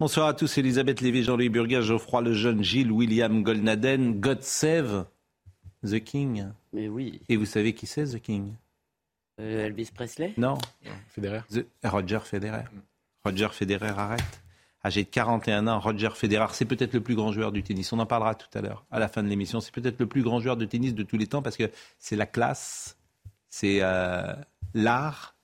Bonsoir 0.00 0.28
à 0.28 0.34
tous, 0.34 0.56
Elisabeth 0.56 1.00
Lévy, 1.02 1.22
Jean-Louis 1.22 1.50
Burguin, 1.50 1.82
Geoffroy 1.82 2.22
Lejeune, 2.22 2.64
Gilles, 2.64 2.90
William 2.90 3.42
Golnaden, 3.42 4.14
God 4.18 4.42
Save 4.42 5.04
the 5.84 6.00
King. 6.02 6.46
Mais 6.72 6.88
oui. 6.88 7.20
Et 7.28 7.36
vous 7.36 7.44
savez 7.44 7.74
qui 7.74 7.86
c'est, 7.86 8.04
The 8.06 8.18
King? 8.20 8.54
Euh, 9.40 9.66
Elvis 9.66 9.90
Presley? 9.94 10.32
Non 10.38 10.56
Federer. 11.08 11.40
The- 11.50 11.66
Roger 11.84 12.20
Federer. 12.24 12.64
Roger 13.24 13.48
Federer 13.52 13.88
arrête. 13.88 14.42
Âgé 14.82 15.04
de 15.04 15.10
41 15.10 15.66
ans, 15.68 15.78
Roger 15.78 16.08
Federer, 16.14 16.46
c'est 16.54 16.64
peut-être 16.64 16.94
le 16.94 17.02
plus 17.02 17.14
grand 17.14 17.32
joueur 17.32 17.52
du 17.52 17.62
tennis. 17.62 17.92
On 17.92 17.98
en 17.98 18.06
parlera 18.06 18.34
tout 18.34 18.48
à 18.56 18.62
l'heure, 18.62 18.86
à 18.90 18.98
la 18.98 19.08
fin 19.08 19.22
de 19.22 19.28
l'émission. 19.28 19.60
C'est 19.60 19.74
peut-être 19.74 20.00
le 20.00 20.06
plus 20.06 20.22
grand 20.22 20.40
joueur 20.40 20.56
de 20.56 20.64
tennis 20.64 20.94
de 20.94 21.02
tous 21.02 21.18
les 21.18 21.26
temps 21.26 21.42
parce 21.42 21.58
que 21.58 21.70
c'est 21.98 22.16
la 22.16 22.24
classe, 22.24 22.96
c'est 23.50 23.80
euh, 23.82 24.32
l'art, 24.72 25.36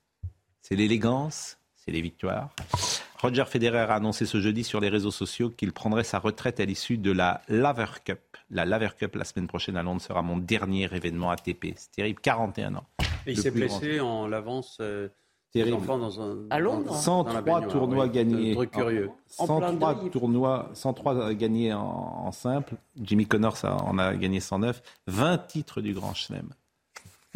c'est 0.63 0.75
l'élégance, 0.77 1.59
c'est 1.75 1.91
les 1.91 2.01
victoires. 2.01 2.55
Roger 3.21 3.45
Federer 3.47 3.79
a 3.91 3.95
annoncé 3.95 4.27
ce 4.27 4.41
jeudi 4.41 4.63
sur 4.65 4.81
les 4.81 4.89
réseaux 4.89 5.11
sociaux 5.11 5.51
qu'il 5.51 5.73
prendrait 5.73 6.05
sa 6.05 6.19
retraite 6.19 6.61
à 6.61 6.65
l'issue 6.65 6.99
de 6.99 7.11
la 7.13 7.41
Laver 7.49 7.87
Cup. 8.05 8.21
La 8.51 8.65
Laver 8.65 8.91
Cup 8.99 9.15
la 9.17 9.25
semaine 9.25 9.47
prochaine 9.49 9.77
à 9.77 9.83
Londres 9.83 10.03
sera 10.03 10.23
mon 10.23 10.37
dernier 10.37 10.89
événement 10.95 11.31
ATP. 11.31 11.75
C'est 11.77 11.91
terrible, 11.93 12.21
41 12.21 12.75
ans. 12.77 12.85
Et 13.27 13.33
il 13.33 13.39
s'est 13.39 13.51
grand. 13.51 13.59
blessé 13.59 14.01
en 14.01 14.29
l'avance 14.29 14.79
euh, 14.81 15.09
Terrible. 15.53 15.77
enfants 15.79 15.99
dans 15.99 16.21
un. 16.21 16.37
À 16.51 16.59
Londres 16.61 16.85
dans- 16.85 16.91
dans 16.91 16.95
la 16.95 17.01
103 17.01 17.41
baignoire, 17.43 17.69
tournois 17.69 18.05
oui. 18.05 18.11
gagnés. 18.11 18.53
Un 18.53 18.55
truc 18.57 18.71
curieux. 18.71 19.11
En 19.39 19.47
plein 19.47 19.69
103 19.71 19.95
deuil. 19.95 20.11
tournois, 20.11 20.71
103 20.75 21.35
gagnés 21.35 21.73
en, 21.73 21.81
en 22.27 22.33
simple. 22.33 22.75
Jimmy 23.03 23.27
Connors 23.27 23.65
en 23.65 23.99
a 23.99 24.15
gagné 24.15 24.41
109. 24.41 24.83
20 25.07 25.39
titres 25.47 25.81
du 25.81 25.95
Grand 25.95 26.15
Chelem. 26.15 26.51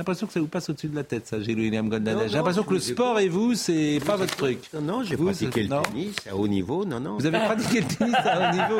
J'ai 0.00 0.02
l'impression 0.02 0.26
que 0.26 0.32
ça 0.32 0.40
vous 0.40 0.46
passe 0.46 0.70
au-dessus 0.70 0.88
de 0.88 0.96
la 0.96 1.04
tête, 1.04 1.26
ça, 1.26 1.38
Gilles 1.42 1.58
William. 1.60 1.86
Non, 1.86 1.98
J'ai 2.02 2.12
non, 2.14 2.26
l'impression 2.38 2.62
je 2.62 2.68
que 2.68 2.72
le 2.72 2.80
sport 2.80 3.20
et 3.20 3.28
vous, 3.28 3.52
c'est 3.54 4.00
pas 4.06 4.16
votre 4.16 4.34
truc. 4.34 4.58
Non, 4.72 4.80
non, 4.80 5.02
j'ai 5.02 5.14
Vous, 5.14 5.26
pratiqué 5.26 5.64
le 5.64 5.68
non. 5.68 5.82
tennis 5.82 6.14
à 6.26 6.34
haut 6.34 6.48
niveau, 6.48 6.86
non, 6.86 6.98
non. 7.00 7.18
Vous 7.18 7.26
avez 7.26 7.38
pratiqué 7.40 7.82
le 7.82 7.86
tennis 7.86 8.14
à 8.16 8.48
haut 8.48 8.52
niveau. 8.54 8.78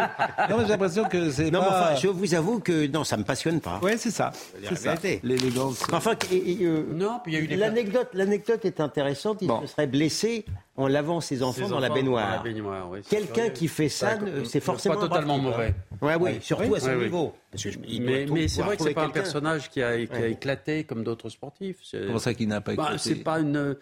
Non, 0.48 0.62
j'ai 0.62 0.68
l'impression 0.68 1.04
que 1.04 1.30
c'est 1.30 1.50
Non, 1.50 1.60
mais 1.60 1.66
pas... 1.68 1.90
enfin, 1.90 2.00
je 2.00 2.08
vous 2.08 2.34
avoue 2.34 2.60
que 2.60 2.86
non, 2.86 3.04
ça 3.04 3.18
me 3.18 3.24
passionne 3.24 3.60
pas. 3.60 3.80
Ouais, 3.82 3.98
c'est 3.98 4.10
ça. 4.10 4.32
C'est 4.66 4.74
ça. 4.78 4.94
L'élégance. 5.22 5.82
Enfin, 5.92 6.12
et- 6.32 6.52
et, 6.52 6.64
euh, 6.64 6.86
Non, 6.94 7.20
puis 7.22 7.34
il 7.34 7.38
y 7.38 7.38
a 7.38 7.44
eu 7.44 7.48
des. 7.48 7.56
l'anecdote, 7.56 8.08
l'anecdote 8.14 8.64
est 8.64 8.80
intéressante. 8.80 9.38
Il 9.42 9.48
Bon. 9.48 9.60
se 9.60 9.66
serait 9.66 9.86
blessé 9.86 10.46
en 10.78 10.86
lavant 10.88 11.20
ses 11.20 11.36
ses 11.36 11.42
enfants, 11.42 11.68
dans 11.68 11.80
la 11.80 11.90
baignoire. 11.90 12.30
Dans 12.30 12.36
la 12.36 12.42
baignoire, 12.50 12.88
oui, 12.90 13.00
c'est 13.02 13.14
Quelqu'un 13.14 13.50
qui 13.50 13.68
fait 13.68 13.90
ça, 13.90 14.12
c'est 14.46 14.60
forcément 14.60 14.94
Pas 14.94 15.02
totalement 15.02 15.38
type, 15.38 15.48
hein. 15.48 15.50
mauvais. 15.50 15.74
Ouais, 16.02 16.14
oui, 16.18 16.38
surtout 16.40 16.74
à 16.74 16.80
son 16.80 16.88
Oui, 16.88 16.94
oui. 16.96 17.04
niveau. 17.04 17.34
Parce 17.50 17.62
que 17.64 17.70
je- 17.70 17.78
il 17.86 18.04
doit 18.26 18.34
Mais, 18.34 18.48
c'est 18.48 18.62
vrai 18.62 18.76
que 18.76 18.82
c'est 18.82 18.94
pas 18.94 19.04
un 19.04 19.10
personnage 19.10 19.68
qui 19.70 19.82
a, 19.82 20.06
qui 20.06 20.12
a 20.12 20.20
Ouais. 20.20 20.32
éclaté 20.32 20.84
comme 20.84 21.04
d'autres 21.04 21.28
sportifs. 21.28 21.78
C'est- 21.82 22.06
Comment 22.06 22.18
ça 22.18 22.34
qu'il 22.34 22.48
n'a 22.48 22.60
pas 22.60 22.74
Bah, 22.74 22.84
écouté 22.94 22.98
c'est 22.98 23.22
pas 23.22 23.38
une, 23.40 23.56
euh, 23.56 23.74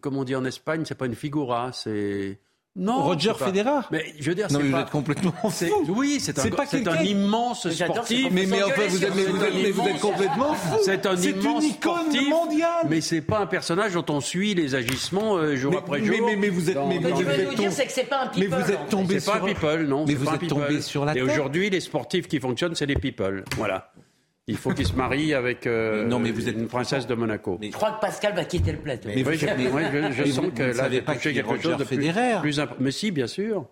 comme 0.00 0.16
on 0.16 0.24
dit 0.24 0.34
en 0.34 0.44
Espagne, 0.44 0.84
c'est 0.86 0.94
pas 0.96 1.06
une 1.06 1.14
figura, 1.14 1.72
c'est 1.72 2.38
non. 2.76 3.02
Roger 3.02 3.32
Federer 3.38 3.80
Mais 3.90 4.12
je 4.20 4.28
veux 4.28 4.34
dire, 4.34 4.46
Non, 4.50 4.58
c'est 4.58 4.62
mais 4.64 4.68
vous 4.70 4.76
pas. 4.76 4.82
êtes 4.82 4.90
complètement 4.90 5.32
c'est- 5.50 5.68
fou. 5.68 5.84
Oui, 5.88 6.18
c'est 6.20 6.38
un, 6.38 6.42
C'est 6.42 6.50
pas 6.50 6.66
c'est 6.66 6.86
un 6.86 7.02
immense 7.02 7.68
sportif. 7.70 8.28
Mais, 8.30 8.46
mais 8.46 8.62
enfin, 8.62 8.82
vous 8.88 9.02
êtes, 9.04 9.14
mais 9.14 9.24
vous 9.24 9.42
êtes, 9.44 9.54
mais 9.54 9.70
vous 9.70 9.88
êtes 9.88 10.00
complètement 10.00 10.54
fou. 10.54 10.76
C'est 10.84 11.06
un 11.06 11.16
C'est 11.16 11.30
immense 11.30 11.64
une 11.64 11.70
icône 11.70 11.94
sportif, 12.10 12.28
mondiale. 12.28 12.86
Mais 12.88 13.00
c'est 13.00 13.20
pas 13.22 13.38
un 13.40 13.46
personnage 13.46 13.94
dont 13.94 14.04
on 14.10 14.20
suit 14.20 14.54
les 14.54 14.74
agissements 14.74 15.36
euh, 15.36 15.56
jour 15.56 15.72
Mais- 15.72 15.78
après 15.78 16.00
mais- 16.00 16.06
jour. 16.06 16.26
mais- 16.26 16.36
mais 16.36 16.48
vous 16.48 16.68
êtes- 16.68 16.74
dans- 16.76 16.86
mais- 16.86 16.98
mais 17.00 17.10
que 17.10 17.14
vous 17.16 17.22
veux 17.22 17.30
êtes 17.30 17.48
nous 17.48 17.54
dire, 17.54 17.72
c'est 17.72 17.86
que 17.86 17.92
c'est 17.92 18.04
pas 18.04 18.22
un 18.22 18.30
Mais 18.36 18.42
people. 18.44 18.58
vous 18.62 18.70
êtes 18.70 18.88
tombé 18.88 19.20
C'est 19.20 19.30
pas 19.32 19.36
sur... 19.38 19.44
un 19.44 19.48
people, 19.48 19.86
non. 19.86 20.04
Mais 20.06 20.14
vous 20.14 20.28
êtes 20.28 20.46
tombé 20.48 20.80
sur 20.82 21.04
la 21.04 21.16
Et 21.16 21.22
aujourd'hui, 21.22 21.70
les 21.70 21.80
sportifs 21.80 22.28
qui 22.28 22.40
fonctionnent, 22.40 22.74
c'est 22.74 22.86
les 22.86 22.96
people. 22.96 23.44
Voilà. 23.56 23.90
Il 24.48 24.56
faut 24.56 24.70
qu'ils 24.72 24.86
se 24.86 24.92
marient 24.94 25.34
avec 25.34 25.66
euh, 25.66 26.06
Non, 26.06 26.20
mais 26.20 26.30
vous 26.30 26.48
êtes- 26.48 26.54
une 26.56 26.68
princesse 26.68 27.06
de 27.06 27.14
Monaco. 27.14 27.58
Je 27.60 27.68
crois 27.70 27.92
que 27.92 28.00
Pascal 28.00 28.34
va 28.36 28.44
quitter 28.44 28.70
le 28.72 28.78
plateau. 28.78 29.08
Mais- 29.08 29.24
Oui, 29.26 29.36
je, 29.36 29.46
mais- 29.46 29.68
ouais, 29.70 29.90
je- 29.92 30.12
je 30.12 30.22
mais 30.22 30.30
sens 30.30 30.44
vous- 30.44 30.50
que 30.52 30.70
vous 30.70 30.78
là, 30.78 30.88
j'ai 30.90 31.02
pas 31.02 31.14
touché 31.14 31.32
quelque 31.34 31.48
chose 31.56 31.64
Roger 31.72 31.76
de 31.78 31.84
plus, 31.84 31.96
Federer. 31.96 32.40
plus 32.40 32.60
imp- 32.60 32.76
Mais 32.78 32.90
si, 32.92 33.10
bien 33.10 33.26
sûr. 33.26 33.66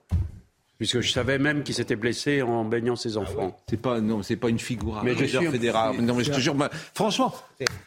Puisque 0.77 1.01
je 1.01 1.12
savais 1.12 1.39
même 1.39 1.62
qu'il 1.62 1.77
s'était 1.77 1.95
blessé 1.95 2.43
en 2.43 2.65
baignant 2.65 2.97
ses 2.97 3.17
enfants. 3.17 3.57
C'est 3.71 3.81
pas 3.81 4.01
non, 4.01 4.25
c'est 4.25 4.35
pas 4.35 4.49
une 4.49 4.59
figure. 4.59 5.01
Mais 5.05 5.15
je 5.15 5.25
suis 5.27 5.37
un- 5.47 5.53
Federer. 5.53 5.97
Non, 6.03 6.15
mais 6.15 6.25
je 6.25 6.33
te 6.33 6.41
jure, 6.41 6.57
franchement, 6.93 7.33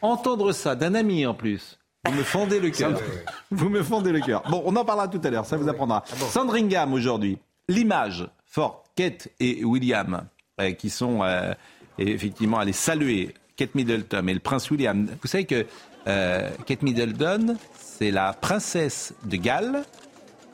entendre 0.00 0.52
ça 0.52 0.74
d'un 0.74 0.94
ami 0.94 1.26
en 1.26 1.34
plus. 1.34 1.78
Vous 2.06 2.12
me 2.14 2.22
fendez 2.22 2.58
le 2.58 2.70
cœur. 2.70 2.98
Vous 3.50 3.68
me 3.68 3.82
fendez 3.82 4.12
le 4.12 4.20
cœur. 4.20 4.42
Bon, 4.50 4.62
on 4.64 4.74
en 4.76 4.84
parlera 4.86 5.08
tout 5.08 5.20
à 5.24 5.28
l'heure, 5.30 5.44
ça 5.44 5.58
vous 5.58 5.68
apprendra. 5.68 6.04
Sandringham 6.30 6.94
aujourd'hui. 6.94 7.36
L'image 7.68 8.26
forte, 8.46 8.86
Kate 8.96 9.28
et 9.40 9.62
William, 9.64 10.22
euh, 10.60 10.70
qui 10.72 10.88
sont 10.88 11.22
euh, 11.22 11.52
effectivement 11.98 12.58
allés 12.58 12.72
saluer 12.72 13.34
Kate 13.56 13.74
Middleton 13.74 14.26
et 14.28 14.34
le 14.34 14.40
prince 14.40 14.70
William. 14.70 15.08
Vous 15.20 15.28
savez 15.28 15.44
que 15.44 15.66
euh, 16.06 16.50
Kate 16.64 16.82
Middleton, 16.82 17.56
c'est 17.76 18.10
la 18.10 18.32
princesse 18.32 19.14
de 19.24 19.36
Galles 19.36 19.84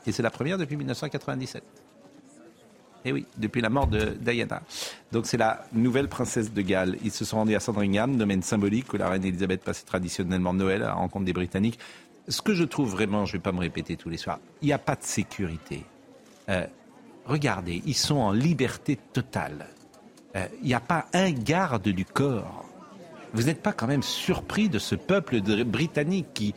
et 0.07 0.11
c'est 0.11 0.23
la 0.23 0.31
première 0.31 0.57
depuis 0.57 0.75
1997. 0.75 1.63
Eh 3.07 3.11
oui, 3.11 3.27
depuis 3.37 3.61
la 3.61 3.69
mort 3.69 3.85
de 3.85 4.17
Diana. 4.19 4.63
Donc 5.11 5.27
c'est 5.27 5.37
la 5.37 5.63
nouvelle 5.73 6.07
princesse 6.07 6.51
de 6.51 6.61
Galles. 6.61 6.97
Ils 7.03 7.11
se 7.11 7.23
sont 7.23 7.37
rendus 7.37 7.55
à 7.55 7.59
Sandringham, 7.59 8.17
domaine 8.17 8.41
symbolique 8.41 8.91
où 8.93 8.97
la 8.97 9.07
reine 9.09 9.23
Elisabeth 9.23 9.63
passait 9.63 9.85
traditionnellement 9.85 10.53
Noël 10.53 10.81
à 10.81 10.87
la 10.87 10.93
rencontre 10.93 11.25
des 11.25 11.33
Britanniques. 11.33 11.77
Ce 12.27 12.41
que 12.41 12.55
je 12.55 12.63
trouve 12.63 12.89
vraiment, 12.89 13.25
je 13.25 13.33
ne 13.33 13.37
vais 13.37 13.43
pas 13.43 13.51
me 13.51 13.59
répéter 13.59 13.95
tous 13.95 14.09
les 14.09 14.17
soirs, 14.17 14.39
il 14.63 14.65
n'y 14.65 14.73
a 14.73 14.79
pas 14.79 14.95
de 14.95 15.03
sécurité. 15.03 15.85
Euh, 16.49 16.65
regardez, 17.25 17.83
ils 17.85 17.95
sont 17.95 18.15
en 18.15 18.31
liberté 18.31 18.97
totale. 19.13 19.67
Euh, 20.35 20.45
Il 20.61 20.67
n'y 20.67 20.73
a 20.73 20.79
pas 20.79 21.07
un 21.13 21.31
garde 21.31 21.87
du 21.87 22.05
corps. 22.05 22.65
Vous 23.33 23.43
n'êtes 23.43 23.61
pas 23.61 23.73
quand 23.73 23.87
même 23.87 24.03
surpris 24.03 24.69
de 24.69 24.79
ce 24.79 24.95
peuple 24.95 25.41
britannique 25.65 26.27
qui, 26.33 26.53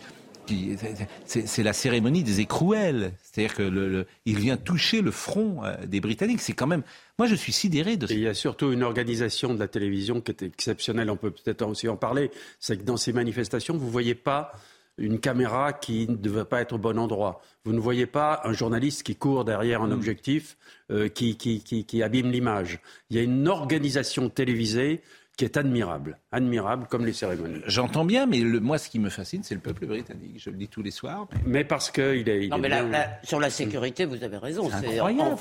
c'est 1.27 1.63
la 1.63 1.73
cérémonie 1.73 2.23
des 2.23 2.41
écrouelles. 2.41 3.13
C'est-à-dire 3.23 3.55
que 3.55 4.07
vient 4.27 4.57
toucher 4.57 5.03
le 5.03 5.11
front 5.11 5.65
euh, 5.65 5.75
des 5.87 6.01
Britanniques. 6.01 6.41
C'est 6.41 6.53
quand 6.53 6.67
même. 6.67 6.83
Moi, 7.19 7.27
je 7.29 7.35
suis 7.35 7.53
sidéré 7.53 7.97
de 7.97 8.07
il 8.11 8.21
y 8.21 8.29
a 8.29 8.35
surtout 8.35 8.73
une 8.73 8.83
organisation 8.83 9.55
de 9.55 9.59
la 9.59 9.69
télévision 9.69 10.21
qui 10.21 10.31
est 10.31 10.43
exceptionnelle. 10.43 11.11
On 11.11 11.17
peut 11.17 11.31
peut-être 11.31 11.67
aussi 11.67 11.89
en 11.89 11.97
parler. 11.97 12.31
C'est 12.61 12.77
que 12.77 12.85
dans 12.85 12.97
ces 12.97 13.13
manifestations, 13.13 13.77
vous 13.77 13.87
ne 13.87 13.91
voyez 13.91 14.15
pas 14.15 14.53
une 14.99 15.21
caméra 15.21 15.73
qui 15.73 16.09
ne 16.09 16.17
devait 16.17 16.45
pas 16.45 16.61
être 16.61 16.75
au 16.75 16.79
bon 16.79 16.99
endroit. 16.99 17.41
Vous 17.65 17.73
ne 17.73 17.81
voyez 17.81 18.07
pas 18.07 18.41
un 18.45 18.53
journaliste 18.53 19.03
qui 19.05 19.17
court 19.17 19.45
derrière 19.45 19.83
un 19.83 19.91
objectif 19.91 20.57
euh, 20.91 21.09
qui, 21.09 21.37
qui, 21.37 21.63
qui, 21.63 21.85
qui 21.85 22.03
abîme 22.03 22.31
l'image. 22.31 22.81
Il 23.11 23.17
y 23.17 23.21
a 23.21 23.23
une 23.23 23.49
organisation 23.49 24.29
télévisée 24.29 25.03
qui 25.39 25.45
est 25.45 25.57
admirable, 25.57 26.19
admirable 26.33 26.87
comme 26.91 27.07
les 27.07 27.13
cérémonies. 27.13 27.61
J'entends 27.67 28.05
bien, 28.05 28.27
mais 28.27 28.41
le- 28.41 28.59
moi, 28.59 28.77
ce 28.77 28.91
qui 28.91 28.99
me 28.99 29.09
fascine, 29.09 29.43
c'est 29.45 29.55
le 29.55 29.61
peuple 29.61 29.87
britannique. 29.87 30.35
Je 30.37 30.51
le 30.51 30.57
dis 30.57 30.67
tous 30.67 30.83
les 30.83 30.91
soirs. 30.91 31.29
mais- 31.33 31.39
Mais 31.47 31.65
parce 31.65 31.91
qu'il 31.93 32.29
est, 32.29 32.45
il 32.45 32.51
Non, 32.51 32.57
est 32.57 32.61
mais 32.61 32.69
là, 32.69 33.19
sur 33.23 33.39
la 33.39 33.49
sécurité, 33.49 34.05
vous 34.05 34.23
avez 34.25 34.37
raison. 34.37 34.69
C'est 34.69 34.99
incroyable, 34.99 35.31
en 35.31 35.37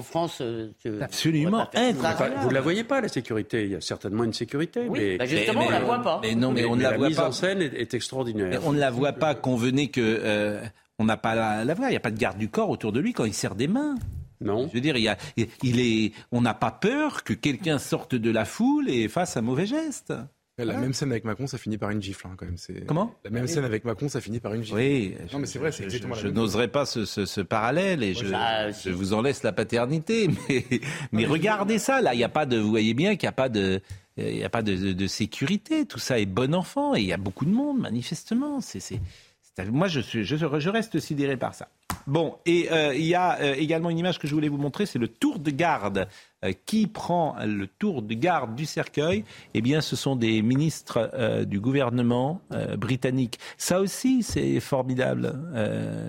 France, 0.00 0.36
en 0.38 0.42
euh, 0.44 0.68
je- 0.84 1.00
Absolument 1.00 1.66
incroyable. 1.74 2.36
Vous 2.42 2.48
ne 2.50 2.54
la 2.54 2.60
voyez 2.60 2.84
pas, 2.84 3.00
la 3.00 3.08
sécurité. 3.08 3.64
Il 3.64 3.70
y 3.70 3.74
a 3.76 3.80
certainement 3.80 4.24
une 4.24 4.34
sécurité. 4.34 4.86
Oui, 4.88 4.98
mais, 5.00 5.16
bah 5.16 5.24
justement, 5.24 5.60
mais- 5.62 5.66
on 5.66 5.70
la 5.70 5.80
mais- 5.80 5.86
voit 5.86 6.02
pas. 6.02 6.20
Mais 6.22 6.34
non, 6.34 6.52
mais, 6.52 6.64
on 6.66 6.76
ne 6.76 6.82
la, 6.82 6.90
la 6.90 6.96
voit 6.98 7.08
mise 7.08 7.16
pas. 7.16 7.28
en 7.28 7.32
scène 7.32 7.62
est, 7.62 7.72
est 7.74 7.94
extraordinaire. 7.94 8.48
Mais 8.50 8.58
on 8.66 8.72
ne 8.72 8.78
la 8.78 8.90
voit 8.90 9.12
pas. 9.14 9.34
Convenez 9.34 9.88
que 9.88 10.00
euh, 10.02 10.60
on 10.98 11.06
n'a 11.06 11.16
pas 11.16 11.34
la, 11.34 11.64
la 11.64 11.72
voix. 11.72 11.86
Il 11.86 11.92
n'y 11.92 11.96
a 11.96 12.00
pas 12.00 12.10
de 12.10 12.18
garde 12.18 12.36
du 12.36 12.50
corps 12.50 12.68
autour 12.68 12.92
de 12.92 13.00
lui 13.00 13.14
quand 13.14 13.24
il 13.24 13.32
serre 13.32 13.54
des 13.54 13.68
mains. 13.68 13.94
Non 14.40 14.68
Je 14.68 14.74
veux 14.74 14.80
dire, 14.80 14.96
il 14.96 15.02
y 15.02 15.08
a, 15.08 15.16
il 15.62 15.80
est, 15.80 16.12
on 16.32 16.40
n'a 16.40 16.54
pas 16.54 16.70
peur 16.70 17.24
que 17.24 17.32
quelqu'un 17.32 17.78
sorte 17.78 18.14
de 18.14 18.30
la 18.30 18.44
foule 18.44 18.88
et 18.88 19.08
fasse 19.08 19.36
un 19.36 19.42
mauvais 19.42 19.66
geste. 19.66 20.12
La 20.60 20.76
même 20.76 20.92
scène 20.92 21.12
avec 21.12 21.22
Macron, 21.22 21.46
ça 21.46 21.56
finit 21.56 21.78
par 21.78 21.90
une 21.90 22.02
gifle, 22.02 22.26
hein, 22.26 22.34
quand 22.36 22.44
même. 22.44 22.56
C'est- 22.56 22.84
Comment? 22.84 23.14
La 23.22 23.30
même 23.30 23.46
scène 23.46 23.64
avec 23.64 23.84
Macron, 23.84 24.08
ça 24.08 24.20
finit 24.20 24.40
par 24.40 24.54
une 24.54 24.64
gifle. 24.64 24.74
Oui. 24.76 25.14
Non, 25.32 25.38
mais 25.38 25.46
c'est 25.46 25.60
vrai, 25.60 25.70
c'est 25.70 25.84
je- 25.84 25.88
exactement 25.88 26.14
Je, 26.16 26.26
n'oserais 26.26 26.66
pas 26.66 26.84
ce, 26.84 27.04
ce- 27.04 27.26
ce 27.26 27.40
parallèle 27.40 28.02
et 28.02 28.12
je, 28.12 28.26
Ah, 28.34 28.66
vous 28.86 29.12
en 29.12 29.22
laisse 29.22 29.44
la 29.44 29.52
paternité. 29.52 30.28
Mais, 30.48 30.64
mais 31.12 31.26
regardez 31.26 31.78
ça, 31.78 32.00
là, 32.02 32.12
il 32.12 32.16
n'y 32.16 32.24
a 32.24 32.28
pas 32.28 32.44
de, 32.44 32.58
vous 32.58 32.70
voyez 32.70 32.92
bien 32.94 33.14
qu'il 33.14 33.26
n'y 33.26 33.28
a 33.28 33.32
pas 33.32 33.48
de, 33.48 33.80
il 34.16 34.36
y 34.36 34.42
a 34.42 34.48
pas 34.50 34.62
de, 34.62 34.74
de- 34.74 34.92
de 34.94 35.06
sécurité. 35.06 35.86
Tout 35.86 36.00
ça 36.00 36.18
est 36.18 36.26
bon 36.26 36.52
enfant 36.52 36.96
et 36.96 37.02
il 37.02 37.06
y 37.06 37.12
a 37.12 37.18
beaucoup 37.18 37.44
de 37.44 37.52
monde, 37.52 37.78
manifestement. 37.78 38.60
C'est, 38.60 38.80
c'est- 38.80 38.96
c'est- 38.96 39.27
moi, 39.66 39.88
je, 39.88 40.68
reste 40.68 40.98
sidéré 41.00 41.36
par 41.36 41.54
ça. 41.54 41.68
Bon, 42.06 42.36
et 42.46 42.70
euh, 42.72 42.94
il 42.94 43.04
y 43.04 43.14
a 43.14 43.38
euh, 43.40 43.54
également 43.54 43.90
une 43.90 43.98
image 43.98 44.18
que 44.18 44.26
je 44.26 44.34
voulais 44.34 44.48
vous 44.48 44.56
montrer, 44.56 44.86
c'est 44.86 44.98
le 44.98 45.08
tour 45.08 45.38
de 45.38 45.50
garde. 45.50 46.08
Euh, 46.44 46.52
qui 46.66 46.86
prend 46.86 47.36
le 47.44 47.66
tour 47.66 48.00
de 48.00 48.14
garde 48.14 48.54
du 48.54 48.64
cercueil? 48.64 49.24
Eh 49.54 49.60
bien, 49.60 49.80
ce 49.80 49.96
sont 49.96 50.14
des 50.16 50.40
ministres 50.40 51.44
du 51.44 51.58
gouvernement 51.58 52.40
britannique. 52.78 53.38
Ça 53.56 53.80
aussi, 53.80 54.22
c'est 54.22 54.60
formidable, 54.60 55.34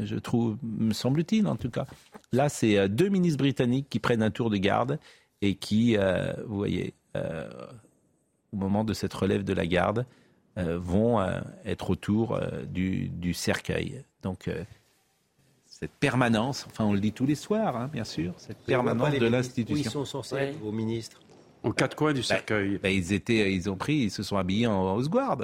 je 0.03 0.15
trouve, 0.17 0.57
me 0.61 0.93
semble-t-il 0.93 1.47
en 1.47 1.55
tout 1.55 1.71
cas. 1.71 1.87
Là, 2.31 2.47
c'est 2.47 2.87
deux 2.89 3.09
ministres 3.09 3.39
britanniques 3.39 3.87
qui 3.89 3.99
prennent 3.99 4.21
un 4.21 4.29
tour 4.29 4.51
de 4.51 4.57
garde 4.57 4.99
et 5.41 5.55
qui, 5.55 5.97
vous 5.97 6.57
voyez, 6.57 6.93
au 7.15 8.55
moment 8.55 8.83
de 8.83 8.93
cette 8.93 9.13
relève 9.13 9.43
de 9.43 9.53
la 9.53 9.65
garde, 9.65 10.05
vont 10.57 11.19
euh, 11.19 11.39
être 11.65 11.89
autour 11.89 12.35
euh, 12.35 12.63
du, 12.65 13.09
du 13.09 13.33
cercueil. 13.33 14.03
Donc, 14.23 14.47
euh, 14.47 14.63
cette 15.65 15.91
permanence, 15.91 16.65
enfin 16.69 16.83
on 16.85 16.93
le 16.93 16.99
dit 16.99 17.13
tous 17.13 17.25
les 17.25 17.35
soirs, 17.35 17.77
hein, 17.77 17.89
bien 17.91 18.03
sûr, 18.03 18.33
cette 18.37 18.57
permanence 18.57 19.13
de 19.13 19.19
Où 19.19 19.23
ils 19.25 19.31
l'institution. 19.31 19.91
sont 19.91 20.05
censés 20.05 20.35
Ouais. 20.35 20.49
être 20.49 20.59
vos 20.59 20.71
ministres? 20.73 21.19
Aux 21.63 21.71
quatre 21.73 21.95
coins 21.95 22.13
du 22.13 22.23
cercueil. 22.23 22.77
Ben, 22.77 22.89
ils 22.89 23.13
étaient, 23.13 23.53
ils 23.53 23.69
ont 23.69 23.75
pris, 23.77 23.95
ils 23.95 24.11
se 24.11 24.23
sont 24.23 24.37
habillés 24.37 24.67
en 24.67 24.87
House 24.95 25.09
Guard. 25.09 25.39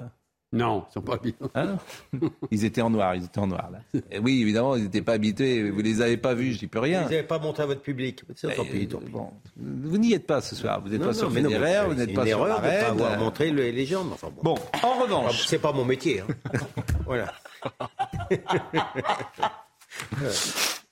Non, 0.55 0.85
ils 0.89 0.93
sont 0.93 1.01
pas 1.01 1.17
bien. 1.17 1.33
Hein 1.53 1.77
ils 2.51 2.63
étaient 2.65 2.81
en 2.81 2.89
noir, 2.89 3.13
ils 3.15 3.25
étaient 3.25 3.39
en 3.39 3.47
noir. 3.47 3.69
Là. 3.71 3.79
Et 4.09 4.19
oui, 4.19 4.41
évidemment, 4.41 4.75
ils 4.75 4.83
n'étaient 4.83 5.01
pas 5.01 5.13
habitués. 5.13 5.69
Vous 5.69 5.81
les 5.81 6.01
avez 6.01 6.17
pas 6.17 6.33
vus, 6.33 6.53
je 6.53 6.59
dis 6.59 6.67
plus 6.67 6.79
Vous 6.79 6.83
rien. 6.85 7.01
n'avez 7.03 7.23
pas 7.23 7.39
montré 7.39 7.63
à 7.63 7.65
votre 7.65 7.81
public. 7.81 8.23
C'est 8.35 8.55
tant 8.55 8.63
pis, 8.63 8.87
tant 8.87 8.99
pis. 8.99 9.11
bon, 9.11 9.31
vous 9.57 9.97
n'y 9.97 10.13
êtes 10.13 10.25
pas 10.25 10.39
ce 10.41 10.55
soir. 10.55 10.81
Vous 10.81 10.89
n'êtes 10.89 11.01
pas 11.01 11.07
non, 11.07 11.13
sur 11.13 11.31
Federer, 11.31 11.83
vous 11.85 11.91
c'est 11.91 11.97
n'êtes 12.07 12.13
pas 12.15 12.21
une 12.21 12.27
sur 12.29 12.39
erreur 12.39 12.61
de 12.61 12.67
pas 12.67 12.87
avoir 12.87 13.19
montré 13.19 13.51
le- 13.51 13.69
les 13.69 13.85
gens. 13.85 14.03
mais 14.05 14.13
Enfin, 14.13 14.29
bon. 14.33 14.41
Bon, 14.43 14.55
en 14.55 14.93
Ah, 14.97 15.01
revanche, 15.03 15.45
C'est 15.45 15.59
pas 15.59 15.73
mon 15.73 15.83
métier. 15.85 16.21
hein. 16.21 16.27
voilà. 17.05 17.33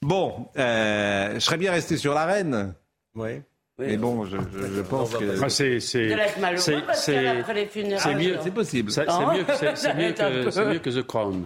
bon, 0.01 0.47
euh, 0.57 1.33
je 1.35 1.39
serais 1.39 1.57
bien 1.57 1.71
resté 1.71 1.97
sur 1.97 2.13
la 2.13 2.25
reine. 2.25 2.73
Mais 3.79 3.97
bon, 3.97 4.23
je, 4.25 4.37
je- 4.37 4.73
je 4.75 4.81
pense 4.81 5.15
que 5.15 5.35
Enfin, 5.37 5.49
c'est, 5.49 5.79
c'est, 5.79 6.09
c'est, 6.55 8.15
mieux, 8.15 8.37
c'est 8.41 8.51
possible. 8.53 8.91
c'est, 8.91 9.05
Ah. 9.07 9.33
mieux, 9.35 9.43
que- 9.43 9.55
c'est, 9.75 9.93
mieux 9.95 10.11
que, 10.13 10.51
c'est 10.51 10.65
mieux 10.65 10.79
que 10.79 10.89
The 10.89 11.01
Crown. 11.05 11.45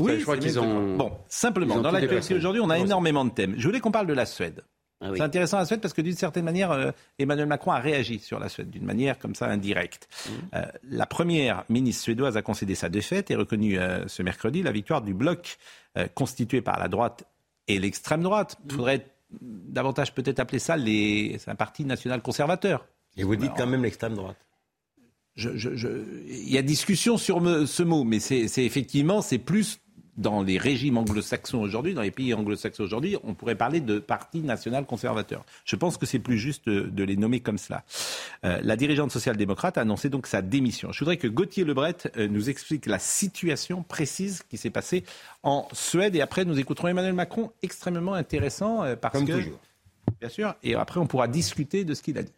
Oui, 0.00 0.16
je 0.18 0.22
crois 0.22 0.36
qu'ils 0.38 0.58
ont- 0.58 0.96
Bon, 0.96 1.12
simplement, 1.28 1.76
ont 1.76 1.80
dans 1.82 1.90
l'actualité 1.90 2.34
aujourd'hui, 2.34 2.60
on 2.62 2.70
a 2.70 2.78
énormément 2.78 3.24
de 3.24 3.30
thèmes. 3.30 3.54
Je 3.58 3.66
voulais 3.66 3.80
qu'on 3.80 3.90
parle 3.92 4.06
de 4.06 4.14
la 4.14 4.26
Suède. 4.26 4.62
Ah 5.02 5.10
oui. 5.10 5.16
C'est 5.16 5.22
intéressant 5.22 5.58
la 5.58 5.64
Suède 5.64 5.80
parce 5.80 5.94
que 5.94 6.02
d'une 6.02 6.14
certaine 6.16 6.44
manière, 6.44 6.72
euh, 6.72 6.90
Emmanuel 7.18 7.46
Macron 7.46 7.70
a 7.70 7.78
réagi 7.78 8.18
sur 8.18 8.38
la 8.38 8.48
Suède 8.50 8.68
d'une 8.70 8.84
manière 8.84 9.18
comme 9.18 9.34
ça 9.34 9.46
indirecte. 9.46 10.08
Mmh. 10.26 10.30
Euh, 10.56 10.62
la 10.90 11.06
première 11.06 11.64
ministre 11.70 12.02
suédoise 12.02 12.36
a 12.36 12.42
concédé 12.42 12.74
sa 12.74 12.90
défaite 12.90 13.30
et 13.30 13.34
reconnu 13.34 13.78
euh, 13.78 14.06
ce 14.08 14.22
mercredi 14.22 14.62
la 14.62 14.72
victoire 14.72 15.00
du 15.00 15.14
bloc 15.14 15.56
euh, 15.96 16.06
constitué 16.14 16.60
par 16.60 16.78
la 16.78 16.88
droite 16.88 17.24
et 17.66 17.78
l'extrême 17.78 18.22
droite. 18.22 18.58
Mmh. 18.60 18.66
Il 18.68 18.76
faudrait 18.76 19.06
davantage 19.40 20.14
peut-être 20.14 20.40
appeler 20.40 20.58
ça 20.58 20.76
les... 20.76 21.38
un 21.46 21.54
parti 21.54 21.84
national 21.84 22.22
conservateur. 22.22 22.86
Et 23.16 23.24
vous 23.24 23.36
dites 23.36 23.52
quand 23.56 23.66
même 23.66 23.82
l'extrême 23.82 24.14
droite. 24.14 24.36
Il 25.36 26.48
y 26.50 26.58
a 26.58 26.62
discussion 26.62 27.16
sur 27.16 27.40
me- 27.40 27.66
ce 27.66 27.82
mot, 27.82 28.04
mais 28.04 28.20
c'est 28.20 28.48
c'est 28.48 28.64
effectivement, 28.64 29.22
c'est 29.22 29.38
plus 29.38 29.80
dans 30.20 30.42
les 30.42 30.58
régimes 30.58 30.98
anglo-saxons 30.98 31.58
aujourd'hui, 31.58 31.94
dans 31.94 32.02
les 32.02 32.10
pays 32.10 32.34
anglo-saxons 32.34 32.82
aujourd'hui, 32.82 33.16
on 33.24 33.34
pourrait 33.34 33.54
parler 33.54 33.80
de 33.80 33.98
parti 33.98 34.40
national 34.40 34.84
conservateur. 34.84 35.44
Je 35.64 35.76
pense 35.76 35.96
que 35.96 36.04
c'est 36.04 36.18
plus 36.18 36.38
juste 36.38 36.68
de, 36.68 37.02
les 37.02 37.16
nommer 37.16 37.40
comme 37.40 37.56
cela. 37.56 37.84
Euh, 38.44 38.60
la 38.62 38.76
dirigeante 38.76 39.10
social-démocrate 39.10 39.78
a 39.78 39.80
annoncé 39.80 40.10
donc 40.10 40.26
sa 40.26 40.42
démission. 40.42 40.92
Je 40.92 40.98
voudrais 40.98 41.16
que 41.16 41.26
Gauthier 41.26 41.64
Lebret 41.64 41.96
euh, 42.18 42.28
nous 42.28 42.50
explique 42.50 42.84
la 42.84 42.98
situation 42.98 43.82
précise 43.82 44.42
qui 44.48 44.58
s'est 44.58 44.70
passée 44.70 45.04
en 45.42 45.66
Suède 45.72 46.14
et 46.14 46.20
après 46.20 46.44
nous 46.44 46.58
écouterons 46.58 46.88
Emmanuel 46.88 47.14
Macron, 47.14 47.50
extrêmement 47.62 48.14
intéressant 48.14 48.84
euh, 48.84 48.96
parce 48.96 49.14
Comme 49.14 49.26
que, 49.26 49.32
toujours. 49.32 49.58
bien 50.20 50.28
sûr, 50.28 50.54
et 50.62 50.74
après 50.74 51.00
on 51.00 51.06
pourra 51.06 51.28
discuter 51.28 51.84
de 51.84 51.94
ce 51.94 52.02
qu'il 52.02 52.18
a 52.18 52.22
dit. 52.22 52.34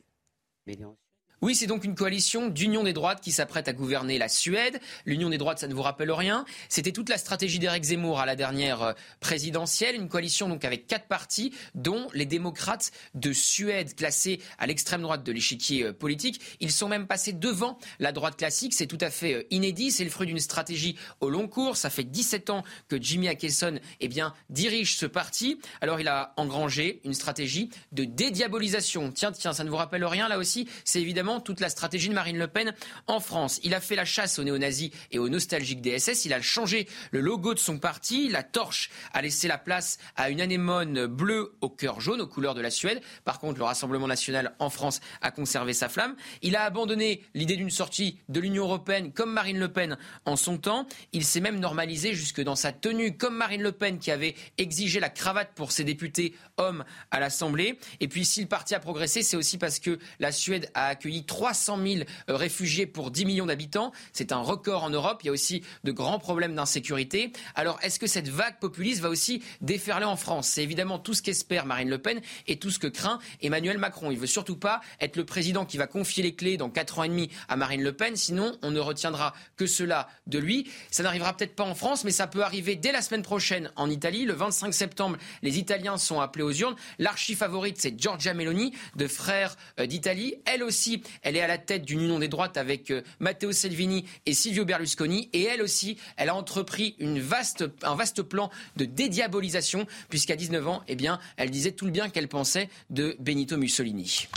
Oui, 1.42 1.56
c'est 1.56 1.66
donc 1.66 1.82
une 1.82 1.96
coalition 1.96 2.46
d'union 2.46 2.84
des 2.84 2.92
droites 2.92 3.20
qui 3.20 3.32
s'apprête 3.32 3.66
à 3.66 3.72
gouverner 3.72 4.16
la 4.16 4.28
Suède. 4.28 4.78
L'union 5.06 5.28
des 5.28 5.38
droites, 5.38 5.58
ça 5.58 5.66
ne 5.66 5.74
vous 5.74 5.82
rappelle 5.82 6.12
rien. 6.12 6.44
C'était 6.68 6.92
toute 6.92 7.08
la 7.08 7.18
stratégie 7.18 7.58
d'Éric 7.58 7.82
Zemmour 7.82 8.20
à 8.20 8.26
la 8.26 8.36
dernière 8.36 8.82
euh, 8.82 8.92
présidentielle. 9.18 9.96
Une 9.96 10.08
coalition 10.08 10.48
donc 10.48 10.64
avec 10.64 10.86
quatre 10.86 11.08
partis, 11.08 11.52
dont 11.74 12.06
les 12.14 12.26
démocrates 12.26 12.92
de 13.14 13.32
Suède, 13.32 13.96
classés 13.96 14.38
à 14.60 14.68
l'extrême 14.68 15.02
droite 15.02 15.24
de 15.24 15.32
l'échiquier 15.32 15.86
euh, 15.86 15.92
politique. 15.92 16.40
Ils 16.60 16.70
sont 16.70 16.86
même 16.86 17.08
passés 17.08 17.32
devant 17.32 17.76
la 17.98 18.12
droite 18.12 18.36
classique. 18.36 18.72
C'est 18.72 18.86
tout 18.86 18.98
à 19.00 19.10
fait 19.10 19.34
euh, 19.34 19.42
inédit. 19.50 19.90
C'est 19.90 20.04
le 20.04 20.10
fruit 20.10 20.28
d'une 20.28 20.38
stratégie 20.38 20.96
au 21.20 21.28
long 21.28 21.48
cours. 21.48 21.76
Ça 21.76 21.90
fait 21.90 22.04
17 22.04 22.50
ans 22.50 22.62
que 22.86 23.02
Jimmy 23.02 23.26
Akeson 23.26 23.80
eh 23.98 24.06
bien, 24.06 24.32
dirige 24.48 24.96
ce 24.96 25.06
parti. 25.06 25.58
Alors 25.80 25.98
il 25.98 26.06
a 26.06 26.34
engrangé 26.36 27.00
une 27.02 27.14
stratégie 27.14 27.68
de 27.90 28.04
dédiabolisation. 28.04 29.10
Tiens, 29.10 29.32
tiens, 29.32 29.52
ça 29.52 29.64
ne 29.64 29.70
vous 29.70 29.76
rappelle 29.76 30.04
rien 30.04 30.28
là 30.28 30.38
aussi? 30.38 30.68
C'est 30.84 31.00
évidemment 31.00 31.31
toute 31.40 31.60
la 31.60 31.68
stratégie 31.68 32.08
de 32.08 32.14
Marine 32.14 32.38
Le 32.38 32.48
Pen 32.48 32.74
en 33.06 33.20
France. 33.20 33.60
Il 33.62 33.74
a 33.74 33.80
fait 33.80 33.96
la 33.96 34.04
chasse 34.04 34.38
aux 34.38 34.44
néo-nazis 34.44 34.90
et 35.10 35.18
aux 35.18 35.28
nostalgiques 35.28 35.80
DSS. 35.80 36.24
Il 36.24 36.32
a 36.32 36.40
changé 36.40 36.88
le 37.10 37.20
logo 37.20 37.54
de 37.54 37.58
son 37.58 37.78
parti. 37.78 38.28
La 38.28 38.42
torche 38.42 38.90
a 39.12 39.22
laissé 39.22 39.48
la 39.48 39.58
place 39.58 39.98
à 40.16 40.30
une 40.30 40.40
anémone 40.40 41.06
bleue 41.06 41.54
au 41.60 41.68
cœur 41.68 42.00
jaune, 42.00 42.20
aux 42.20 42.26
couleurs 42.26 42.54
de 42.54 42.60
la 42.60 42.70
Suède. 42.70 43.00
Par 43.24 43.38
contre, 43.38 43.58
le 43.58 43.64
Rassemblement 43.64 44.06
national 44.06 44.54
en 44.58 44.70
France 44.70 45.00
a 45.20 45.30
conservé 45.30 45.72
sa 45.72 45.88
flamme. 45.88 46.16
Il 46.42 46.56
a 46.56 46.64
abandonné 46.64 47.22
l'idée 47.34 47.56
d'une 47.56 47.70
sortie 47.70 48.18
de 48.28 48.40
l'Union 48.40 48.64
européenne 48.64 49.12
comme 49.12 49.32
Marine 49.32 49.58
Le 49.58 49.72
Pen 49.72 49.96
en 50.24 50.36
son 50.36 50.58
temps. 50.58 50.86
Il 51.12 51.24
s'est 51.24 51.40
même 51.40 51.58
normalisé 51.58 52.14
jusque 52.14 52.40
dans 52.40 52.56
sa 52.56 52.72
tenue 52.72 53.16
comme 53.16 53.36
Marine 53.36 53.62
Le 53.62 53.72
Pen 53.72 53.98
qui 53.98 54.10
avait 54.10 54.34
exigé 54.58 55.00
la 55.00 55.10
cravate 55.10 55.52
pour 55.54 55.72
ses 55.72 55.84
députés 55.84 56.34
hommes 56.56 56.84
à 57.10 57.20
l'Assemblée. 57.20 57.78
Et 58.00 58.08
puis 58.08 58.24
si 58.24 58.40
le 58.40 58.48
parti 58.48 58.74
a 58.74 58.80
progressé, 58.80 59.22
c'est 59.22 59.36
aussi 59.36 59.58
parce 59.58 59.78
que 59.78 59.98
la 60.20 60.32
Suède 60.32 60.70
a 60.74 60.86
accueilli 60.86 61.21
300 61.24 61.78
000 61.84 62.00
euh, 62.28 62.36
réfugiés 62.36 62.86
pour 62.86 63.10
10 63.10 63.24
millions 63.24 63.46
d'habitants. 63.46 63.92
C'est 64.12 64.32
un 64.32 64.40
record 64.40 64.84
en 64.84 64.90
Europe. 64.90 65.20
Il 65.22 65.26
y 65.26 65.30
a 65.30 65.32
aussi 65.32 65.62
de 65.84 65.92
grands 65.92 66.18
problèmes 66.18 66.54
d'insécurité. 66.54 67.32
Alors 67.54 67.78
est-ce 67.82 67.98
que 67.98 68.06
cette 68.06 68.28
vague 68.28 68.58
populiste 68.58 69.00
va 69.00 69.08
aussi 69.08 69.42
déferler 69.60 70.04
en 70.04 70.16
France? 70.16 70.48
C'est 70.48 70.62
évidemment 70.62 70.98
tout 70.98 71.14
ce 71.14 71.22
qu'espère 71.22 71.66
Marine 71.66 71.90
Le 71.90 71.98
Pen 71.98 72.20
et 72.46 72.58
tout 72.58 72.70
ce 72.70 72.78
que 72.78 72.86
craint 72.86 73.18
Emmanuel 73.40 73.78
Macron. 73.78 74.10
Il 74.10 74.18
veut 74.18 74.26
surtout 74.26 74.56
pas 74.56 74.80
être 75.00 75.16
le 75.16 75.24
président 75.24 75.64
qui 75.64 75.76
va 75.76 75.86
confier 75.86 76.22
les 76.22 76.34
clés 76.34 76.56
dans 76.56 76.70
4 76.70 76.98
ans 76.98 77.04
et 77.04 77.08
demi 77.08 77.30
à 77.48 77.56
Marine 77.56 77.82
Le 77.82 77.92
Pen, 77.92 78.16
sinon 78.16 78.56
on 78.62 78.70
ne 78.70 78.80
retiendra 78.80 79.34
que 79.56 79.66
cela 79.66 80.08
de 80.26 80.38
lui. 80.38 80.68
Ça 80.90 81.02
n'arrivera 81.02 81.36
peut-être 81.36 81.54
pas 81.54 81.64
en 81.64 81.74
France, 81.74 82.04
mais 82.04 82.10
ça 82.10 82.26
peut 82.26 82.42
arriver 82.42 82.76
dès 82.76 82.92
la 82.92 83.02
semaine 83.02 83.22
prochaine 83.22 83.70
en 83.76 83.90
Italie. 83.90 84.24
Le 84.24 84.34
25 84.34 84.72
septembre, 84.72 85.16
les 85.42 85.58
Italiens 85.58 85.96
sont 85.96 86.20
appelés 86.20 86.44
aux 86.44 86.52
urnes. 86.52 86.76
L'archi 86.98 87.34
favorite, 87.34 87.76
c'est 87.78 87.98
Giorgia 87.98 88.34
Meloni, 88.34 88.72
de 88.96 89.06
Frères 89.06 89.56
euh, 89.78 89.86
d'Italie. 89.86 90.36
Elle 90.44 90.62
aussi, 90.62 91.02
elle 91.22 91.36
est 91.36 91.40
à 91.40 91.46
la 91.46 91.58
tête 91.58 91.84
d'une 91.84 92.00
union 92.00 92.18
des 92.18 92.28
droites 92.28 92.56
avec 92.56 92.90
euh, 92.90 93.02
Matteo 93.20 93.52
Salvini 93.52 94.04
et 94.26 94.34
Silvio 94.34 94.64
Berlusconi. 94.64 95.28
Et 95.32 95.44
elle 95.44 95.62
aussi, 95.62 95.98
elle 96.16 96.28
a 96.28 96.34
entrepris 96.34 96.96
un 97.00 97.94
vaste 97.94 98.22
plan 98.22 98.50
de 98.76 98.84
dédiabolisation, 98.84 99.86
puisqu'à 100.08 100.36
19 100.36 100.68
ans, 100.68 100.82
eh 100.88 100.96
elle 101.36 101.50
disait 101.50 101.72
tout 101.72 101.84
le 101.84 101.90
bien 101.90 102.08
qu'elle 102.08 102.28
pensait 102.28 102.68
de 102.90 103.16
Benito 103.18 103.56
Mussolini. 103.56 104.28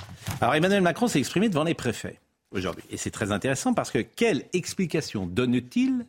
Alors 0.41 0.55
Emmanuel 0.55 0.81
Macron 0.81 1.07
s'est 1.07 1.19
exprimé 1.19 1.49
devant 1.49 1.63
les 1.63 1.73
préfets 1.73 2.19
aujourd'hui. 2.51 2.83
Et 2.89 2.97
c'est 2.97 3.11
très 3.11 3.31
intéressant 3.31 3.73
parce 3.73 3.91
que 3.91 3.99
quelle 3.99 4.45
explication 4.53 5.25
donne-t-il 5.25 6.05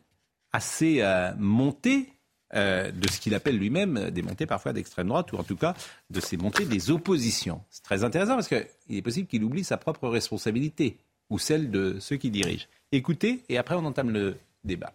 à 0.53 0.59
ces 0.59 1.01
euh, 1.01 1.31
montées 1.37 2.09
euh, 2.53 2.91
de 2.91 3.09
ce 3.09 3.19
qu'il 3.19 3.35
appelle 3.35 3.57
lui-même 3.57 4.09
des 4.09 4.21
montées 4.21 4.45
parfois 4.45 4.73
d'extrême 4.73 5.07
droite, 5.07 5.33
ou 5.33 5.37
en 5.37 5.43
tout 5.43 5.57
cas 5.57 5.73
de 6.09 6.19
ces 6.19 6.37
montées 6.37 6.65
des 6.65 6.91
oppositions 6.91 7.61
C'est 7.69 7.83
très 7.83 8.03
intéressant 8.03 8.35
parce 8.35 8.47
qu'il 8.47 8.65
est 8.89 9.01
possible 9.01 9.27
qu'il 9.27 9.43
oublie 9.43 9.63
sa 9.63 9.77
propre 9.77 10.07
responsabilité 10.07 10.97
ou 11.29 11.39
celle 11.39 11.71
de 11.71 11.97
ceux 11.99 12.15
qui 12.15 12.29
dirigent. 12.29 12.67
Écoutez, 12.91 13.43
et 13.49 13.57
après 13.57 13.75
on 13.75 13.83
entame 13.83 14.11
le 14.11 14.37
débat. 14.63 14.93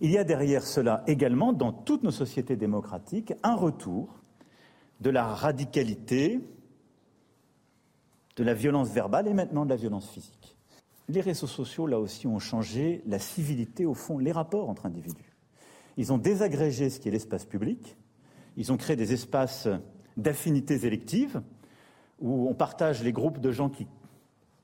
Il 0.00 0.10
y 0.10 0.18
a 0.18 0.24
derrière 0.24 0.62
cela 0.62 1.02
également, 1.06 1.52
dans 1.52 1.72
toutes 1.72 2.02
nos 2.02 2.10
sociétés 2.10 2.56
démocratiques, 2.56 3.32
un 3.42 3.54
retour 3.54 4.20
de 5.00 5.10
la 5.10 5.26
radicalité, 5.26 6.40
de 8.36 8.44
la 8.44 8.54
violence 8.54 8.90
verbale 8.90 9.28
et 9.28 9.34
maintenant 9.34 9.64
de 9.64 9.70
la 9.70 9.76
violence 9.76 10.10
physique. 10.10 10.56
Les 11.08 11.20
réseaux 11.20 11.46
sociaux, 11.46 11.86
là 11.86 11.98
aussi, 11.98 12.26
ont 12.26 12.38
changé 12.38 13.02
la 13.06 13.18
civilité, 13.18 13.84
au 13.84 13.94
fond, 13.94 14.18
les 14.18 14.32
rapports 14.32 14.68
entre 14.70 14.86
individus. 14.86 15.33
Ils 15.96 16.12
ont 16.12 16.18
désagrégé 16.18 16.90
ce 16.90 17.00
qui 17.00 17.08
est 17.08 17.12
l'espace 17.12 17.44
public, 17.44 17.96
ils 18.56 18.72
ont 18.72 18.76
créé 18.76 18.96
des 18.96 19.12
espaces 19.12 19.68
d'affinités 20.16 20.86
électives, 20.86 21.42
où 22.20 22.48
on 22.48 22.54
partage 22.54 23.02
les 23.02 23.12
groupes 23.12 23.40
de 23.40 23.50
gens 23.50 23.68
qui 23.68 23.86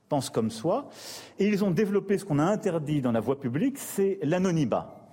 pensent 0.09 0.29
comme 0.29 0.51
soi, 0.51 0.89
et 1.39 1.47
ils 1.47 1.63
ont 1.63 1.71
développé 1.71 2.17
ce 2.17 2.25
qu'on 2.25 2.39
a 2.39 2.43
interdit 2.43 3.01
dans 3.01 3.11
la 3.11 3.21
voie 3.21 3.39
publique, 3.39 3.77
c'est 3.77 4.19
l'anonymat. 4.23 5.09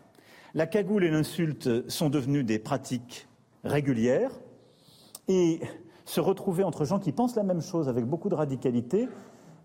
La 0.55 0.67
cagoule 0.67 1.05
et 1.05 1.11
l'insulte 1.11 1.89
sont 1.89 2.11
devenues 2.11 2.43
des 2.43 2.59
pratiques 2.59 3.29
régulières 3.65 4.33
et 5.29 5.61
se 6.05 6.21
retrouver 6.21 6.65
entre 6.65 6.85
gens 6.85 6.99
qui 6.99 7.13
pensent 7.13 7.37
la 7.37 7.43
même 7.43 7.61
chose 7.61 7.89
avec 7.89 8.07
beaucoup 8.07 8.29
de 8.29 8.35
radicalité 8.35 9.09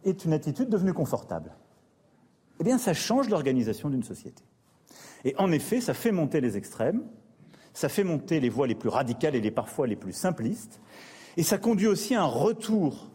est 0.04 0.26
une 0.26 0.34
attitude 0.34 0.70
devenue 0.70 0.94
confortable. 0.94 1.56
Eh 2.60 2.64
bien, 2.64 2.78
ça 2.78 2.94
change 2.94 3.30
l'organisation 3.30 3.90
d'une 3.90 4.04
société. 4.04 4.44
Et 5.26 5.36
en 5.38 5.52
effet, 5.52 5.82
ça 5.82 5.94
fait 5.94 6.12
monter 6.12 6.42
les 6.42 6.58
extrêmes, 6.58 7.04
ça 7.74 7.90
fait 7.90 8.04
monter 8.04 8.40
les 8.40 8.50
voix 8.50 8.68
les 8.68 8.76
plus 8.76 8.90
radicales 8.90 9.36
et 9.36 9.42
les 9.42 9.52
parfois 9.52 9.88
les 9.88 9.96
plus 9.96 10.14
simplistes, 10.14 10.82
et 11.38 11.44
ça 11.44 11.58
conduit 11.58 11.88
aussi 11.88 12.14
à 12.16 12.22
un 12.24 12.28
retour 12.28 13.10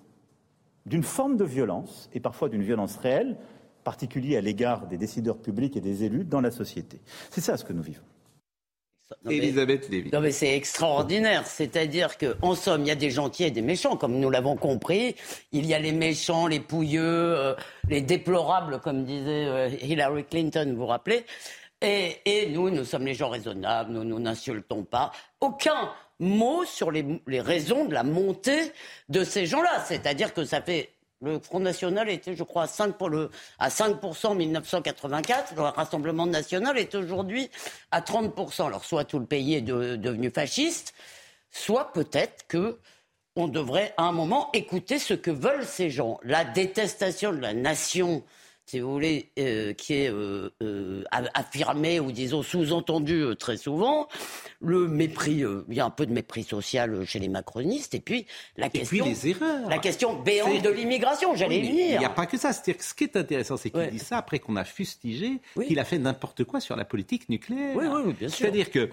d'une 0.87 1.03
forme 1.03 1.37
de 1.37 1.45
violence, 1.45 2.09
et 2.15 2.21
parfois 2.21 2.49
d'une 2.49 2.63
violence 2.63 2.97
réelle, 2.97 3.37
particulier 3.85 4.37
à 4.37 4.41
l'égard 4.41 4.87
des 4.87 4.97
décideurs 4.97 5.39
publics 5.39 5.77
et 5.77 5.81
des 5.81 6.05
élus 6.05 6.25
dans 6.25 6.41
la 6.41 6.51
société. 6.51 7.01
C'est 7.31 7.41
ça 7.41 7.57
ce 7.57 7.65
que 7.65 7.73
nous 7.73 7.83
vivons. 7.83 8.03
Non, 9.25 9.31
mais- 9.31 9.37
Elisabeth 9.39 9.89
Lévy. 9.89 10.11
Non 10.13 10.21
mais 10.21 10.33
c'est 10.33 10.55
extraordinaire, 10.55 11.47
c'est-à-dire 11.47 12.19
qu'en 12.19 12.55
somme, 12.55 12.83
il 12.83 12.89
y 12.89 12.91
a 12.91 12.95
des 12.95 13.11
gentils 13.11 13.45
et 13.45 13.51
des 13.51 13.63
méchants, 13.63 13.97
comme 13.97 14.19
nous 14.19 14.29
l'avons 14.29 14.57
compris. 14.57 15.15
Il 15.53 15.65
y 15.65 15.73
a 15.73 15.79
les 15.79 15.93
méchants, 15.93 16.47
les 16.47 16.61
pouilleux, 16.61 17.03
euh, 17.03 17.55
les 17.89 18.03
déplorables, 18.03 18.81
comme 18.81 19.05
disait 19.05 19.47
euh, 19.47 19.71
Hillary 19.83 20.25
Clinton, 20.25 20.67
vous 20.73 20.81
vous 20.81 20.87
rappelez. 20.87 21.25
Et, 21.81 22.49
nous, 22.51 22.71
nous 22.71 22.85
sommes 22.85 23.07
les 23.07 23.15
gens 23.15 23.29
raisonnables, 23.29 23.93
nous, 23.93 24.05
nous 24.05 24.19
n'insultons 24.19 24.83
pas. 24.83 25.13
Aucun 25.41 25.93
mot 26.19 26.65
sur 26.65 26.91
les, 26.91 27.21
raisons 27.41 27.85
de 27.85 27.95
la 27.95 28.03
montée 28.03 28.73
de 29.09 29.23
ces 29.23 29.47
gens-là. 29.47 29.85
C'est-à-dire 29.87 30.35
que 30.35 30.45
ça 30.45 30.61
fait... 30.61 30.91
Le 31.21 31.41
Front 31.41 31.59
National 31.59 32.09
était, 32.09 32.37
je 32.37 32.45
crois, 32.45 32.63
à 32.63 32.67
5%, 32.67 32.93
pour 32.93 33.09
le, 33.09 33.31
à 33.59 33.71
5% 33.71 34.27
en 34.29 34.35
1984. 34.37 35.55
Le 35.57 35.63
Rassemblement 35.63 36.27
National 36.27 36.79
est 36.79 36.95
aujourd'hui 36.95 37.51
à 37.91 38.01
30%. 38.01 38.67
Alors, 38.67 38.85
soit 38.85 39.05
tout 39.05 39.19
le 39.19 39.27
pays 39.27 39.55
est 39.55 39.61
de- 39.61 39.97
devenu 39.97 40.31
fasciste, 40.31 40.95
soit 41.51 41.93
peut-être 41.93 42.47
que 42.47 42.79
on 43.35 43.49
devrait 43.49 43.95
à 43.97 44.05
un 44.05 44.13
moment 44.13 44.49
écouter 44.53 45.01
ce 45.01 45.15
que 45.15 45.33
veulent 45.33 45.67
ces 45.67 45.91
gens. 45.91 46.21
La 46.23 46.45
détestation 46.45 47.33
de 47.33 47.39
la 47.39 47.53
nation, 47.53 48.23
si 48.69 48.81
vous 48.81 48.93
voulez, 48.93 49.31
euh, 49.39 49.73
qui 49.73 49.95
est 49.95 50.11
euh, 50.11 50.51
euh, 50.63 51.03
a- 51.11 51.23
affirmée 51.35 52.01
ou 52.01 52.13
disons 52.13 52.43
sous-entendue 52.43 53.23
euh, 53.23 53.35
très 53.35 53.57
souvent, 53.57 54.09
le 54.61 54.87
mépris, 54.89 55.43
il 55.69 55.75
y 55.75 55.81
a 55.81 55.85
un 55.87 55.91
peu 55.91 56.05
de 56.07 56.13
mépris 56.13 56.45
social 56.45 57.05
chez 57.07 57.19
les 57.19 57.29
macronistes, 57.29 57.95
et 57.95 58.01
puis 58.01 58.27
la 58.57 58.67
Et 58.67 58.71
puis 58.71 58.79
question, 58.81 59.05
les 59.07 59.29
erreurs. 59.31 59.69
la 59.69 59.79
question 59.79 60.21
béante 60.23 60.63
de 60.63 60.69
l'immigration, 60.71 61.35
j'allais 61.35 61.57
Oui, 61.61 61.63
mais 61.63 61.69
Il 61.69 61.85
venir. 61.87 61.99
n'y 62.01 62.05
a 62.07 62.11
pas 62.11 62.27
que 62.27 62.37
ça. 62.37 62.53
C'est-à-dire 62.53 62.77
que 62.79 62.85
ce 62.85 62.95
qui 62.95 63.05
est 63.05 63.17
intéressant, 63.17 63.57
c'est 63.57 63.71
qu'il 63.71 63.81
Ouais. 63.81 63.91
dit 63.91 63.99
ça 63.99 64.19
après 64.19 64.39
qu'on 64.39 64.57
a 64.57 64.65
fustigé 64.65 65.41
Oui. 65.57 65.67
qu'il 65.67 65.79
a 65.79 65.85
fait 65.85 65.99
n'importe 65.99 66.45
quoi 66.45 66.61
sur 66.61 66.77
la 66.77 66.85
politique 66.85 67.29
nucléaire. 67.29 67.75
Oui, 67.77 67.87
oui, 67.89 68.01
oui, 68.07 68.13
bien 68.13 68.29
sûr. 68.29 68.39
C'est-à-dire 68.39 68.71
que 68.71 68.91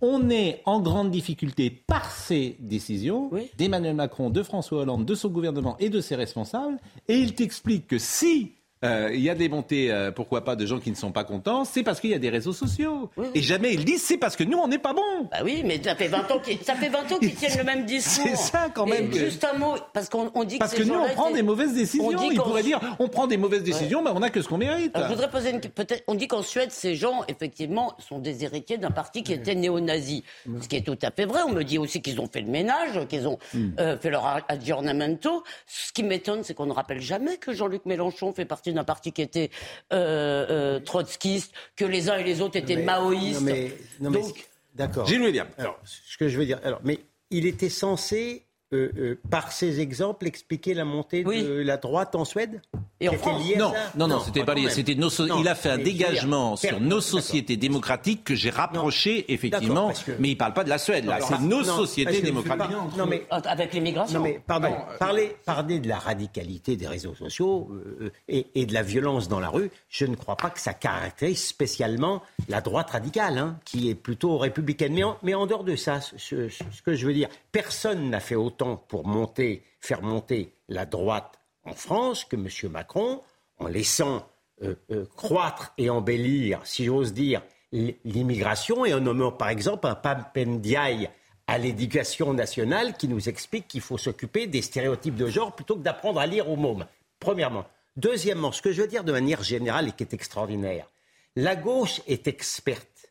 on 0.00 0.30
est 0.30 0.62
en 0.64 0.80
grande 0.80 1.10
difficulté 1.10 1.68
par 1.70 2.10
ces 2.10 2.56
décisions 2.58 3.28
Oui. 3.30 3.50
d'Emmanuel 3.58 3.94
Macron, 3.94 4.30
de 4.30 4.42
François 4.42 4.80
Hollande, 4.80 5.04
de 5.04 5.14
son 5.14 5.28
gouvernement 5.28 5.76
et 5.78 5.90
de 5.90 6.00
ses 6.00 6.14
responsables. 6.16 6.78
Et 7.08 7.18
il 7.18 7.34
t'explique 7.34 7.86
que 7.86 7.98
si 7.98 8.52
euh, 8.84 9.10
il 9.14 9.20
y 9.20 9.30
a 9.30 9.34
des 9.34 9.48
montées, 9.48 9.90
euh, 9.90 10.10
pourquoi 10.12 10.44
pas, 10.44 10.56
de 10.56 10.66
gens 10.66 10.78
qui 10.78 10.90
ne 10.90 10.96
sont 10.96 11.10
pas 11.12 11.24
contents, 11.24 11.64
c'est 11.64 11.82
parce 11.82 12.00
qu'il 12.00 12.10
y 12.10 12.14
a 12.14 12.18
des 12.18 12.28
réseaux 12.30 12.52
sociaux. 12.52 13.10
Oui, 13.16 13.26
oui. 13.26 13.38
Et 13.40 13.42
jamais 13.42 13.72
ils 13.72 13.84
disent 13.84 14.02
c'est 14.02 14.18
parce 14.18 14.36
que 14.36 14.44
nous, 14.44 14.58
on 14.58 14.68
n'est 14.68 14.78
pas 14.78 14.92
bons. 14.92 15.28
Bah 15.30 15.38
oui, 15.44 15.62
mais 15.64 15.82
ça 15.82 15.94
fait 15.96 16.08
20 16.08 16.30
ans 16.30 16.38
qu'ils, 16.38 16.58
ça 16.62 16.74
fait 16.74 16.88
20 16.88 17.12
ans 17.12 17.18
qu'ils 17.18 17.34
tiennent 17.34 17.58
le 17.58 17.64
même 17.64 17.84
discours. 17.86 18.26
C'est 18.28 18.36
ça, 18.36 18.68
quand 18.74 18.86
même, 18.86 19.10
que- 19.10 19.18
juste 19.18 19.44
un 19.44 19.56
mot, 19.58 19.74
parce 19.92 20.08
qu'on 20.08 20.30
on 20.34 20.44
dit 20.44 20.58
Parce 20.58 20.72
que 20.72 20.78
que 20.78 20.84
ces 20.84 20.90
nous, 20.90 20.98
on 20.98 21.08
prend 21.14 21.30
des 21.30 21.42
mauvaises 21.42 21.74
décisions. 21.74 22.06
on 22.06 22.12
dit 22.12 22.28
Il 22.32 22.36
qu'en- 22.38 22.44
pourrait 22.44 22.62
dire 22.62 22.80
on 22.98 23.08
prend 23.08 23.26
des 23.26 23.36
mauvaises 23.36 23.62
décisions, 23.62 24.02
mais 24.02 24.10
on 24.10 24.20
n'a 24.20 24.30
que 24.30 24.42
ce 24.42 24.48
qu'on 24.48 24.58
mérite. 24.58 24.94
Alors, 24.94 25.08
je 25.08 25.14
voudrais 25.14 25.30
poser 25.30 25.50
une 25.50 25.60
peut-être. 25.60 26.04
On 26.06 26.14
dit 26.14 26.28
qu'en 26.28 26.42
Suède, 26.42 26.70
ces 26.70 26.94
gens, 26.94 27.22
effectivement, 27.28 27.94
sont 27.98 28.18
des 28.18 28.44
héritiers 28.44 28.76
d'un 28.78 28.90
parti 28.90 29.22
qui 29.22 29.32
était 29.32 29.54
néo-nazi. 29.54 30.24
Ce 30.60 30.68
qui 30.68 30.76
est 30.76 30.82
tout 30.86 30.98
à 31.02 31.10
fait 31.10 31.24
vrai. 31.24 31.40
On 31.46 31.52
me 31.52 31.62
dit 31.64 31.78
aussi 31.78 32.02
qu'ils 32.02 32.20
ont 32.20 32.28
fait 32.30 32.40
le 32.42 32.48
ménage, 32.50 33.06
qu'ils 33.08 33.26
ont 33.26 33.38
euh, 33.78 33.96
fait 33.98 34.10
leur 34.10 34.44
aggiornamento. 34.48 35.42
Ce 35.66 35.92
qui 35.92 36.02
m'étonne, 36.02 36.42
c'est 36.42 36.54
qu'on 36.54 36.66
ne 36.66 36.72
rappelle 36.72 37.00
jamais 37.00 37.36
que 37.36 37.52
Jean-Luc 37.54 37.86
Mélenchon 37.86 38.32
fait 38.32 38.44
partie 38.44 38.72
d'un 38.74 38.84
parti 38.84 39.12
qui 39.12 39.22
était 39.22 39.50
euh, 39.92 40.46
euh, 40.50 40.80
trotskiste, 40.80 41.52
que 41.76 41.84
les 41.84 42.10
uns 42.10 42.16
et 42.18 42.24
les 42.24 42.40
autres 42.40 42.56
étaient 42.56 42.76
Mais- 42.76 42.82
maoïstes. 42.84 43.40
Non, 43.40 43.46
mais, 43.46 43.72
non, 44.00 44.10
mais- 44.10 44.20
Donc- 44.22 44.46
d'accord. 44.74 45.06
Gilles 45.06 45.22
William. 45.22 45.48
Alors, 45.58 45.78
ce 45.84 46.16
que 46.18 46.28
je 46.28 46.36
veux 46.38 46.44
dire, 46.46 46.60
alors, 46.64 46.80
mais 46.84 47.00
il 47.30 47.46
était 47.46 47.68
censé, 47.70 48.43
euh, 48.74 48.92
euh, 48.98 49.20
par 49.30 49.52
ces 49.52 49.80
exemples, 49.80 50.26
expliquer 50.26 50.74
la 50.74 50.84
montée 50.84 51.22
Oui. 51.26 51.42
de 51.42 51.52
la 51.62 51.76
droite 51.76 52.14
en 52.14 52.24
Suède 52.24 52.60
Et 53.00 53.08
en 53.08 53.12
France 53.14 53.42
à 53.54 53.58
Non, 53.58 53.72
ça 53.72 53.78
non, 53.96 54.08
non, 54.08 54.20
c'était 54.20 54.44
pas 54.44 54.54
lié. 54.54 54.68
C'était 54.70 54.94
nos 54.94 55.10
so- 55.10 55.26
Non, 55.26 55.38
il 55.40 55.48
a 55.48 55.54
fait 55.54 55.70
un 55.70 55.78
dégagement 55.78 56.56
sur 56.56 56.80
nos 56.80 57.00
sociétés 57.00 57.56
démocratiques 57.56 58.24
que 58.24 58.34
j'ai 58.34 58.50
rapproché 58.50 59.32
effectivement, 59.32 59.92
que- 59.92 60.12
mais 60.18 60.30
il 60.30 60.36
parle 60.36 60.52
pas 60.54 60.64
de 60.64 60.68
la 60.68 60.78
Suède 60.78 61.04
là. 61.06 61.18
C'est 61.20 61.40
nos 61.40 61.58
non, 61.62 61.76
sociétés 61.76 62.20
démocratiques. 62.20 62.76
Non, 62.96 63.06
mais 63.06 63.26
Avec 63.30 63.72
l'immigration. 63.74 64.18
Non 64.18 64.24
mais 64.24 64.40
pardon, 64.46 64.68
parler, 64.98 65.36
parler 65.44 65.78
de 65.78 65.88
la 65.88 65.98
radicalité 65.98 66.76
des 66.76 66.86
réseaux 66.86 67.14
sociaux 67.14 67.68
euh, 68.00 68.10
et, 68.28 68.46
et 68.54 68.66
de 68.66 68.72
la 68.74 68.82
violence 68.82 69.28
dans 69.28 69.40
la 69.40 69.48
rue, 69.48 69.70
je 69.88 70.06
ne 70.06 70.14
crois 70.16 70.36
pas 70.36 70.50
que 70.50 70.60
ça 70.60 70.72
caractérise 70.74 71.44
spécialement 71.46 72.22
la 72.48 72.60
droite 72.60 72.90
radicale, 72.90 73.38
hein, 73.38 73.58
qui 73.64 73.90
est 73.90 73.94
plutôt 73.94 74.38
républicaine. 74.38 74.94
Mais 74.94 75.04
en, 75.04 75.16
mais 75.22 75.34
en 75.34 75.46
dehors 75.46 75.64
de 75.64 75.76
ça, 75.76 76.00
ce, 76.00 76.16
ce- 76.48 76.48
ce 76.48 76.82
que 76.82 76.94
je 76.94 77.06
veux 77.06 77.12
dire, 77.14 77.28
personne 77.52 78.10
n'a 78.10 78.20
fait 78.20 78.34
autant 78.34 78.63
pour 78.88 79.06
monter, 79.06 79.62
faire 79.80 80.02
monter 80.02 80.54
la 80.68 80.86
droite 80.86 81.38
en 81.64 81.74
France 81.74 82.24
que 82.24 82.36
M. 82.36 82.48
Macron, 82.70 83.22
en 83.58 83.66
laissant 83.66 84.26
euh, 84.62 84.74
euh, 84.90 85.06
croître 85.16 85.72
et 85.78 85.90
embellir, 85.90 86.60
si 86.64 86.84
j'ose 86.84 87.12
dire, 87.12 87.42
l'immigration 87.72 88.84
et 88.84 88.94
en 88.94 89.00
nommant 89.00 89.32
par 89.32 89.48
exemple 89.48 89.86
un 89.86 89.96
Papendiaï 89.96 91.10
à 91.46 91.58
l'éducation 91.58 92.32
nationale 92.32 92.96
qui 92.96 93.08
nous 93.08 93.28
explique 93.28 93.66
qu'il 93.68 93.80
faut 93.80 93.98
s'occuper 93.98 94.46
des 94.46 94.62
stéréotypes 94.62 95.16
de 95.16 95.26
genre 95.26 95.54
plutôt 95.54 95.76
que 95.76 95.82
d'apprendre 95.82 96.20
à 96.20 96.26
lire 96.26 96.48
aux 96.48 96.56
mômes. 96.56 96.86
Premièrement. 97.18 97.64
Deuxièmement, 97.96 98.52
ce 98.52 98.62
que 98.62 98.72
je 98.72 98.82
veux 98.82 98.88
dire 98.88 99.04
de 99.04 99.12
manière 99.12 99.42
générale 99.42 99.88
et 99.88 99.92
qui 99.92 100.02
est 100.02 100.14
extraordinaire, 100.14 100.88
la 101.36 101.56
gauche 101.56 102.00
est 102.06 102.26
experte 102.28 103.08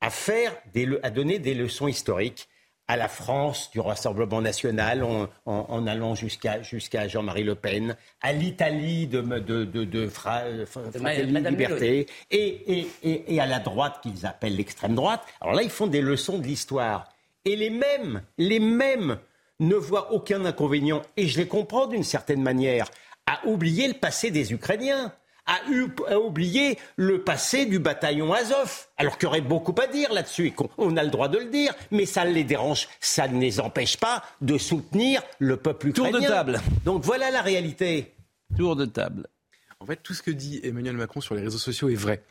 à 0.00 0.10
faire 0.10 0.56
à 1.02 1.10
donner 1.10 1.38
des 1.38 1.54
leçons 1.54 1.88
historiques 1.88 2.48
à 2.92 2.96
la 2.96 3.08
France 3.08 3.70
du 3.70 3.80
Rassemblement 3.80 4.42
national 4.42 5.02
en, 5.02 5.22
en- 5.46 5.66
en 5.68 5.86
allant 5.86 6.14
jusqu'à 6.14 6.62
jusqu'à 6.62 7.08
Jean-Marie 7.08 7.42
Le 7.42 7.54
Pen, 7.54 7.96
à 8.20 8.32
l'Italie 8.34 9.06
de, 9.06 9.22
de, 9.22 9.64
de, 9.64 9.84
de 9.84 10.08
Fra- 10.08 10.42
De 10.50 10.66
Fratelli 10.66 11.32
Liberté 11.56 12.06
et, 12.30 12.80
et, 12.80 12.86
et, 13.02 13.34
et 13.34 13.40
à 13.40 13.46
la 13.46 13.60
droite 13.60 14.00
qu'ils 14.02 14.26
appellent 14.26 14.56
l'extrême 14.56 14.94
droite. 14.94 15.22
Alors 15.40 15.54
là, 15.54 15.62
ils 15.62 15.70
font 15.70 15.86
des 15.86 16.02
leçons 16.02 16.38
de 16.38 16.44
l'histoire. 16.46 17.08
Et 17.46 17.56
les 17.56 17.70
mêmes, 17.70 18.20
les 18.36 18.60
mêmes 18.60 19.16
ne 19.58 19.74
voient 19.74 20.12
aucun 20.12 20.44
inconvénient, 20.44 21.00
et 21.16 21.26
je 21.28 21.38
les 21.38 21.48
comprends 21.48 21.86
d'une 21.86 22.04
certaine 22.04 22.42
manière, 22.42 22.86
à 23.26 23.46
oublier 23.46 23.88
le 23.88 23.94
passé 23.94 24.30
des 24.30 24.52
Ukrainiens, 24.52 25.12
eu- 25.70 25.88
à 26.08 26.18
oublier 26.18 26.78
le 26.96 27.22
passé 27.22 27.66
du 27.66 27.78
bataillon 27.78 28.32
Azov, 28.32 28.86
alors 28.96 29.18
qu'il 29.18 29.26
y 29.26 29.28
aurait 29.28 29.40
beaucoup 29.40 29.74
à 29.82 29.86
dire 29.86 30.12
là-dessus, 30.12 30.46
et 30.46 30.50
qu'on 30.52 30.70
on 30.78 30.96
a 30.96 31.02
le 31.02 31.10
droit 31.10 31.28
de 31.28 31.38
le 31.38 31.46
dire, 31.46 31.74
mais 31.90 32.06
ça 32.06 32.24
les 32.24 32.44
dérange, 32.44 32.88
ça 33.00 33.28
ne 33.28 33.40
les 33.40 33.60
empêche 33.60 33.96
pas 33.96 34.22
de 34.40 34.56
soutenir 34.58 35.22
le 35.38 35.56
peuple 35.56 35.92
Tour 35.92 36.04
de 36.06 36.10
ukrainien. 36.10 36.28
table. 36.28 36.60
Donc 36.84 37.02
voilà 37.04 37.30
la 37.30 37.42
réalité. 37.42 38.12
Tour 38.56 38.76
de 38.76 38.84
table. 38.84 39.26
En 39.80 39.86
fait, 39.86 39.96
tout 40.02 40.14
ce 40.14 40.22
que 40.22 40.30
dit 40.30 40.60
Emmanuel 40.62 40.96
Macron 40.96 41.20
sur 41.20 41.34
les 41.34 41.42
réseaux 41.42 41.58
sociaux 41.58 41.88
est 41.88 41.94
vrai. 41.96 42.22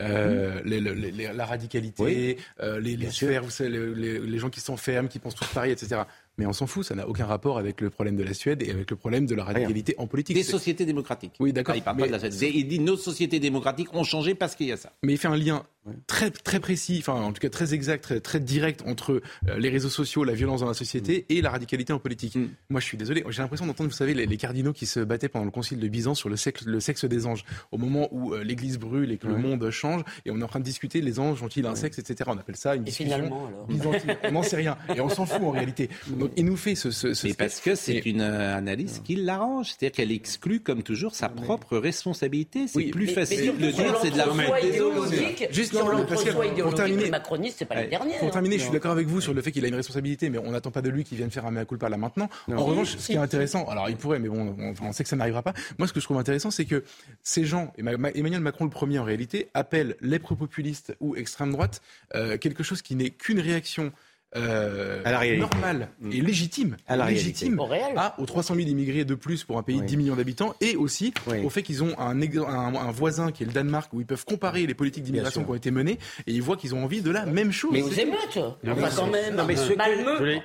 Euh, 0.00 0.60
les- 0.64 0.80
les- 0.80 0.94
les- 1.10 1.32
la 1.32 1.44
radicalité, 1.46 2.02
Oui. 2.02 2.36
euh, 2.60 2.78
les, 2.78 3.10
sphères, 3.10 3.42
vous 3.42 3.50
savez, 3.50 3.70
les, 3.70 3.94
les- 3.94 4.18
les 4.20 4.38
gens 4.38 4.48
qui 4.48 4.60
s'enferment, 4.60 5.08
qui 5.08 5.18
pensent 5.18 5.34
tous 5.34 5.48
pareil, 5.48 5.72
etc. 5.72 6.02
Mais 6.40 6.46
on 6.46 6.54
s'en 6.54 6.66
fout, 6.66 6.84
ça 6.86 6.94
n'a 6.94 7.06
aucun 7.06 7.26
rapport 7.26 7.58
avec 7.58 7.82
le 7.82 7.90
problème 7.90 8.16
de 8.16 8.22
la 8.22 8.32
Suède 8.32 8.62
et 8.62 8.70
avec 8.70 8.90
le 8.90 8.96
problème 8.96 9.26
de 9.26 9.34
la 9.34 9.44
radicalité 9.44 9.94
en 9.98 10.06
politique. 10.06 10.34
Des 10.34 10.42
sociétés 10.42 10.86
démocratiques. 10.86 11.34
Oui, 11.38 11.52
d'accord. 11.52 11.74
Ah, 11.74 11.76
il 11.76 11.82
parle 11.82 11.96
Mais- 11.96 12.02
pas 12.04 12.06
de 12.08 12.12
la 12.12 12.30
Suède. 12.30 12.54
Il 12.54 12.66
dit 12.66 12.78
nos 12.80 12.96
sociétés 12.96 13.40
démocratiques 13.40 13.92
ont 13.92 14.04
changé 14.04 14.34
parce 14.34 14.54
qu'il 14.54 14.68
y 14.68 14.72
a 14.72 14.78
ça. 14.78 14.90
Mais 15.02 15.12
il 15.12 15.18
fait 15.18 15.28
un 15.28 15.36
lien 15.36 15.64
très 16.06 16.30
très 16.30 16.60
précis, 16.60 16.98
enfin 17.00 17.14
en 17.14 17.32
tout 17.32 17.40
cas 17.40 17.48
très 17.48 17.72
exact, 17.74 18.02
très, 18.02 18.20
très 18.20 18.38
direct 18.40 18.82
entre 18.86 19.22
euh, 19.48 19.58
les 19.58 19.70
réseaux 19.70 19.88
sociaux, 19.88 20.24
la 20.24 20.34
violence 20.34 20.60
dans 20.60 20.68
la 20.68 20.74
société 20.74 21.26
et 21.28 21.40
la 21.40 21.50
radicalité 21.50 21.92
en 21.92 21.98
politique. 21.98 22.36
Mm. 22.36 22.48
Moi, 22.68 22.80
je 22.80 22.86
suis 22.86 22.96
désolé, 22.98 23.24
j'ai 23.28 23.42
l'impression 23.42 23.66
d'entendre, 23.66 23.88
vous 23.90 23.96
savez, 23.96 24.14
les, 24.14 24.26
les 24.26 24.36
cardinaux 24.36 24.72
qui 24.72 24.86
se 24.86 25.00
battaient 25.00 25.28
pendant 25.28 25.46
le 25.46 25.50
concile 25.50 25.78
de 25.80 25.88
Byzance 25.88 26.18
sur 26.18 26.28
le 26.28 26.36
sexe, 26.36 26.64
le 26.66 26.80
sexe 26.80 27.04
des 27.06 27.26
anges, 27.26 27.44
au 27.72 27.78
moment 27.78 28.08
où 28.12 28.34
euh, 28.34 28.44
l'Église 28.44 28.78
brûle 28.78 29.10
et 29.10 29.16
que 29.16 29.26
le 29.26 29.36
monde 29.36 29.70
change, 29.70 30.02
et 30.26 30.30
on 30.30 30.38
est 30.40 30.42
en 30.42 30.48
train 30.48 30.60
de 30.60 30.64
discuter 30.64 31.00
les 31.00 31.18
anges 31.18 31.42
ont-ils 31.42 31.66
un 31.66 31.74
sexe, 31.74 31.98
etc. 31.98 32.30
On 32.32 32.38
appelle 32.38 32.56
ça 32.56 32.74
une 32.74 32.82
Et 32.82 32.86
discussion 32.86 33.14
finalement, 33.14 33.46
alors 33.46 33.66
byzantine. 33.66 34.16
On 34.24 34.32
n'en 34.32 34.42
sait 34.42 34.56
rien 34.56 34.76
et 34.94 35.00
on 35.00 35.08
s'en 35.08 35.26
fout 35.26 35.42
en 35.42 35.50
réalité. 35.50 35.88
Donc 36.08 36.29
il 36.36 36.44
nous 36.44 36.56
fait 36.56 36.74
ce, 36.74 36.90
ce, 36.90 37.14
ce 37.14 37.26
Mais 37.26 37.32
sketch. 37.32 37.36
parce 37.36 37.60
que 37.60 37.74
c'est 37.74 37.98
une 38.06 38.20
euh, 38.20 38.56
analyse 38.56 39.00
qui 39.04 39.16
l'arrange. 39.16 39.68
C'est-à-dire 39.68 39.92
qu'elle 39.96 40.12
exclut, 40.12 40.60
comme 40.60 40.82
toujours, 40.82 41.14
sa 41.14 41.28
propre 41.28 41.76
responsabilité. 41.78 42.66
C'est 42.68 42.76
Oui, 42.78 42.90
plus 42.90 43.06
Mais- 43.06 43.12
facile 43.12 43.56
de 43.58 43.70
dire 43.70 43.96
c'est 44.02 44.10
de 44.10 44.16
la 44.18 44.24
des 44.26 44.30
autres. 44.30 44.64
idéologique, 44.66 45.48
Juste- 45.50 45.74
sur 45.74 45.88
l'entre-soi 45.88 46.32
pour 46.32 46.44
idéologique 46.44 46.76
terminer- 46.76 47.04
des 47.04 47.10
macronistes, 47.10 47.56
c'est 47.58 47.64
pas 47.64 47.74
Ouais. 47.76 47.82
les 47.84 47.88
derniers. 47.90 48.18
Pour 48.18 48.28
hein. 48.28 48.30
terminer, 48.30 48.58
je 48.58 48.62
suis 48.62 48.72
d'accord 48.72 48.92
avec 48.92 49.06
vous 49.06 49.20
sur 49.20 49.34
le 49.34 49.42
fait 49.42 49.52
qu'il 49.52 49.64
a 49.64 49.68
une 49.68 49.74
responsabilité, 49.74 50.30
mais 50.30 50.38
on 50.38 50.50
n'attend 50.50 50.70
pas 50.70 50.82
de 50.82 50.88
lui 50.90 51.04
qu'il 51.04 51.18
vienne 51.18 51.30
faire 51.30 51.46
un 51.46 51.50
mea 51.50 51.64
culpa 51.64 51.88
là 51.88 51.96
maintenant. 51.96 52.28
En 52.50 52.64
revanche, 52.64 52.96
ce 52.96 53.06
qui 53.06 53.12
est 53.14 53.16
intéressant, 53.18 53.64
alors 53.68 53.88
il 53.90 53.96
pourrait, 53.96 54.18
mais 54.18 54.28
bon, 54.28 54.56
on, 54.82 54.92
sait 54.92 55.02
que 55.02 55.08
ça 55.08 55.16
n'arrivera 55.16 55.42
pas. 55.42 55.52
Moi, 55.78 55.86
ce 55.88 55.92
que 55.92 56.00
je 56.00 56.04
trouve 56.04 56.18
intéressant, 56.18 56.50
c'est 56.50 56.64
que 56.64 56.84
ces 57.22 57.44
gens, 57.44 57.72
Emmanuel 57.78 58.40
Macron 58.40 58.64
le 58.64 58.70
premier 58.70 58.98
en 58.98 59.04
réalité, 59.04 59.48
appellent 59.54 59.96
les 60.00 60.18
populistes 60.18 60.94
ou 61.00 61.16
extrême 61.16 61.52
droite 61.52 61.82
euh, 62.14 62.38
quelque 62.38 62.62
chose 62.62 62.82
qui 62.82 62.94
n'est 62.94 63.10
qu'une 63.10 63.40
réaction 63.40 63.92
euh, 64.36 65.02
À 65.04 65.10
la 65.12 65.18
réalité. 65.18 65.40
normal 65.40 65.88
Mm. 66.00 66.12
et 66.12 66.20
légitime, 66.20 66.76
À 66.86 66.96
la 66.96 67.10
légitime 67.10 67.58
Au 67.58 67.64
réel. 67.64 67.94
à- 67.96 68.14
aux 68.20 68.26
300 68.26 68.54
000 68.54 68.68
immigrés 68.68 69.04
de 69.04 69.14
plus 69.16 69.42
pour 69.44 69.58
un 69.58 69.62
pays 69.64 69.76
de 69.76 69.80
Oui. 69.80 69.86
10 69.86 69.96
millions 69.96 70.14
d'habitants 70.14 70.54
et 70.60 70.76
aussi 70.76 71.12
Oui. 71.26 71.42
au 71.44 71.50
fait 71.50 71.62
qu'ils 71.62 71.82
ont 71.82 71.98
un, 71.98 72.20
ex- 72.20 72.36
un- 72.38 72.74
un 72.76 72.90
voisin 72.92 73.32
qui 73.32 73.42
est 73.42 73.46
le 73.46 73.52
Danemark 73.52 73.92
où 73.92 74.00
ils 74.00 74.06
peuvent 74.06 74.24
comparer 74.24 74.66
les 74.66 74.74
politiques 74.74 75.02
d'immigration 75.02 75.42
qui 75.44 75.50
ont 75.50 75.54
été 75.54 75.70
menées 75.72 75.98
et 76.26 76.32
ils 76.32 76.42
voient 76.42 76.56
qu'ils 76.56 76.74
ont 76.76 76.84
envie 76.84 77.02
de 77.02 77.10
la 77.10 77.26
même 77.26 77.50
chose. 77.50 77.70
Mais 77.72 77.82
Aux 77.82 77.90
émeutes 77.90 78.38
Enfin, 78.38 78.88
quand 78.96 79.06
même. 79.08 79.34
non, 79.34 79.44
mais 79.46 79.54
que- 79.54 79.76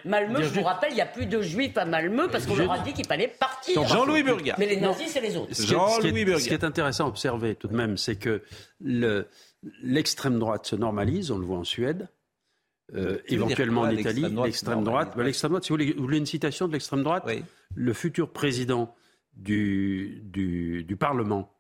Malmö, 0.08 0.42
Je 0.42 0.48
je 0.48 0.54
vous 0.60 0.63
rappelle, 0.63 0.92
il 0.92 0.96
n'y 0.96 1.01
a 1.01 1.06
plus 1.06 1.25
de 1.27 1.42
juifs 1.42 1.77
à 1.77 1.86
Malmö 1.86 2.27
parce 2.32 2.46
qu'on 2.48 2.56
leur 2.56 2.72
a 2.72 2.80
dit 2.80 2.94
qu'il 2.94 3.06
fallait 3.06 3.27
partir. 3.39 3.86
Jean-Louis 3.88 4.24
Burgat. 4.24 4.56
Mais 4.58 4.65
les 4.68 4.77
nazis, 4.80 5.08
c'est 5.10 5.22
les 5.22 5.36
autres. 5.38 5.50
Ce 5.54 5.58
qui, 5.58 5.62
est, 5.62 5.65
ce 5.65 5.68
qui 5.68 5.74
Jean-Louis 5.74 6.22
est- 6.22 6.25
Burgat. 6.25 6.39
ce 6.42 6.48
qui 6.48 6.54
est 6.54 6.63
intéressant 6.63 7.06
à 7.06 7.08
observer 7.08 7.56
tout 7.56 7.68
de 7.68 7.75
même, 7.75 7.98
c'est 7.98 8.15
que 8.15 8.42
le- 8.84 9.27
l'extrême 9.84 10.39
droite 10.39 10.65
se 10.65 10.75
normalise, 10.75 11.32
on 11.32 11.38
le 11.38 11.46
voit 11.46 11.58
en 11.58 11.63
Suède, 11.63 12.08
euh, 12.94 13.18
éventuellement 13.27 13.82
quoi, 13.82 13.89
en 13.89 13.94
Italie, 13.94 14.25
l'extrême 14.44 14.84
droite 14.84 15.13
ben, 15.18 15.24
l'extrême 15.24 15.50
droite, 15.50 15.63
si 15.63 15.70
vous 15.70 15.74
voulez, 15.75 15.94
vous 15.94 16.04
voulez 16.04 16.18
une 16.20 16.25
citation 16.25 16.68
de 16.68 16.74
l'extrême 16.74 17.01
droite, 17.04 17.24
Oui. 17.25 17.44
le 17.74 17.94
futur 17.94 18.32
président 18.32 18.94
du, 19.34 20.22
du, 20.24 20.84
du 20.84 20.96
Parlement, 20.96 21.51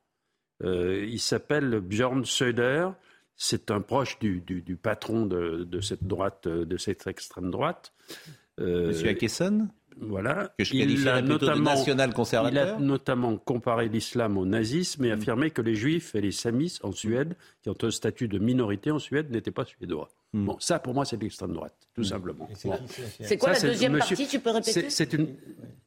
euh, 0.63 1.05
il 1.07 1.19
s'appelle 1.19 1.79
Björn 1.81 2.23
Söder. 2.25 2.89
C'est 3.35 3.69
un 3.69 3.81
proche 3.81 4.17
du, 4.19 4.39
du- 4.39 4.77
patron 4.77 5.25
de, 5.25 5.65
de 5.65 5.81
cette 5.81 6.05
droite, 6.05 6.47
de 6.47 6.77
cette 6.77 7.05
extrême 7.07 7.51
droite. 7.51 7.91
Euh, 8.61 8.87
Monsieur 8.87 9.09
Akesson, 9.09 9.67
voilà. 9.99 10.53
que 10.57 10.63
je 10.63 10.73
Il 10.73 11.09
a 11.09 11.21
notamment- 11.21 11.71
national 11.71 12.07
il 12.09 12.11
a 12.11 12.15
conservateur. 12.15 12.79
notamment 12.79 13.35
comparé 13.35 13.89
l'islam 13.89 14.37
au 14.37 14.45
nazisme 14.45 15.03
et 15.03 15.11
affirmé 15.11 15.51
que 15.51 15.61
les 15.61 15.75
juifs 15.75 16.15
et 16.15 16.21
les 16.21 16.31
samis 16.31 16.79
en 16.81 16.93
Suède, 16.93 17.35
qui 17.65 17.69
ont 17.69 17.87
un 17.87 17.89
statut 17.91 18.27
de 18.27 18.37
minorité 18.37 18.91
en 18.91 18.99
Suède, 18.99 19.31
n'étaient 19.31 19.49
pas 19.49 19.65
suédois. 19.65 20.09
Mm. 20.33 20.45
Bon, 20.45 20.57
ça 20.59 20.77
pour 20.77 20.93
moi 20.93 21.03
c'est 21.05 21.19
l'extrême 21.19 21.53
droite, 21.53 21.73
tout 21.95 22.03
simplement. 22.03 22.47
Bon. 22.63 22.77
C'est 23.21 23.37
quoi 23.37 23.49
Ça, 23.49 23.53
la 23.53 23.59
c'est 23.59 23.67
deuxième 23.69 23.93
monsieur- 23.93 24.15
partie 24.15 24.27
Tu 24.29 24.39
peux 24.39 24.51
répéter 24.51 24.71
C'est 24.73 24.89
c'est 24.91 25.13
une. 25.13 25.29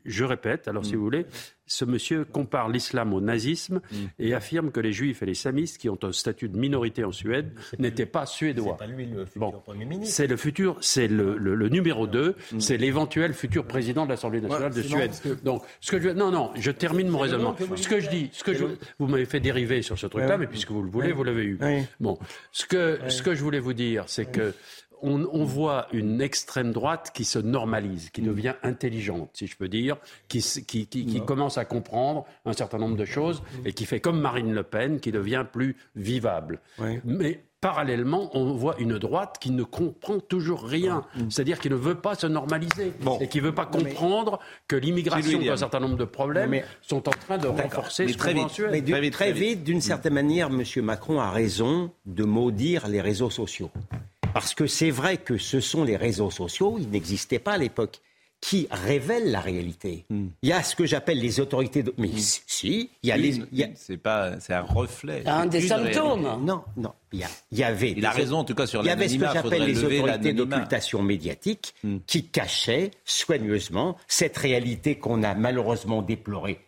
Je 0.04 0.24
répète, 0.24 0.68
alors 0.68 0.86
si 0.86 0.94
vous 0.96 1.02
voulez, 1.02 1.26
ce 1.66 1.84
monsieur 1.84 2.24
compare 2.24 2.70
l'islam 2.70 3.12
au 3.12 3.20
nazisme 3.20 3.82
et 4.18 4.32
affirme 4.32 4.70
que 4.70 4.80
les 4.80 4.92
juifs 4.92 5.22
et 5.22 5.26
les 5.26 5.34
samistes, 5.34 5.76
qui 5.76 5.90
ont 5.90 5.98
un 6.02 6.12
statut 6.12 6.48
de 6.48 6.56
minorité 6.56 7.04
en 7.04 7.12
Suède, 7.12 7.50
n'étaient 7.78 8.06
pas 8.06 8.24
suédois. 8.24 8.78
lui 8.88 9.04
le 9.04 9.26
futur 9.26 9.40
Bon. 9.40 9.50
Premier 9.52 9.84
ministre. 9.84 10.14
C'est 10.16 10.26
le 10.26 10.38
futur, 10.38 10.78
c'est 10.80 11.08
le, 11.08 11.36
le- 11.36 11.54
le 11.54 11.68
numéro 11.68 12.06
2, 12.06 12.36
c'est 12.58 12.78
l'éventuel 12.78 13.34
futur 13.34 13.66
président 13.66 14.06
de 14.06 14.10
l'Assemblée 14.10 14.40
nationale 14.40 14.72
de 14.72 14.80
c'est 14.80 14.88
Suède. 14.88 15.10
que- 15.22 15.44
Donc, 15.44 15.62
ce 15.82 15.90
que 15.90 16.00
je, 16.00 16.08
non, 16.08 16.30
non, 16.30 16.50
je 16.54 16.70
termine 16.70 17.08
mon 17.08 17.18
raisonnement. 17.18 17.54
Ce 17.76 17.86
que 17.86 18.00
je 18.00 18.08
dis, 18.08 18.30
ce 18.32 18.42
que 18.44 18.54
je, 18.54 18.64
vous 18.98 19.06
m'avez 19.06 19.26
fait 19.26 19.40
dériver 19.40 19.82
sur 19.82 19.98
ce 19.98 20.06
truc-là, 20.06 20.38
mais 20.38 20.46
puisque 20.46 20.70
vous 20.70 20.82
le 20.82 20.90
voulez, 20.90 21.12
vous 21.12 21.24
l'avez 21.24 21.42
eu. 21.44 21.58
Oui. 21.68 21.86
Bon, 22.00 22.18
ce 22.52 22.66
que, 22.66 22.98
ce 23.08 23.22
que 23.22 23.34
je 23.34 23.42
voulais 23.42 23.60
vous 23.60 23.74
dire, 23.74 24.04
c'est 24.06 24.26
que 24.26 24.54
on, 25.02 25.28
on 25.32 25.44
voit 25.44 25.86
une 25.92 26.20
extrême 26.20 26.72
droite 26.72 27.12
qui 27.14 27.24
se 27.24 27.38
normalise, 27.38 28.10
qui 28.10 28.22
devient 28.22 28.54
intelligente, 28.62 29.30
si 29.34 29.46
je 29.46 29.56
peux 29.56 29.68
dire, 29.68 29.96
qui, 30.28 30.40
qui, 30.40 30.86
qui, 30.86 31.06
qui 31.06 31.24
commence 31.24 31.58
à 31.58 31.64
comprendre 31.64 32.26
un 32.44 32.52
certain 32.52 32.78
nombre 32.78 32.96
de 32.96 33.04
choses 33.04 33.42
et 33.64 33.72
qui 33.72 33.86
fait 33.86 34.00
comme 34.00 34.20
Marine 34.20 34.52
Le 34.52 34.62
Pen, 34.62 35.00
qui 35.00 35.12
devient 35.12 35.44
plus 35.50 35.76
vivable. 35.94 36.60
Oui. 36.78 36.98
Mais 37.04 37.44
parallèlement, 37.60 38.30
on 38.36 38.52
voit 38.52 38.76
une 38.78 38.98
droite 38.98 39.36
qui 39.40 39.50
ne 39.50 39.62
comprend 39.62 40.20
toujours 40.20 40.62
rien, 40.64 41.02
c'est-à-dire 41.28 41.58
qui 41.58 41.68
ne 41.70 41.74
veut 41.74 41.96
pas 41.96 42.14
se 42.14 42.26
normaliser 42.26 42.92
Bon. 43.00 43.18
et 43.20 43.28
qui 43.28 43.38
ne 43.38 43.44
veut 43.44 43.54
pas 43.54 43.66
comprendre 43.66 44.38
que 44.68 44.76
l'immigration 44.76 45.40
d'un 45.40 45.56
certain 45.56 45.80
nombre 45.80 45.96
de 45.96 46.04
problèmes 46.04 46.50
Mais- 46.50 46.64
sont 46.82 47.08
en 47.08 47.12
train 47.12 47.38
de 47.38 47.48
renforcer 47.48 48.06
Mais 48.06 48.12
ce 48.12 48.18
très 48.18 48.34
vite. 48.34 48.48
Suède. 48.50 48.68
Mais 48.70 48.80
du- 48.80 48.92
Très 48.92 49.00
vite, 49.00 49.12
très 49.12 49.32
très 49.32 49.40
vite, 49.40 49.64
d'une 49.64 49.80
certaine 49.80 50.14
manière, 50.14 50.48
M. 50.48 50.62
Macron 50.84 51.20
a 51.20 51.30
raison 51.30 51.90
de 52.06 52.24
maudire 52.24 52.86
les 52.88 53.00
réseaux 53.00 53.30
sociaux. 53.30 53.70
Parce 54.34 54.54
que 54.54 54.66
c'est 54.66 54.90
vrai 54.90 55.16
que 55.16 55.36
ce 55.38 55.60
sont 55.60 55.84
les 55.84 55.96
réseaux 55.96 56.30
sociaux, 56.30 56.76
ils 56.78 56.88
n'existaient 56.90 57.38
pas 57.38 57.52
à 57.52 57.58
l'époque, 57.58 58.00
qui 58.40 58.68
révèlent 58.70 59.30
la 59.32 59.40
réalité. 59.40 60.06
Il 60.10 60.48
y 60.48 60.52
a 60.52 60.62
ce 60.62 60.76
que 60.76 60.86
j'appelle 60.86 61.18
les 61.18 61.40
autorités 61.40 61.82
de... 61.82 61.92
Mais 61.98 62.08
si, 62.16 62.40
si, 62.46 62.90
il 63.02 63.08
y 63.08 63.12
a 63.12 63.16
les... 63.16 63.36
il 63.52 63.58
y 63.58 63.64
a- 63.64 63.68
C'est 63.74 63.96
pas, 63.96 64.38
c'est 64.40 64.54
un 64.54 64.62
reflet. 64.62 65.22
Un 65.26 65.46
des 65.46 65.60
symptômes. 65.60 66.24
réalité. 66.24 66.44
Non, 66.46 66.62
non, 66.76 66.92
il 67.12 67.18
y, 67.18 67.24
a- 67.24 67.28
il 67.50 67.58
y 67.58 67.64
avait... 67.64 67.90
Il 67.96 68.06
a 68.06 68.10
raison, 68.12 68.38
en 68.38 68.44
tout 68.44 68.54
cas, 68.54 68.66
sur 68.66 68.82
Il 68.82 68.86
y 68.86 68.90
avait 68.90 69.08
ce 69.08 69.16
que 69.16 69.22
l'anonymat. 69.22 69.34
j'appelle 69.42 69.50
faudrait 69.58 69.66
les 69.66 69.74
lever 69.74 69.98
autorités 70.00 70.28
l'anonymat. 70.32 70.44
d'occultation 70.56 71.02
médiatique 71.02 71.74
qui 72.06 72.24
cachaient 72.26 72.92
soigneusement 73.04 73.96
cette 74.06 74.36
réalité 74.36 74.96
qu'on 74.98 75.22
a 75.24 75.34
malheureusement 75.34 76.02
déplorée 76.02 76.60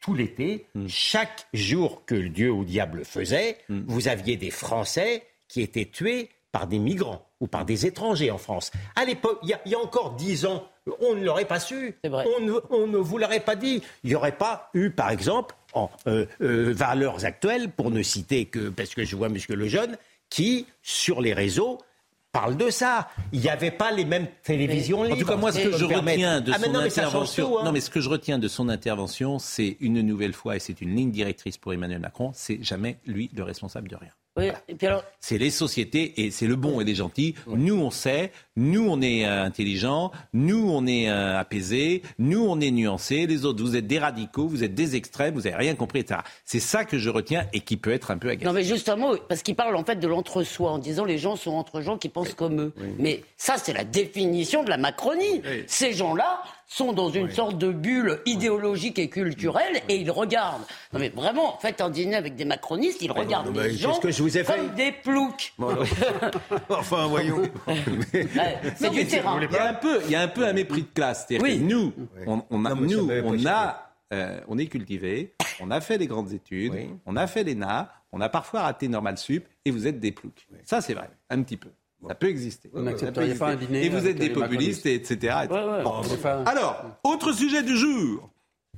tout 0.00 0.12
l'été. 0.14 0.66
Chaque 0.86 1.46
jour 1.54 2.04
que 2.04 2.14
le 2.14 2.28
Dieu 2.28 2.50
ou 2.52 2.60
le 2.60 2.66
diable 2.66 3.04
faisait, 3.06 3.56
vous 3.70 4.08
aviez 4.08 4.36
des 4.36 4.50
Français 4.50 5.22
qui 5.48 5.62
étaient 5.62 5.86
tués 5.86 6.28
par 6.54 6.68
des 6.68 6.78
migrants 6.78 7.26
ou 7.40 7.48
par 7.48 7.64
des 7.64 7.84
étrangers 7.84 8.30
en 8.30 8.38
France. 8.38 8.70
À 8.94 9.04
l'époque, 9.04 9.38
il 9.42 9.48
y, 9.48 9.52
a- 9.54 9.60
il 9.66 9.72
y 9.72 9.74
a 9.74 9.78
encore 9.80 10.12
dix 10.12 10.46
ans, 10.46 10.64
on 11.00 11.14
ne 11.16 11.24
l'aurait 11.24 11.46
pas 11.46 11.58
su. 11.58 11.96
On 12.04 12.40
ne, 12.44 12.52
on 12.70 12.86
ne 12.86 12.96
vous 12.96 13.18
l'aurait 13.18 13.40
pas 13.40 13.56
dit. 13.56 13.82
Il 14.04 14.10
n'y 14.10 14.14
aurait 14.14 14.36
pas 14.36 14.70
eu, 14.72 14.90
par 14.90 15.10
exemple, 15.10 15.56
en 15.72 15.90
euh, 16.06 16.26
euh, 16.40 16.72
valeurs 16.72 17.24
actuelles, 17.24 17.70
pour 17.70 17.90
ne 17.90 18.02
citer 18.04 18.44
que, 18.44 18.68
parce 18.68 18.94
que 18.94 19.04
je 19.04 19.16
vois 19.16 19.26
M. 19.26 19.36
Lejeune, 19.48 19.98
qui, 20.30 20.66
sur 20.82 21.20
les 21.20 21.34
réseaux, 21.34 21.78
parle 22.30 22.56
de 22.56 22.70
ça. 22.70 23.08
Il 23.32 23.40
n'y 23.40 23.48
avait 23.48 23.70
pas 23.72 23.90
les 23.90 24.04
mêmes 24.04 24.28
télévisions 24.44 25.00
En 25.00 25.04
libres. 25.04 25.18
tout 25.18 25.26
cas, 25.26 25.36
moi, 25.36 25.50
ce 25.50 25.58
que 25.58 25.72
je 25.76 25.84
retiens 25.86 26.40
de 26.40 26.52
Ah, 26.54 26.58
son 26.60 26.74
intervention, 26.76 27.58
hein. 27.58 27.64
non, 27.64 27.72
mais 27.72 27.80
ce 27.80 27.90
que 27.90 28.00
je 28.00 28.08
retiens 28.08 28.38
de 28.38 28.46
son 28.48 28.68
intervention, 28.68 29.40
c'est 29.40 29.76
une 29.80 30.00
nouvelle 30.02 30.32
fois, 30.34 30.54
et 30.54 30.60
c'est 30.60 30.80
une 30.80 30.94
ligne 30.94 31.10
directrice 31.10 31.58
pour 31.58 31.72
Emmanuel 31.72 31.98
Macron, 32.00 32.30
c'est 32.32 32.62
jamais 32.62 32.98
lui 33.06 33.28
le 33.34 33.42
responsable 33.42 33.88
de 33.88 33.96
rien. 33.96 34.10
Oui, 34.36 34.50
alors, 34.82 35.04
C'est 35.20 35.38
les 35.38 35.50
sociétés 35.50 36.24
et 36.24 36.32
c'est 36.32 36.48
le 36.48 36.56
bon 36.56 36.80
et 36.80 36.84
les 36.84 36.96
gentils. 36.96 37.36
Nous, 37.46 37.76
on 37.76 37.90
sait. 37.92 38.32
Nous, 38.56 38.84
on 38.84 39.00
est 39.00 39.24
euh, 39.26 39.44
intelligents. 39.44 40.10
Nous, 40.32 40.68
on 40.68 40.86
est 40.86 41.08
euh, 41.08 41.38
apaisés. 41.38 42.02
Nous, 42.18 42.44
on 42.44 42.58
est 42.60 42.72
nuancés. 42.72 43.26
Les 43.28 43.44
autres, 43.44 43.62
vous 43.62 43.76
êtes 43.76 43.86
des 43.86 44.00
radicaux, 44.00 44.48
vous 44.48 44.64
êtes 44.64 44.74
des 44.74 44.96
extrêmes, 44.96 45.34
vous 45.34 45.42
n'avez 45.42 45.56
rien 45.56 45.76
compris, 45.76 46.00
etc. 46.00 46.20
C'est 46.44 46.58
ça 46.58 46.84
que 46.84 46.98
je 46.98 47.10
retiens 47.10 47.46
et 47.52 47.60
qui 47.60 47.76
peut 47.76 47.92
être 47.92 48.10
un 48.10 48.18
peu 48.18 48.28
agaçant. 48.28 48.50
Non 48.50 48.54
mais 48.54 48.64
juste 48.64 48.88
un 48.88 48.96
mot, 48.96 49.16
parce 49.28 49.42
qu'il 49.42 49.54
parle 49.54 49.76
en 49.76 49.84
fait 49.84 49.96
de 49.96 50.08
l'entre-soi 50.08 50.72
en 50.72 50.78
disant 50.78 51.04
les 51.04 51.18
gens 51.18 51.36
sont 51.36 51.52
entre 51.52 51.80
gens 51.80 51.96
qui 51.96 52.08
pensent 52.08 52.34
comme 52.34 52.60
eux. 52.60 52.72
Mais 52.98 53.22
ça 53.36 53.54
c'est 53.56 53.72
la 53.72 53.84
définition 53.84 54.64
de 54.64 54.68
la 54.68 54.78
Macronie. 54.78 55.42
Ces 55.68 55.92
gens-là 55.92 56.42
sont 56.74 56.92
dans 56.92 57.08
une 57.08 57.30
sorte 57.30 57.56
de 57.56 57.70
bulle 57.70 58.20
idéologique 58.26 58.98
et 58.98 59.08
culturelle 59.08 59.80
et 59.88 59.96
ils 59.96 60.10
regardent. 60.10 60.64
Non 60.92 60.98
mais 60.98 61.08
vraiment, 61.10 61.56
faites 61.60 61.80
un 61.80 61.88
dîner 61.90 62.16
avec 62.16 62.34
des 62.34 62.44
macronistes, 62.44 63.00
ils 63.00 63.12
regardent 63.12 63.54
non, 63.54 63.62
les 63.62 63.76
gens 63.76 63.98
que 64.00 64.10
je 64.10 64.22
vous 64.22 64.36
ai 64.36 64.42
fait 64.42 64.56
comme 64.56 64.74
des 64.74 64.90
ploucs. 64.92 65.54
enfin, 66.68 67.06
voyons. 67.06 67.42
C'est 68.76 68.90
du 68.90 69.06
terrain. 69.06 69.40
Il 69.40 69.52
y 69.52 69.56
a 69.56 69.68
un 69.68 69.74
peu, 69.74 70.00
il 70.04 70.10
y 70.10 70.14
a 70.16 70.20
un 70.22 70.28
peu 70.28 70.46
un 70.46 70.52
mépris 70.52 70.82
de 70.82 70.88
classe. 70.92 71.26
Oui. 71.40 71.58
nous, 71.58 71.92
on, 72.26 72.42
on 72.50 72.64
a, 72.64 72.74
Non, 72.74 72.80
nous, 72.80 73.10
on 73.24 73.46
a, 73.46 73.90
euh, 74.12 74.40
on 74.48 74.58
est 74.58 74.66
cultivé, 74.66 75.34
on 75.60 75.70
a 75.70 75.80
fait 75.80 75.98
les 75.98 76.06
grandes 76.06 76.32
études, 76.32 76.72
Oui. 76.72 76.90
on 77.06 77.16
a 77.16 77.26
fait 77.26 77.44
l'ENA, 77.44 77.92
on 78.10 78.20
a 78.20 78.28
parfois 78.28 78.62
raté 78.62 78.88
normal 78.88 79.16
sup, 79.18 79.46
et 79.64 79.70
vous 79.70 79.86
êtes 79.86 80.00
des 80.00 80.12
ploucs. 80.12 80.46
Ça, 80.64 80.80
c'est 80.80 80.94
vrai, 80.94 81.10
un 81.30 81.42
petit 81.42 81.56
peu. 81.56 81.70
Ça 82.08 82.14
peut 82.14 82.28
exister. 82.28 82.70
Vous 82.72 82.82
n'accepteriez 82.82 83.34
pas 83.34 83.50
un 83.50 83.56
dîner 83.56 83.84
Et 83.84 83.88
vous 83.88 84.06
êtes 84.06 84.16
des 84.16 84.30
populistes, 84.30 84.86
et 84.86 84.94
etc. 84.94 85.14
etc. 85.14 85.34
Ouais, 85.50 85.64
ouais. 85.64 85.82
Bon. 85.82 85.90
Enfin, 85.98 86.44
Alors, 86.44 86.84
autre 87.04 87.32
sujet 87.32 87.62
du 87.62 87.76
jour. 87.76 88.30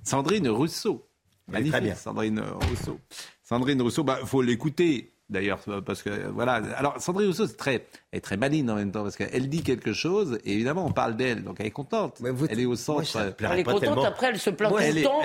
Sandrine 0.02 0.48
Rousseau. 0.48 1.06
Magnifique, 1.48 1.72
très 1.72 1.80
bien. 1.80 1.94
Sandrine 1.94 2.40
Rousseau. 2.68 2.98
Sandrine 3.42 3.82
Rousseau, 3.82 4.04
bah, 4.04 4.18
faut 4.24 4.42
l'écouter. 4.42 5.12
D'ailleurs, 5.28 5.58
parce 5.84 6.04
que 6.04 6.28
voilà. 6.28 6.60
Alors, 6.76 7.00
Sandrine 7.00 7.26
Rousseau, 7.26 7.48
c'est 7.48 7.56
très, 7.56 7.86
elle 8.12 8.18
est 8.18 8.20
très 8.20 8.36
maligne 8.36 8.70
en 8.70 8.76
même 8.76 8.92
temps 8.92 9.02
parce 9.02 9.16
qu'elle 9.16 9.48
dit 9.48 9.62
quelque 9.62 9.92
chose 9.92 10.38
et 10.44 10.52
évidemment, 10.52 10.86
on 10.86 10.92
parle 10.92 11.16
d'elle, 11.16 11.42
donc 11.42 11.56
elle 11.58 11.66
est 11.66 11.72
contente. 11.72 12.18
Mais 12.20 12.30
vous- 12.30 12.46
elle 12.48 12.60
est 12.60 12.64
au 12.64 12.76
centre. 12.76 13.02
Elle 13.16 13.58
est 13.58 13.64
contente, 13.64 13.80
tellement. 13.80 14.04
après 14.04 14.28
elle 14.28 14.38
se 14.38 14.50
plaint 14.50 14.70
tout 14.70 14.76
le 14.76 15.02
temps. 15.02 15.20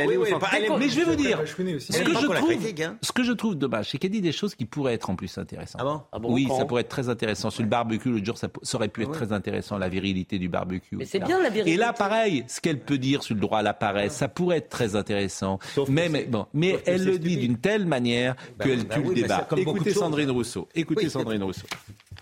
Mais 0.80 0.90
je 0.90 0.96
vais 0.96 1.04
vous 1.04 1.16
dire, 1.16 1.40
aussi. 1.42 1.94
ce 1.94 2.02
que, 2.02 2.14
je 2.14 2.26
trouve, 2.26 2.36
critique, 2.36 2.82
hein. 2.82 2.98
ce 3.04 3.12
que 3.12 3.24
je 3.24 3.32
trouve 3.32 3.56
dommage, 3.56 3.92
c'est 3.92 4.00
qu'elle 4.00 4.10
dit 4.10 4.22
des 4.22 4.32
choses 4.32 4.56
qui 4.56 4.66
pourraient 4.66 4.96
être 4.96 5.12
en 5.12 5.16
plus 5.16 5.38
intéressantes. 5.38 5.82
Ah 5.82 5.86
bon? 5.86 6.02
Ah 6.12 6.20
bon, 6.20 6.34
oui, 6.34 6.48
ça 6.58 6.66
pourrait 6.66 6.82
être 6.82 6.90
très 6.90 7.08
intéressant. 7.08 7.52
Sur 7.52 7.62
le 7.62 7.70
barbecue, 7.70 8.10
l'autre 8.10 8.26
jour, 8.26 8.38
ça, 8.38 8.48
aurait 8.74 8.88
pu 8.88 9.04
être 9.04 9.12
très 9.12 9.32
intéressant, 9.34 9.78
la 9.78 9.90
virilité 9.90 10.40
du 10.40 10.50
barbecue. 10.50 10.96
Mais 10.96 11.06
c'est 11.06 11.20
bien, 11.20 11.40
la 11.42 11.50
virilité. 11.50 11.74
Et 11.74 11.78
là, 11.78 11.94
pareil, 11.94 12.44
ce 12.48 12.60
qu'elle 12.60 12.80
peut 12.80 12.98
dire 12.98 13.22
sur 13.22 13.36
le 13.36 13.42
droit 13.42 13.60
à 13.60 13.64
la 13.64 13.76
paresse, 13.76 14.14
ça 14.14 14.28
pourrait 14.28 14.58
être 14.58 14.70
très 14.70 14.96
intéressant. 14.96 15.60
Sauf 15.76 15.90
mais, 15.90 16.10
bon, 16.26 16.48
elle 16.86 17.06
le 17.06 17.20
dit 17.20 17.38
d'une 17.38 17.58
telle 17.58 17.86
manière 17.86 18.36
Bah 18.58 18.66
qu'elle 18.66 18.88
tue 18.88 19.04
le 19.04 19.14
débat. 19.14 19.48
Écoutez. 19.92 20.06
Sandrine 20.06 20.32
Rousseau. 20.32 20.68
Écoutez 20.76 21.04
Oui. 21.06 21.10
Sandrine 21.10 21.44
Rousseau. 21.44 21.68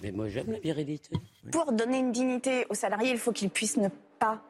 Mais 0.02 0.12
moi 0.12 0.30
j'aime 0.30 0.52
la 0.52 0.60
virilité. 0.60 1.16
Pour 1.52 1.72
donner 1.72 2.00
une 2.00 2.12
dignité 2.12 2.66
aux 2.70 2.74
salariés, 2.76 3.12
il 3.12 3.18
faut 3.18 3.32
qu'ils 3.32 3.50
puissent 3.50 3.78
ne 3.78 3.90
pas 4.20 4.42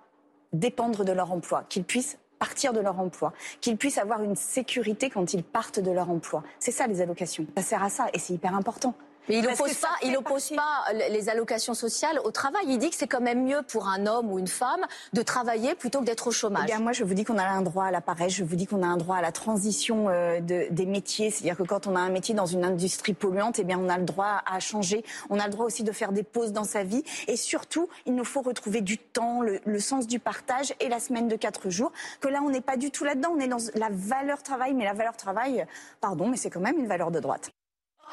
dépendre 0.54 1.06
de 1.06 1.12
leur 1.12 1.32
emploi, 1.32 1.64
qu'ils 1.70 1.84
puissent 1.84 2.18
partir 2.40 2.74
de 2.74 2.80
leur 2.80 3.00
emploi, 3.00 3.34
qu'ils 3.62 3.78
puissent 3.78 3.98
avoir 3.98 4.24
une 4.24 4.36
sécurité 4.36 5.10
quand 5.10 5.34
ils 5.34 5.44
partent 5.44 5.80
de 5.80 5.92
leur 5.92 6.10
emploi. 6.10 6.44
C'est 6.60 6.72
ça 6.72 6.88
les 6.88 7.02
allocations. 7.02 7.46
Ça 7.58 7.64
sert 7.64 7.84
à 7.84 7.90
ça 7.90 8.08
et 8.14 8.20
c'est 8.20 8.34
hyper 8.34 8.56
important. 8.56 8.96
Mais 9.30 9.38
il 9.38 9.48
oppose 9.48 9.74
pas, 9.76 9.88
il 10.04 10.18
oppose 10.18 10.50
pas 10.50 10.84
les 11.10 11.30
allocations 11.30 11.74
sociales 11.76 12.20
au 12.24 12.32
travail. 12.32 12.64
Il 12.68 12.80
dit 12.80 12.90
que 12.90 12.96
c'est 12.96 13.08
quand 13.08 13.22
même 13.22 13.44
mieux 13.44 13.62
pour 13.62 13.88
un 13.88 14.08
homme 14.08 14.32
ou 14.32 14.40
une 14.40 14.48
femme 14.48 14.82
de 15.14 15.22
travailler 15.22 15.76
plutôt 15.76 16.00
que 16.00 16.06
d'être 16.06 16.28
au 16.28 16.32
Eh 16.32 16.34
chômage. 16.34 16.66
bien, 16.66 16.80
moi, 16.80 16.92
je 16.94 17.04
vous 17.04 17.14
dis 17.14 17.24
qu'on 17.24 17.38
a 17.38 17.44
un 17.46 17.62
droit 17.62 17.86
à 17.86 17.92
la 17.92 18.02
paresse, 18.02 18.34
je 18.34 18.44
vous 18.44 18.56
dis 18.56 18.66
qu'on 18.66 18.82
a 18.84 18.88
un 18.88 18.98
droit 18.98 19.18
à 19.18 19.22
la 19.22 19.32
transition 19.32 20.10
euh, 20.10 20.40
de- 20.40 20.68
des 20.72 20.86
métiers. 20.86 21.30
C'est-à-dire 21.32 21.56
que 21.58 21.64
quand 21.64 21.86
on 21.88 21.96
a 21.96 22.00
un 22.00 22.10
métier 22.10 22.34
dans 22.34 22.48
une 22.48 22.66
industrie 22.66 23.14
polluante, 23.14 23.60
eh 23.60 23.64
bien, 23.64 23.78
on 23.80 23.88
a 23.88 23.98
le 23.98 24.06
droit 24.06 24.42
à 24.52 24.60
changer. 24.60 25.06
On 25.30 25.40
a 25.40 25.46
le 25.46 25.52
droit 25.52 25.66
aussi 25.66 25.84
de 25.84 25.92
faire 25.92 26.12
des 26.12 26.24
pauses 26.24 26.52
dans 26.52 26.64
sa 26.64 26.84
vie. 26.84 27.04
Et 27.28 27.36
surtout, 27.38 27.88
il 28.08 28.16
nous 28.16 28.26
faut 28.26 28.42
retrouver 28.42 28.82
du 28.82 28.98
temps, 28.98 29.42
le, 29.42 29.60
le 29.64 29.80
sens 29.80 30.08
du 30.08 30.20
partage 30.20 30.74
et 30.80 30.90
la 30.90 31.00
semaine 31.00 31.28
de 31.28 31.36
quatre 31.36 31.70
jours. 31.70 31.92
Que 32.20 32.28
là, 32.30 32.40
on 32.44 32.50
n'est 32.50 32.62
pas 32.62 32.78
du 32.78 32.90
tout 32.90 33.04
là-dedans. 33.04 33.30
On 33.36 33.40
est 33.40 33.48
dans 33.48 33.58
la 33.76 33.90
valeur 33.92 34.42
travail, 34.42 34.74
mais 34.74 34.86
la 34.86 34.94
valeur 34.94 35.16
travail, 35.16 35.66
pardon, 36.02 36.28
mais 36.28 36.38
c'est 36.38 36.50
quand 36.50 36.60
même 36.62 36.80
une 36.80 36.88
valeur 36.88 37.12
de 37.12 37.20
droite. 37.20 37.52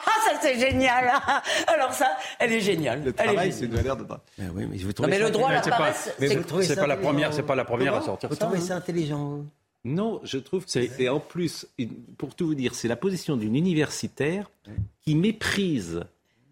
Ah, 0.04 0.10
ça 0.24 0.38
c'est 0.42 0.58
génial 0.58 1.10
Alors 1.66 1.92
ça, 1.92 2.16
elle 2.38 2.52
est 2.52 2.60
géniale. 2.60 2.98
Le 3.02 3.14
Elle 3.18 3.24
est 3.24 3.32
travail, 3.32 3.52
c'est 3.52 3.64
une 3.64 3.74
valeur 3.74 3.96
de 3.96 4.04
droite. 4.04 4.22
Ben 4.38 4.50
oui, 4.54 4.66
mais 4.70 4.76
je 4.78 4.82
vous 4.82 4.88
Non, 4.88 4.92
trouvez 4.94 5.10
mais 5.10 5.18
le 5.18 5.30
droit 5.30 5.48
à 5.48 5.52
la 5.52 5.58
intelligent. 5.60 5.78
paresse, 5.78 6.14
Mais 6.20 6.28
c'est- 6.28 6.36
vous 6.36 6.44
trouvez 6.44 6.74
pas 6.74 6.86
la 6.86 6.96
première- 6.96 7.32
c'est 7.32 7.42
pas 7.42 7.54
la 7.54 7.64
première 7.64 7.94
à 7.94 8.02
sortir 8.02 8.28
Vous 8.28 8.34
ça, 8.34 8.44
trouvez 8.46 8.58
hein. 8.60 8.64
ça 8.66 8.76
intelligent 8.76 9.40
Non, 9.84 10.20
je 10.24 10.38
trouve 10.38 10.64
que 10.64 10.70
c'est 10.70 11.08
en 11.08 11.20
plus, 11.20 11.66
pour 12.18 12.34
tout 12.34 12.46
vous 12.48 12.54
dire, 12.54 12.74
c'est 12.74 12.88
la 12.88 12.96
position 12.96 13.36
d'une 13.36 13.54
universitaire 13.56 14.50
qui 15.02 15.14
méprise, 15.14 16.02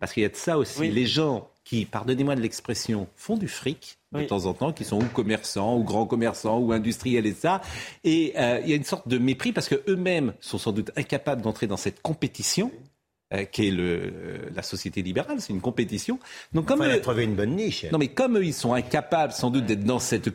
parce 0.01 0.13
qu'il 0.13 0.23
y 0.23 0.27
a 0.27 0.29
de 0.29 0.37
ça 0.37 0.57
aussi, 0.59 0.81
Oui. 0.81 0.91
les 0.91 1.07
gens 1.07 1.49
qui, 1.65 1.87
pardonnez-moi 1.87 2.37
de 2.37 2.41
l'expression, 2.43 3.09
font 3.17 3.37
du 3.39 3.49
fric 3.49 3.97
de 4.13 4.19
Oui. 4.19 4.27
temps 4.27 4.45
en 4.47 4.53
temps, 4.53 4.73
qui 4.73 4.85
sont 4.85 4.99
ou 5.01 5.07
commerçants, 5.07 5.77
ou 5.77 5.83
grands 5.83 6.05
commerçants, 6.07 6.59
ou 6.59 6.73
industriels 6.73 7.25
et 7.27 7.33
ça. 7.33 7.63
Et 8.05 8.35
euh, 8.37 8.61
il 8.63 8.69
y 8.71 8.73
a 8.75 8.77
une 8.77 8.85
sorte 8.85 9.09
de 9.09 9.17
mépris 9.19 9.53
parce 9.53 9.69
que 9.69 9.83
eux-mêmes 9.89 10.35
sont 10.41 10.59
sans 10.59 10.73
doute 10.73 10.91
incapables 10.97 11.41
d'entrer 11.43 11.67
dans 11.67 11.79
cette 11.79 12.03
compétition. 12.03 12.71
Euh, 13.33 13.45
qui 13.45 13.69
est 13.69 13.71
le, 13.71 13.85
euh, 13.85 14.39
la 14.55 14.63
société 14.63 15.03
libérale, 15.03 15.41
c'est 15.41 15.53
une 15.53 15.61
compétition. 15.61 16.19
Donc 16.53 16.67
comme 16.67 16.81
Enfin, 16.81 16.91
il 16.91 16.93
eux- 16.99 17.01
trouvé 17.01 17.25
une 17.25 17.35
bonne 17.35 17.57
niche. 17.57 17.87
non 17.91 17.99
mais 17.99 18.09
comme 18.09 18.37
eux, 18.37 18.45
ils 18.45 18.53
sont 18.55 18.75
incapables 18.75 19.33
sans 19.33 19.51
doute 19.51 19.65
d'être 19.67 19.85
dans 19.85 19.99
cette 19.99 20.31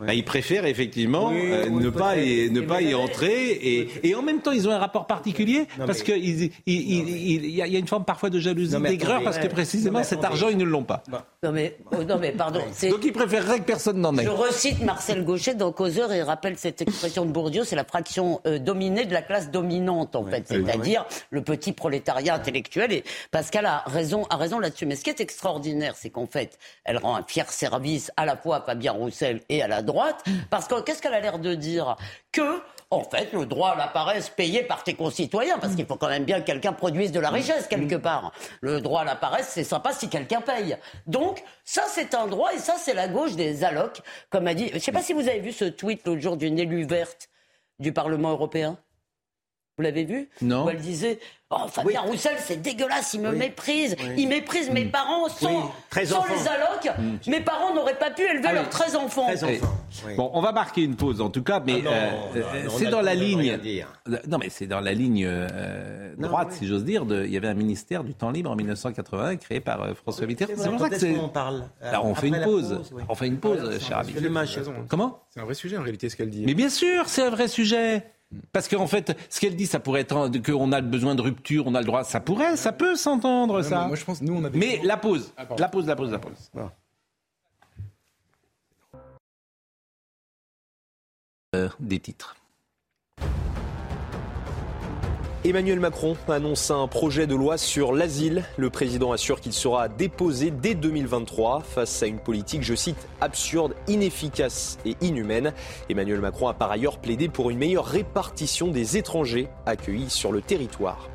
compétition-là, 0.00 0.06
bah, 0.06 0.14
ils 0.14 0.24
préfèrent 0.24 0.66
effectivement 0.66 1.28
Oui, 1.28 1.40
euh, 1.52 1.66
oui, 1.70 1.82
ne 1.84 1.90
pas 1.90 2.16
y, 2.16 2.50
ne 2.50 2.60
pas 2.60 2.82
y 2.82 2.94
entrer 2.94 3.50
et, 3.50 3.88
et 4.08 4.14
en 4.14 4.22
même 4.22 4.40
temps 4.40 4.52
ils 4.52 4.68
ont 4.68 4.72
un 4.72 4.78
rapport 4.78 5.06
particulier 5.06 5.66
Non, 5.78 5.86
parce 5.86 6.02
qu'il 6.02 6.16
il, 6.16 6.50
il, 6.66 7.08
il- 7.08 7.44
il 7.44 7.50
y, 7.50 7.62
a 7.62 7.78
une 7.78 7.86
forme 7.86 8.04
parfois 8.04 8.30
de 8.30 8.38
jalousie, 8.38 8.76
d'aigreur 8.80 9.22
parce 9.22 9.38
que 9.38 9.44
ouais. 9.44 9.48
précisément 9.48 9.98
Non, 10.00 10.04
cet 10.04 10.24
argent 10.24 10.48
ils 10.48 10.56
ne 10.56 10.64
l'ont 10.64 10.84
pas. 10.84 11.02
Non 11.42 11.52
mais, 11.52 11.76
oh, 11.92 12.02
non 12.04 12.18
mais 12.18 12.32
pardon. 12.32 12.60
Donc 12.90 13.00
ils 13.04 13.12
préféreraient 13.12 13.58
que 13.60 13.64
personne 13.64 14.00
n'en 14.00 14.16
ait. 14.16 14.24
Je 14.24 14.28
recite 14.28 14.82
Marcel 14.82 15.24
Gauchet 15.24 15.54
dans 15.54 15.72
Causeur 15.72 16.12
et 16.12 16.18
il 16.18 16.22
rappelle 16.22 16.56
cette 16.56 16.82
expression 16.82 17.24
de 17.24 17.30
Bourdieu, 17.30 17.64
c'est 17.64 17.76
la 17.76 17.84
fraction 17.84 18.40
euh, 18.46 18.58
dominée 18.58 19.04
de 19.06 19.12
la 19.12 19.22
classe 19.22 19.50
dominante 19.50 20.16
en 20.16 20.24
fait, 20.24 20.44
c'est-à-dire 20.46 21.04
le 21.30 21.42
petit 21.42 21.72
prolétariat 21.72 22.34
intellectuel. 22.34 22.92
Et 22.92 23.04
Pascal 23.30 23.66
a 23.66 23.84
raison, 23.86 24.24
a 24.30 24.36
raison 24.36 24.58
là-dessus. 24.58 24.86
Mais 24.86 24.96
ce 24.96 25.04
qui 25.04 25.10
est 25.10 25.20
extraordinaire, 25.20 25.94
c'est 25.96 26.10
qu'en 26.10 26.26
fait, 26.26 26.58
elle 26.84 26.98
rend 26.98 27.16
un 27.16 27.22
fier 27.26 27.50
service 27.50 28.10
à 28.16 28.26
la 28.26 28.36
fois 28.36 28.56
à 28.56 28.60
Fabien 28.62 28.92
Roussel 28.92 29.40
et 29.48 29.62
à 29.62 29.68
la 29.68 29.82
droite, 29.90 30.24
parce 30.50 30.66
que 30.68 30.80
qu'est-ce 30.80 31.02
qu'elle 31.02 31.14
a 31.14 31.20
l'air 31.20 31.38
de 31.38 31.54
dire? 31.54 31.96
Que 32.32 32.62
en 32.92 33.04
fait, 33.04 33.32
le 33.32 33.46
droit 33.46 33.70
à 33.70 33.76
la 33.76 33.86
paresse 33.86 34.30
payé 34.30 34.64
par 34.64 34.82
tes 34.82 34.94
concitoyens, 34.94 35.58
parce 35.58 35.76
qu'il 35.76 35.86
faut 35.86 35.96
quand 35.96 36.08
même 36.08 36.24
bien 36.24 36.40
que 36.40 36.46
quelqu'un 36.46 36.72
produise 36.72 37.12
de 37.12 37.20
la 37.20 37.30
richesse 37.30 37.68
quelque 37.68 37.94
part. 37.94 38.32
Le 38.60 38.80
droit 38.80 39.02
à 39.02 39.04
la 39.04 39.14
paresse, 39.14 39.48
c'est 39.48 39.64
sympa 39.64 39.92
si 39.92 40.08
quelqu'un 40.08 40.40
paye. 40.40 40.76
Donc, 41.06 41.42
ça, 41.64 41.84
c'est 41.88 42.14
un 42.14 42.26
droit, 42.26 42.52
et 42.52 42.58
ça, 42.58 42.74
c'est 42.78 42.94
la 42.94 43.06
gauche 43.06 43.36
des 43.36 43.62
allocs, 43.62 44.00
comme 44.28 44.48
a 44.48 44.54
dit. 44.54 44.68
Je 44.70 44.74
ne 44.74 44.80
sais 44.80 44.92
pas 44.92 45.02
si 45.02 45.12
vous 45.12 45.28
avez 45.28 45.38
vu 45.38 45.52
ce 45.52 45.66
tweet 45.66 46.04
l'autre 46.04 46.20
jour 46.20 46.36
d'une 46.36 46.58
élue 46.58 46.84
verte 46.84 47.28
du 47.78 47.92
Parlement 47.92 48.30
européen? 48.30 48.76
Vous 49.80 49.84
l'avez 49.84 50.04
vu? 50.04 50.28
Non. 50.42 50.66
Où 50.66 50.68
elle 50.68 50.76
disait 50.76 51.18
Oh, 51.52 51.66
Fabien 51.68 52.02
Roussel, 52.02 52.34
c'est 52.38 52.60
dégueulasse, 52.62 53.14
il 53.14 53.22
me 53.22 53.30
Oui. 53.30 53.38
méprise. 53.38 53.96
Oui. 53.98 54.08
Il 54.18 54.28
méprise 54.28 54.70
mes 54.70 54.84
parents. 54.84 55.26
Sans, 55.30 55.48
Oui, 55.50 55.56
13 55.88 56.10
sans 56.10 56.24
les 56.26 56.46
allocs, 56.46 56.96
mes 57.26 57.40
parents 57.40 57.74
n'auraient 57.74 57.98
pas 57.98 58.10
pu 58.10 58.22
élever 58.22 58.42
Ah 58.44 58.48
oui. 58.50 58.54
leurs 58.56 58.68
13 58.68 58.94
enfants. 58.94 59.26
13 59.26 59.46
Eh, 59.48 59.56
enfants. 59.56 59.74
Oui. 60.06 60.14
Bon, 60.16 60.30
on 60.34 60.42
va 60.42 60.52
marquer 60.52 60.82
une 60.82 60.94
pause 60.96 61.20
en 61.22 61.30
tout 61.30 61.42
cas, 61.42 61.60
mais 61.64 61.82
Ah 61.86 61.88
euh, 61.90 62.10
euh, 62.36 62.42
c'est 62.68 62.84
on 62.84 62.88
a 62.88 62.90
dans 62.90 63.00
la 63.00 63.14
ligne. 63.14 63.58
Non, 64.28 64.36
mais 64.38 64.50
c'est 64.50 64.66
dans 64.68 64.80
la 64.80 64.92
ligne 64.92 65.24
euh, 65.26 66.12
Non, 66.18 66.28
droite, 66.28 66.48
oui. 66.52 66.56
si 66.58 66.66
j'ose 66.68 66.84
dire. 66.84 67.06
De, 67.06 67.24
il 67.24 67.32
y 67.32 67.36
avait 67.38 67.48
un 67.48 67.54
ministère 67.54 68.04
du 68.04 68.14
temps 68.14 68.30
libre 68.30 68.50
en 68.50 68.54
1980 68.56 69.36
créé 69.36 69.60
par 69.60 69.82
euh, 69.82 69.94
François 69.94 70.26
Mitterrand. 70.26 70.52
C'est 70.56 70.68
pour 70.68 70.78
vrai, 70.78 70.88
ça 70.90 70.94
que 70.94 71.00
c'est. 71.00 71.14
qu'on 71.14 71.28
parle 71.30 71.64
Alors, 71.82 72.04
on 72.04 72.10
Après 72.12 72.28
fait 72.28 72.36
une 72.36 72.42
pause. 72.44 72.80
oui. 72.92 73.02
On 73.08 73.14
fait 73.16 73.26
une 73.26 73.38
pause, 73.38 73.70
c'est 73.72 73.88
cher 73.88 73.98
ami. 73.98 74.12
Comment 74.88 75.24
C'est 75.30 75.40
un 75.40 75.44
vrai 75.46 75.54
sujet 75.54 75.78
en 75.78 75.82
réalité 75.82 76.08
ce 76.10 76.14
qu'elle 76.16 76.30
dit. 76.30 76.44
Mais 76.46 76.54
bien 76.54 76.68
sûr, 76.68 77.08
c'est 77.08 77.22
un 77.22 77.30
vrai 77.30 77.48
sujet. 77.48 78.04
Parce 78.52 78.68
qu'en 78.68 78.86
fait, 78.86 79.16
ce 79.28 79.40
qu'elle 79.40 79.56
dit, 79.56 79.66
ça 79.66 79.80
pourrait 79.80 80.02
être 80.02 80.30
qu'on 80.40 80.72
a 80.72 80.80
le 80.80 80.86
besoin 80.86 81.14
de 81.16 81.22
rupture, 81.22 81.66
on 81.66 81.74
a 81.74 81.80
le 81.80 81.86
droit, 81.86 82.04
ça 82.04 82.20
pourrait, 82.20 82.56
ça 82.56 82.72
peut 82.72 82.94
s'entendre, 82.94 83.62
ça. 83.62 83.86
Moi 83.86 83.96
je 83.96 84.04
pense, 84.04 84.22
nous 84.22 84.34
on 84.34 84.44
a 84.44 84.50
des 84.50 84.58
Mais 84.58 84.80
la 84.84 84.96
pause, 84.96 85.32
Ah, 85.36 85.46
la 85.58 85.68
pause, 85.68 85.86
la 85.86 85.96
pause, 85.96 86.12
la 86.12 86.18
pause. 86.18 86.50
Euh, 91.56 91.68
des 91.80 91.98
titres. 91.98 92.36
Emmanuel 95.42 95.80
Macron 95.80 96.18
annonce 96.28 96.70
un 96.70 96.86
projet 96.86 97.26
de 97.26 97.34
loi 97.34 97.56
sur 97.56 97.94
l'asile. 97.94 98.44
Le 98.58 98.68
président 98.68 99.10
assure 99.10 99.40
qu'il 99.40 99.54
sera 99.54 99.88
déposé 99.88 100.50
dès 100.50 100.74
2023 100.74 101.62
face 101.62 102.02
à 102.02 102.06
une 102.06 102.18
politique, 102.18 102.62
je 102.62 102.74
cite, 102.74 103.08
absurde, 103.22 103.74
inefficace 103.88 104.76
et 104.84 104.96
inhumaine. 105.00 105.54
Emmanuel 105.88 106.20
Macron 106.20 106.48
a 106.48 106.52
par 106.52 106.70
ailleurs 106.70 106.98
plaidé 106.98 107.30
pour 107.30 107.48
une 107.48 107.56
meilleure 107.56 107.86
répartition 107.86 108.68
des 108.68 108.98
étrangers 108.98 109.48
accueillis 109.64 110.10
sur 110.10 110.30
le 110.30 110.42
territoire. 110.42 111.08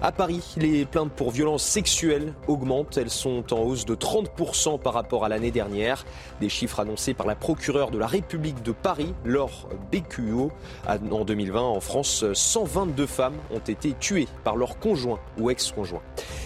À 0.00 0.10
Paris, 0.10 0.42
les 0.56 0.84
plaintes 0.84 1.12
pour 1.12 1.30
violences 1.30 1.62
sexuelles 1.62 2.34
augmentent. 2.48 2.96
Elles 2.96 3.10
sont 3.10 3.52
en 3.52 3.60
hausse 3.60 3.84
de 3.84 3.94
30% 3.94 4.80
par 4.80 4.94
rapport 4.94 5.24
à 5.24 5.28
l'année 5.28 5.50
dernière. 5.50 6.04
Des 6.40 6.48
chiffres 6.48 6.80
annoncés 6.80 7.14
par 7.14 7.26
la 7.26 7.34
procureure 7.34 7.90
de 7.90 7.98
la 7.98 8.06
République 8.06 8.62
de 8.62 8.72
Paris, 8.72 9.14
Laure 9.24 9.68
BQO. 9.92 10.50
En 10.88 11.24
2020, 11.24 11.60
en 11.60 11.80
France, 11.80 12.24
122 12.32 13.06
femmes 13.06 13.36
ont 13.52 13.60
été 13.60 13.94
tuées 13.98 14.28
par 14.44 14.56
leur 14.56 14.78
conjoint 14.78 15.20
ou 15.38 15.50
ex-conjoint. 15.50 16.02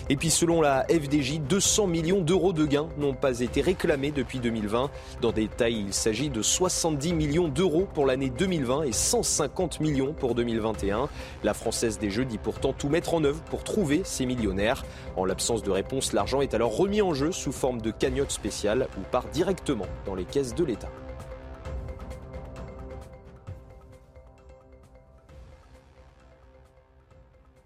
Et 0.08 0.16
puis 0.16 0.30
selon 0.30 0.60
la 0.60 0.84
FDJ, 0.88 1.40
200 1.40 1.86
millions 1.88 2.20
d'euros 2.20 2.52
de 2.52 2.64
gains 2.64 2.88
n'ont 2.98 3.14
pas 3.14 3.40
été 3.40 3.60
réclamés 3.60 4.12
depuis 4.12 4.38
2020. 4.38 4.90
Dans 5.20 5.32
des 5.32 5.48
détails, 5.48 5.84
il 5.86 5.92
s'agit 5.92 6.30
de 6.30 6.42
70 6.42 7.12
millions 7.12 7.48
d'euros 7.48 7.88
pour 7.92 8.06
l'année 8.06 8.30
2020 8.30 8.84
et 8.84 8.92
150 8.92 9.80
millions 9.80 10.12
pour 10.12 10.34
2021. 10.34 11.08
La 11.42 11.54
Française 11.54 11.98
des 11.98 12.10
Jeux 12.10 12.24
dit 12.24 12.38
pourtant 12.38 12.72
tout 12.72 12.88
mettre 12.88 13.14
en 13.14 13.24
œuvre 13.24 13.40
pour 13.46 13.64
trouver 13.64 14.02
ces 14.04 14.26
millionnaires. 14.26 14.84
En 15.16 15.24
l'absence 15.24 15.62
de 15.62 15.70
réponse, 15.70 16.12
l'argent 16.12 16.40
est 16.40 16.54
alors 16.54 16.76
remis 16.76 17.02
en 17.02 17.14
jeu 17.14 17.32
sous 17.32 17.52
forme 17.52 17.80
de 17.80 17.90
cagnotte 17.90 18.30
spéciale 18.30 18.88
ou 18.98 19.02
part 19.10 19.26
directement 19.28 19.86
dans 20.04 20.14
les 20.14 20.24
caisses 20.24 20.54
de 20.54 20.64
l'État. 20.64 20.90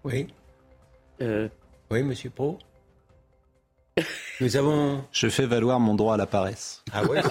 Oui. 0.03 0.27
Euh, 1.21 1.47
Oui, 1.89 2.03
monsieur 2.03 2.29
Pro. 2.29 2.57
Nous 4.39 4.55
avons. 4.57 5.03
Je 5.11 5.29
fais 5.29 5.45
valoir 5.45 5.79
mon 5.79 5.93
droit 5.95 6.15
à 6.15 6.17
la 6.17 6.25
paresse. 6.25 6.83
Ah 6.93 7.03
ouais 7.05 7.21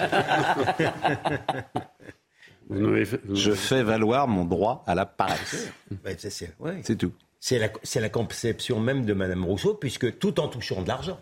Je 3.33 3.51
fais 3.51 3.83
valoir 3.83 4.27
mon 4.27 4.45
droit 4.45 4.83
à 4.87 4.95
la 4.95 5.05
paresse. 5.05 5.69
Ben, 6.03 6.15
c'est- 6.17 6.29
c'est 6.29 6.53
ouais. 6.59 6.79
C'est 6.83 6.95
tout. 6.95 7.11
C'est 7.43 7.57
la, 7.99 8.09
conception 8.09 8.79
même 8.79 9.03
de 9.03 9.13
Madame 9.13 9.43
Rousseau, 9.43 9.73
puisque 9.73 10.19
tout 10.19 10.39
en 10.39 10.47
touchant 10.47 10.81
de 10.83 10.87
l'argent. 10.87 11.19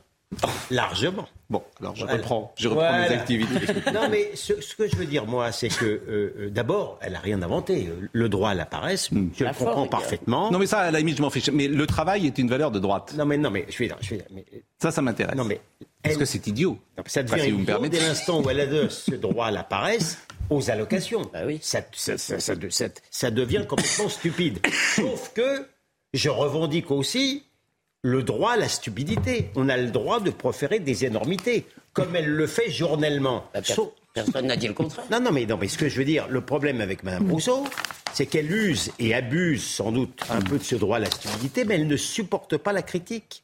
Largement. 0.70 1.28
Bon, 1.50 1.64
alors 1.80 1.96
je 1.96 2.02
Voilà. 2.04 2.18
reprends, 2.20 2.54
je 2.56 2.68
reprends 2.68 2.84
mes 2.92 3.06
Voilà. 3.08 3.20
activités. 3.22 3.52
Non, 3.94 4.10
mais 4.12 4.30
ce, 4.36 4.62
ce 4.62 4.76
que 4.76 4.88
je 4.88 4.96
veux 4.96 5.06
dire, 5.08 5.26
moi, 5.26 5.52
c'est 5.52 5.70
que 5.70 5.86
euh, 5.86 6.00
euh, 6.38 6.50
d'abord, 6.52 7.00
elle 7.02 7.14
n'a 7.14 7.20
rien 7.20 7.42
inventé. 7.42 7.90
Le 8.12 8.30
droit 8.30 8.52
à 8.52 8.54
la 8.54 8.66
paresse, 8.68 9.10
je 9.12 9.44
La 9.44 9.52
le 9.52 9.58
comprends 9.58 9.88
parfaitement. 9.88 10.52
Non, 10.52 10.60
mais 10.60 10.68
ça, 10.68 10.82
à 10.82 10.92
la 10.92 11.00
limite, 11.00 11.18
je 11.18 11.24
m'en 11.24 11.32
fiche. 11.32 11.50
Mais 11.50 11.68
le 11.68 11.88
travail 11.88 12.28
est 12.28 12.38
une 12.38 12.50
valeur 12.50 12.70
de 12.70 12.78
droite. 12.80 13.16
non, 13.18 13.26
mais 13.26 13.38
non, 13.38 13.50
mais 13.50 13.66
je 13.70 13.74
suis 13.74 13.88
là, 13.88 13.96
je 14.02 14.06
suis 14.06 14.18
là, 14.18 14.26
mais, 14.30 14.46
Ça, 14.80 14.92
ça 14.92 15.02
m'intéresse. 15.02 15.36
non, 15.36 15.46
mais 15.46 15.60
Parce 16.04 16.14
elle- 16.14 16.20
que 16.20 16.26
c'est 16.26 16.46
idiot. 16.46 16.78
Non, 16.98 17.04
Ça 17.08 17.24
devient 17.24 17.34
Enfin, 17.34 17.44
si 17.46 17.50
vous 17.52 17.58
me 17.58 17.64
idiot 17.64 17.74
permettez. 17.74 17.98
dès 17.98 18.06
l'instant 18.06 18.42
où 18.44 18.50
elle 18.52 18.60
adosse 18.60 19.06
ce 19.10 19.16
droit 19.16 19.48
à 19.48 19.52
la 19.52 19.64
paresse 19.64 20.20
aux 20.52 20.70
allocations. 20.70 21.24
Bah 21.34 21.40
oui. 21.48 21.58
ça, 21.64 21.80
ça, 21.94 22.18
ça, 22.20 22.40
ça, 22.40 22.54
ça- 22.70 22.86
ça 23.10 23.32
devient 23.32 23.66
complètement 23.68 24.10
stupide. 24.10 24.60
Sauf 24.96 25.32
que 25.34 25.66
je 26.14 26.30
revendique 26.30 26.92
aussi 26.92 27.44
le 28.02 28.24
droit 28.24 28.54
à 28.54 28.58
la 28.58 28.70
stupidité. 28.70 29.50
On 29.56 29.70
a 29.70 29.78
le 29.78 29.92
droit 29.92 30.20
de 30.20 30.32
proférer 30.32 30.80
des 30.80 31.06
énormités, 31.06 31.66
comme 31.94 32.16
elle 32.16 32.30
le 32.30 32.48
fait 32.48 32.70
journellement. 32.72 33.46
bah, 33.54 33.62
per- 33.62 33.74
Personne 34.14 34.48
n'a 34.48 34.56
dit 34.56 34.68
le 34.68 34.74
contraire. 34.74 35.06
non, 35.12 35.20
non, 35.20 35.32
mais, 35.32 35.46
non, 35.46 35.58
mais 35.58 35.68
ce 35.68 35.78
que 35.78 35.88
je 35.88 35.98
veux 35.98 36.06
dire, 36.06 36.28
le 36.30 36.42
problème 36.42 36.82
avec 36.82 37.04
Mme 37.04 37.30
Rousseau, 37.32 37.64
c'est 38.14 38.26
qu'elle 38.26 38.52
use 38.52 38.92
et 39.00 39.14
abuse 39.14 39.64
sans 39.64 39.92
doute 39.92 40.20
un 40.30 40.42
peu 40.42 40.58
de 40.58 40.64
ce 40.64 40.76
droit 40.76 40.98
à 40.98 41.00
la 41.00 41.12
stupidité, 41.12 41.64
mais 41.64 41.76
elle 41.76 41.88
ne 41.88 41.96
supporte 41.98 42.58
pas 42.58 42.74
la 42.74 42.82
critique. 42.82 43.44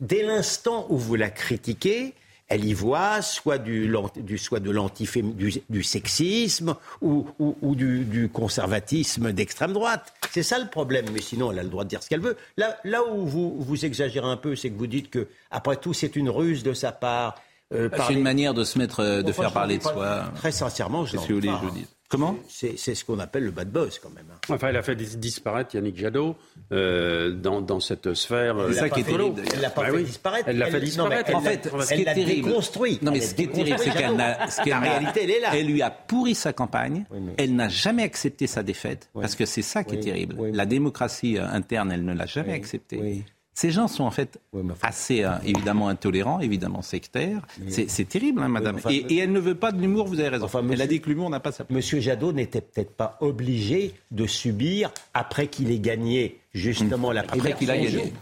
Dès 0.00 0.22
l'instant 0.22 0.86
où 0.88 0.96
vous 0.96 1.16
la 1.16 1.28
critiquez, 1.28 2.14
elle 2.50 2.64
y 2.66 2.74
voit 2.74 3.22
soit 3.22 3.56
du, 3.58 3.90
du- 4.16 4.36
soit 4.36 4.60
de 4.60 4.70
l'antifém- 4.70 5.34
du, 5.34 5.54
du 5.70 5.82
sexisme 5.82 6.74
ou, 7.00 7.26
ou- 7.38 7.56
ou 7.62 7.74
du, 7.74 8.04
du 8.04 8.28
conservatisme 8.28 9.32
d'extrême 9.32 9.72
droite. 9.72 10.12
C'est 10.32 10.42
ça 10.42 10.58
le 10.58 10.68
problème. 10.68 11.06
Mais 11.14 11.22
sinon, 11.22 11.50
elle 11.52 11.60
a 11.60 11.62
le 11.62 11.68
droit 11.70 11.84
de 11.84 11.88
dire 11.88 12.02
ce 12.02 12.08
qu'elle 12.08 12.20
veut. 12.20 12.36
Là, 12.56 12.76
là 12.84 13.00
où 13.04 13.24
vous, 13.26 13.56
vous 13.58 13.84
exagérez 13.84 14.26
un 14.28 14.36
peu, 14.36 14.54
c'est 14.56 14.68
que 14.70 14.76
vous 14.78 14.86
dites 14.86 15.10
que, 15.10 15.28
après 15.50 15.76
tout, 15.76 15.94
c'est 15.94 16.16
une 16.16 16.28
ruse 16.28 16.62
de 16.62 16.74
sa 16.74 16.92
part. 16.92 17.36
euh, 17.72 17.88
C'est 17.90 17.96
parler- 17.96 18.16
une 18.16 18.22
manière 18.22 18.52
de 18.52 18.64
se 18.64 18.78
mettre, 18.78 19.00
euh, 19.00 19.22
de 19.22 19.32
faire 19.32 19.48
je 19.48 19.54
parler 19.54 19.78
de 19.78 19.82
soi. 19.82 20.24
Très 20.34 20.52
sincèrement, 20.52 21.06
je 21.06 21.16
dis 21.16 21.32
voulez 21.32 21.46
pas, 21.48 21.60
je 21.62 21.66
hein. 21.66 21.70
vous 21.70 21.78
dise 21.78 21.86
Comment? 22.10 22.36
C'est 22.48 22.76
c'est 22.76 22.94
ce 22.96 23.04
qu'on 23.04 23.20
appelle 23.20 23.44
le 23.44 23.52
bad 23.52 23.70
buzz, 23.70 24.00
quand 24.02 24.10
même. 24.10 24.24
hein. 24.32 24.38
Enfin, 24.48 24.68
elle 24.68 24.76
a 24.76 24.82
fait 24.82 24.96
dis- 24.96 25.16
disparaître 25.16 25.76
Yannick 25.76 25.96
Jadot 25.96 26.34
euh, 26.72 27.30
dans, 27.30 27.60
dans 27.62 27.78
cette 27.78 28.14
sphère. 28.14 28.54
L'a 28.56 28.72
ça 28.74 28.90
qui 28.90 29.00
est 29.00 29.04
terrible. 29.04 29.40
Elle 29.54 29.60
l'a 29.60 29.70
pas 29.70 29.82
Bah 29.82 29.88
fait 29.90 29.94
oui. 29.96 30.04
disparaître. 30.04 30.48
Elle 30.48 30.58
l'a 30.58 30.66
fait 30.66 30.72
non, 30.72 30.78
mais 30.80 30.86
disparaître. 30.86 31.30
elle 31.30 31.36
En 31.36 31.40
l'a- 31.40 31.50
fait, 31.50 31.68
ce 31.68 31.92
elle 31.92 31.98
qui 32.00 32.04
l'a 32.04 32.10
est 32.12 32.14
terrible, 32.16 32.48
non 33.02 33.12
mais 33.12 33.20
ce 33.20 33.34
qui 33.34 33.42
est 33.44 33.46
terrible, 33.52 33.78
c'est 33.78 33.90
qu'elle 33.92 34.16
La 34.16 34.80
réalité, 34.80 35.20
elle 35.22 35.30
est 35.30 35.40
là. 35.40 35.50
elle 35.56 35.66
lui 35.68 35.82
a 35.82 35.90
pourri 35.90 36.34
sa 36.34 36.52
campagne. 36.52 37.04
Oui, 37.12 37.18
mais- 37.20 37.34
Elle 37.38 37.54
n'a 37.54 37.68
jamais 37.68 38.02
accepté 38.02 38.46
sa 38.48 38.62
défaite, 38.64 39.08
Oui. 39.14 39.22
parce 39.22 39.36
que 39.36 39.46
c'est 39.46 39.62
ça 39.62 39.84
qui 39.84 39.94
est 39.94 39.98
Oui, 39.98 40.04
terrible. 40.04 40.34
oui. 40.38 40.50
La 40.52 40.66
démocratie 40.66 41.38
euh, 41.38 41.46
interne, 41.46 41.92
elle 41.92 42.04
ne 42.04 42.12
l'a 42.12 42.26
jamais 42.26 42.48
Oui, 42.50 42.54
acceptée. 42.56 43.24
Ces 43.60 43.72
gens 43.72 43.88
sont 43.88 44.04
en 44.04 44.10
fait 44.10 44.40
enfin- 44.54 44.72
assez 44.80 45.22
euh, 45.22 45.32
évidemment 45.44 45.88
intolérants, 45.88 46.40
évidemment 46.40 46.80
sectaires. 46.80 47.46
C'est, 47.68 48.08
terrible, 48.08 48.40
hein, 48.42 48.48
madame. 48.48 48.76
enfin, 48.76 48.88
et, 48.88 49.04
et 49.10 49.18
elle 49.18 49.32
ne 49.32 49.38
veut 49.38 49.54
pas 49.54 49.70
de 49.70 49.78
l'humour. 49.78 50.06
Vous 50.06 50.18
avez 50.18 50.30
raison. 50.30 50.46
Enfin, 50.46 50.62
Elle 50.70 50.80
a 50.80 50.86
dit 50.86 51.02
que 51.02 51.10
l'humour 51.10 51.28
n'a 51.28 51.40
pas 51.40 51.52
sa 51.52 51.64
place. 51.64 51.76
Monsieur 51.76 52.00
Jadot 52.00 52.32
n'était 52.32 52.62
peut-être 52.62 52.92
pas 52.92 53.18
obligé 53.20 53.92
de 54.12 54.26
subir 54.26 54.90
après 55.12 55.48
qu'il 55.48 55.70
ait 55.72 55.78
gagné 55.78 56.38
justement 56.54 57.12
la. 57.12 57.20
Après 57.20 57.52
qu'il 57.52 57.70
a 57.70 57.76
gagné. 57.76 58.14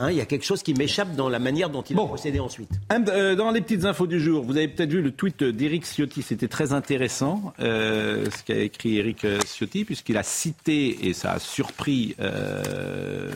Hein, 0.00 0.10
il 0.10 0.16
y 0.16 0.20
a 0.20 0.26
quelque 0.26 0.44
chose 0.44 0.62
qui 0.62 0.74
m'échappe 0.74 1.14
dans 1.14 1.28
la 1.28 1.38
manière 1.38 1.70
dont 1.70 1.82
il 1.82 1.96
a 1.98 2.04
procédé 2.04 2.40
ensuite. 2.40 2.70
Euh, 2.92 3.36
Dans 3.36 3.50
les 3.50 3.60
petites 3.60 3.84
infos 3.84 4.06
du 4.06 4.18
jour, 4.18 4.42
vous 4.44 4.56
avez 4.56 4.66
peut-être 4.66 4.90
vu 4.90 5.02
le 5.02 5.12
tweet 5.12 5.44
d'Éric 5.44 5.84
Ciotti, 5.84 6.22
c'était 6.22 6.48
très 6.48 6.72
intéressant 6.72 7.52
euh, 7.60 8.26
ce 8.36 8.42
qu'a 8.42 8.58
écrit 8.58 8.98
Éric 8.98 9.24
euh, 9.24 9.38
Ciotti, 9.46 9.84
puisqu'il 9.84 10.16
a 10.16 10.22
cité, 10.24 11.06
et 11.08 11.12
ça 11.12 11.32
a 11.32 11.38
surpris 11.38 12.16
euh, 12.20 13.30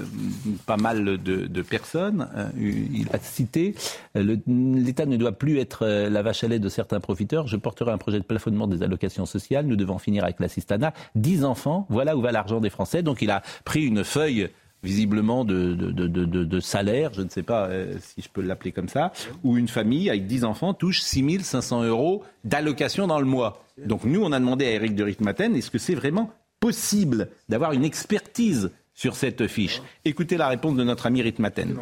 pas 0.67 0.77
mal 0.77 1.05
de, 1.05 1.17
de 1.47 1.63
personnes, 1.63 2.29
euh, 2.37 2.49
il 2.59 3.07
a 3.13 3.19
cité 3.19 3.75
l'État 4.15 5.07
ne 5.07 5.17
doit 5.17 5.33
plus 5.33 5.59
être 5.59 5.87
la 5.87 6.23
vache 6.23 6.45
à 6.45 6.49
lait 6.49 6.59
de 6.59 6.69
certains 6.69 7.01
profiteurs, 7.01 7.47
je 7.47 7.57
porterai 7.57 7.93
un 7.93 7.99
projet 7.99 8.19
de 8.19 8.25
plafonnement 8.25 8.67
des 8.67 8.83
allocations 8.83 9.27
sociales, 9.27 9.67
nous 9.67 9.77
devons 9.77 9.99
finir 9.99 10.25
avec 10.25 10.41
l'assistanat, 10.41 10.93
10 11.15 11.45
enfants, 11.45 11.87
voilà 11.89 12.17
où 12.17 12.21
va 12.21 12.33
l'argent 12.33 12.61
des 12.61 12.71
Français, 12.71 13.03
donc 13.03 13.23
il 13.23 13.31
a 13.31 13.43
pris 13.65 13.85
une 13.85 14.05
feuille 14.05 14.49
visiblement 14.83 15.45
de, 15.45 15.75
de, 15.75 15.91
de, 15.91 16.07
de- 16.09 16.25
de- 16.25 16.45
de 16.45 16.61
salaire, 16.61 17.13
je 17.15 17.23
ne 17.23 17.29
sais 17.29 17.43
pas 17.43 17.67
euh, 17.67 17.95
si 18.01 18.21
je 18.23 18.29
peux 18.29 18.43
l'appeler 18.43 18.73
comme 18.73 18.89
ça, 18.89 19.13
où 19.45 19.57
une 19.57 19.69
famille 19.69 20.09
avec 20.11 20.27
10 20.27 20.45
enfants 20.45 20.75
touche 20.75 21.01
6 21.01 21.41
500 21.45 21.85
euros 21.85 22.25
d'allocation 22.45 23.07
dans 23.07 23.21
le 23.21 23.27
mois. 23.27 23.65
Donc 23.87 24.05
nous, 24.05 24.23
on 24.23 24.33
a 24.33 24.39
demandé 24.41 24.67
à 24.67 24.71
Eric 24.73 24.95
de 24.95 25.05
Ritmaten, 25.05 25.55
est-ce 25.55 25.71
que 25.71 25.79
c'est 25.79 25.95
vraiment 25.95 26.31
possible 26.61 27.29
d'avoir 27.49 27.73
une 27.73 27.85
expertise 27.85 28.71
sur 28.95 29.17
cette 29.17 29.47
fiche? 29.47 29.81
Écoutez 30.05 30.37
la 30.37 30.49
réponse 30.49 30.77
de 30.77 30.85
notre 30.85 31.07
ami 31.07 31.23
Ritmaten. 31.23 31.77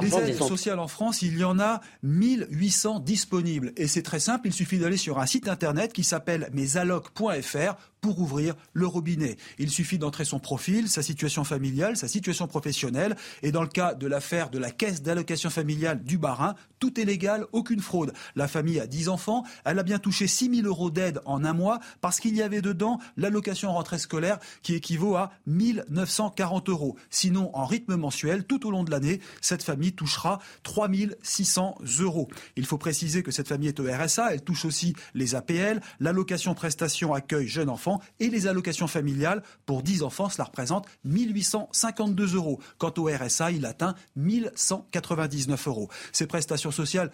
Les 0.00 0.08
aides 0.30 0.34
sociales 0.48 0.78
en 0.78 0.86
France, 0.88 1.22
il 1.22 1.38
y 1.38 1.42
en 1.44 1.58
a 1.58 1.80
1800 2.02 3.00
disponibles. 3.00 3.72
Et 3.76 3.86
c'est 3.88 4.02
très 4.02 4.20
simple, 4.20 4.46
il 4.48 4.52
suffit 4.52 4.78
d'aller 4.78 4.96
sur 4.96 5.18
un 5.18 5.26
site 5.26 5.48
internet 5.48 5.92
qui 5.92 6.04
s'appelle 6.04 6.48
mesalloc.fr 6.52 7.74
pour 8.06 8.20
ouvrir 8.20 8.54
le 8.72 8.86
robinet. 8.86 9.36
Il 9.58 9.68
suffit 9.68 9.98
d'entrer 9.98 10.24
son 10.24 10.38
profil, 10.38 10.88
sa 10.88 11.02
situation 11.02 11.42
familiale, 11.42 11.96
sa 11.96 12.06
situation 12.06 12.46
professionnelle. 12.46 13.16
Et 13.42 13.50
dans 13.50 13.62
le 13.62 13.68
cas 13.68 13.94
de 13.94 14.06
l'affaire 14.06 14.48
de 14.48 14.58
la 14.60 14.70
caisse 14.70 15.02
d'allocation 15.02 15.50
familiale 15.50 16.04
du 16.04 16.16
Barin, 16.16 16.54
tout 16.78 17.00
est 17.00 17.04
légal, 17.04 17.46
aucune 17.50 17.80
fraude. 17.80 18.12
La 18.36 18.46
famille 18.46 18.78
a 18.78 18.86
10 18.86 19.08
enfants, 19.08 19.42
elle 19.64 19.80
a 19.80 19.82
bien 19.82 19.98
touché 19.98 20.28
6 20.28 20.54
000 20.54 20.68
euros 20.68 20.90
d'aide 20.90 21.20
en 21.24 21.44
un 21.44 21.52
mois 21.52 21.80
parce 22.00 22.20
qu'il 22.20 22.36
y 22.36 22.42
avait 22.42 22.62
dedans 22.62 23.00
l'allocation 23.16 23.72
rentrée 23.72 23.98
scolaire 23.98 24.38
qui 24.62 24.74
équivaut 24.74 25.16
à 25.16 25.32
1940 25.46 26.68
euros. 26.68 26.96
Sinon, 27.10 27.50
en 27.54 27.64
rythme 27.64 27.96
mensuel, 27.96 28.44
tout 28.44 28.68
au 28.68 28.70
long 28.70 28.84
de 28.84 28.92
l'année, 28.92 29.20
cette 29.40 29.64
famille 29.64 29.94
touchera 29.94 30.38
3600 30.62 31.78
euros. 31.98 32.28
Il 32.54 32.66
faut 32.66 32.78
préciser 32.78 33.24
que 33.24 33.32
cette 33.32 33.48
famille 33.48 33.68
est 33.68 33.80
au 33.80 33.84
RSA, 33.84 34.32
elle 34.32 34.42
touche 34.42 34.64
aussi 34.64 34.94
les 35.14 35.34
APL, 35.34 35.80
l'allocation 35.98 36.54
prestation 36.54 37.12
accueil 37.12 37.48
jeune 37.48 37.68
enfant 37.68 37.95
et 38.20 38.28
les 38.28 38.46
allocations 38.46 38.86
familiales. 38.86 39.42
Pour 39.64 39.82
10 39.82 40.02
enfants, 40.02 40.28
cela 40.28 40.44
représente 40.44 40.86
1852 41.04 42.34
euros. 42.34 42.60
Quant 42.78 42.92
au 42.98 43.08
RSA, 43.08 43.52
il 43.52 43.66
atteint 43.66 43.94
1199 44.16 45.68
euros. 45.68 45.88
Ces 46.12 46.26
prestations 46.26 46.70
sociales 46.70 47.10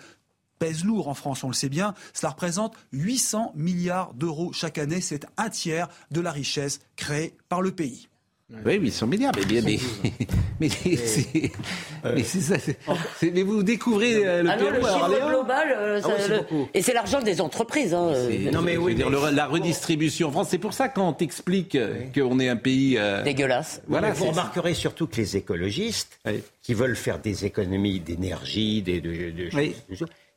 pèsent 0.58 0.84
lourd 0.84 1.08
en 1.08 1.14
France, 1.14 1.42
on 1.42 1.48
le 1.48 1.54
sait 1.54 1.68
bien. 1.68 1.94
Cela 2.12 2.30
représente 2.30 2.76
800 2.92 3.52
milliards 3.56 4.14
d'euros 4.14 4.52
chaque 4.52 4.78
année. 4.78 5.00
C'est 5.00 5.26
un 5.36 5.50
tiers 5.50 5.88
de 6.12 6.20
la 6.20 6.30
richesse 6.30 6.80
créée 6.94 7.36
par 7.48 7.62
le 7.62 7.72
pays. 7.72 8.08
Oui, 8.64 8.74
800 8.78 9.06
milliards, 9.06 9.32
mais 9.36 9.44
bien, 9.44 9.62
mais, 9.64 9.78
mais, 10.60 10.68
c'est, 10.68 11.50
mais 12.04 12.22
c'est 12.22 12.40
ça, 12.40 12.58
c'est- 12.58 12.76
c'est- 13.18 13.30
mais 13.30 13.42
vous 13.42 13.62
découvrez 13.62 14.24
euh, 14.26 14.42
le 14.42 14.50
Ah 14.50 14.56
non, 14.56 14.66
le 14.70 14.72
Pérou, 14.78 14.86
alors, 14.86 14.98
chiffre 15.08 15.18
Léon 15.18 15.28
global, 15.30 15.74
euh, 15.76 16.00
Ah 16.04 16.08
oui, 16.08 16.28
le- 16.28 16.64
et 16.74 16.82
c'est 16.82 16.92
l'argent 16.92 17.22
des 17.22 17.40
entreprises. 17.40 17.94
hein, 17.94 18.08
euh, 18.14 18.50
Non, 18.52 18.62
mais 18.62 18.74
je 18.74 18.78
oui, 18.78 18.92
veux 18.92 18.98
dire, 18.98 19.10
le- 19.10 19.30
la 19.34 19.46
redistribution 19.46 20.28
en 20.28 20.32
France, 20.32 20.48
c'est 20.50 20.58
pour 20.58 20.74
ça 20.74 20.88
qu'on 20.88 21.12
t'explique 21.12 21.76
qu'on 22.14 22.38
est 22.40 22.48
un 22.48 22.56
pays. 22.56 22.96
euh, 22.98 23.22
dégueulasse. 23.22 23.82
voilà, 23.88 24.12
vous 24.12 24.26
remarquerez 24.26 24.74
surtout 24.74 25.06
que 25.06 25.16
les 25.16 25.36
écologistes 25.36 26.18
Oui. 26.26 26.42
qui 26.62 26.74
veulent 26.74 26.96
faire 26.96 27.18
des 27.18 27.44
économies 27.46 28.00
d'énergie, 28.00 28.82
des, 28.82 29.00
de, 29.00 29.10
de 29.30 29.48
Oui. 29.56 29.74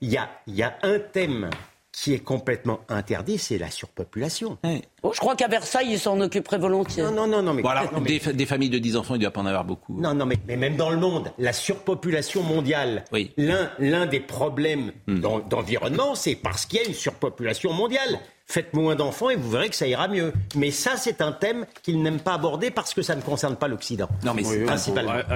il 0.01 0.09
y 0.09 0.17
a, 0.17 0.29
il 0.47 0.55
y 0.55 0.63
a 0.63 0.75
un 0.83 0.99
thème 0.99 1.49
qui 1.97 2.13
est 2.13 2.19
complètement 2.19 2.81
interdit, 2.89 3.37
c'est 3.37 3.57
la 3.57 3.71
surpopulation. 3.71 4.57
Ouais. 4.65 4.81
Oh, 5.01 5.11
je 5.13 5.19
crois 5.19 5.35
qu'à 5.35 5.47
Versailles, 5.47 5.87
ils 5.91 5.99
s'en 5.99 6.19
occuperaient 6.19 6.57
volontiers. 6.57 7.03
Non, 7.03 7.11
non, 7.11 7.27
non, 7.27 7.41
non, 7.41 7.53
mais, 7.53 7.61
non, 7.63 8.01
mais- 8.01 8.07
des, 8.09 8.19
fa- 8.19 8.33
des 8.33 8.45
familles 8.45 8.69
de 8.69 8.79
10 8.79 8.97
enfants, 8.97 9.15
il 9.15 9.19
ne 9.19 9.23
doit 9.23 9.31
pas 9.31 9.39
en 9.41 9.45
avoir 9.45 9.63
beaucoup. 9.63 9.99
non, 9.99 10.13
non, 10.13 10.25
mais, 10.25 10.35
mais 10.47 10.57
même 10.57 10.75
dans 10.75 10.89
le 10.89 10.97
monde, 10.97 11.31
la 11.37 11.53
surpopulation 11.53 12.43
mondiale, 12.43 13.05
Oui. 13.13 13.31
l'un, 13.37 13.71
l'un 13.79 14.05
des 14.07 14.19
problèmes 14.19 14.91
d'en- 15.07 15.39
d'environnement, 15.39 16.15
c'est 16.15 16.35
parce 16.35 16.65
qu'il 16.65 16.79
y 16.81 16.83
a 16.83 16.87
une 16.87 16.93
surpopulation 16.93 17.71
mondiale. 17.71 18.19
Faites 18.47 18.73
moins 18.73 18.95
d'enfants 18.95 19.29
et 19.31 19.35
vous 19.37 19.49
verrez 19.49 19.69
que 19.69 19.75
ça 19.75 19.87
ira 19.87 20.07
mieux. 20.07 20.31
Mais 20.55 20.69
ça, 20.69 20.97
c'est 20.97 21.21
un 21.21 21.31
thème 21.31 21.65
qu'ils 21.81 22.01
n'aiment 22.03 22.19
pas 22.19 22.33
aborder 22.33 22.69
parce 22.71 22.93
que 22.93 23.01
ça 23.01 23.15
ne 23.15 23.21
concerne 23.21 23.55
pas 23.55 23.67
l'Occident. 23.67 24.07
Non, 24.23 24.33
mais 24.35 24.43
c'est 24.43 24.59
Oui, 24.59 24.65
principalement. 24.65 25.13
bon, 25.13 25.35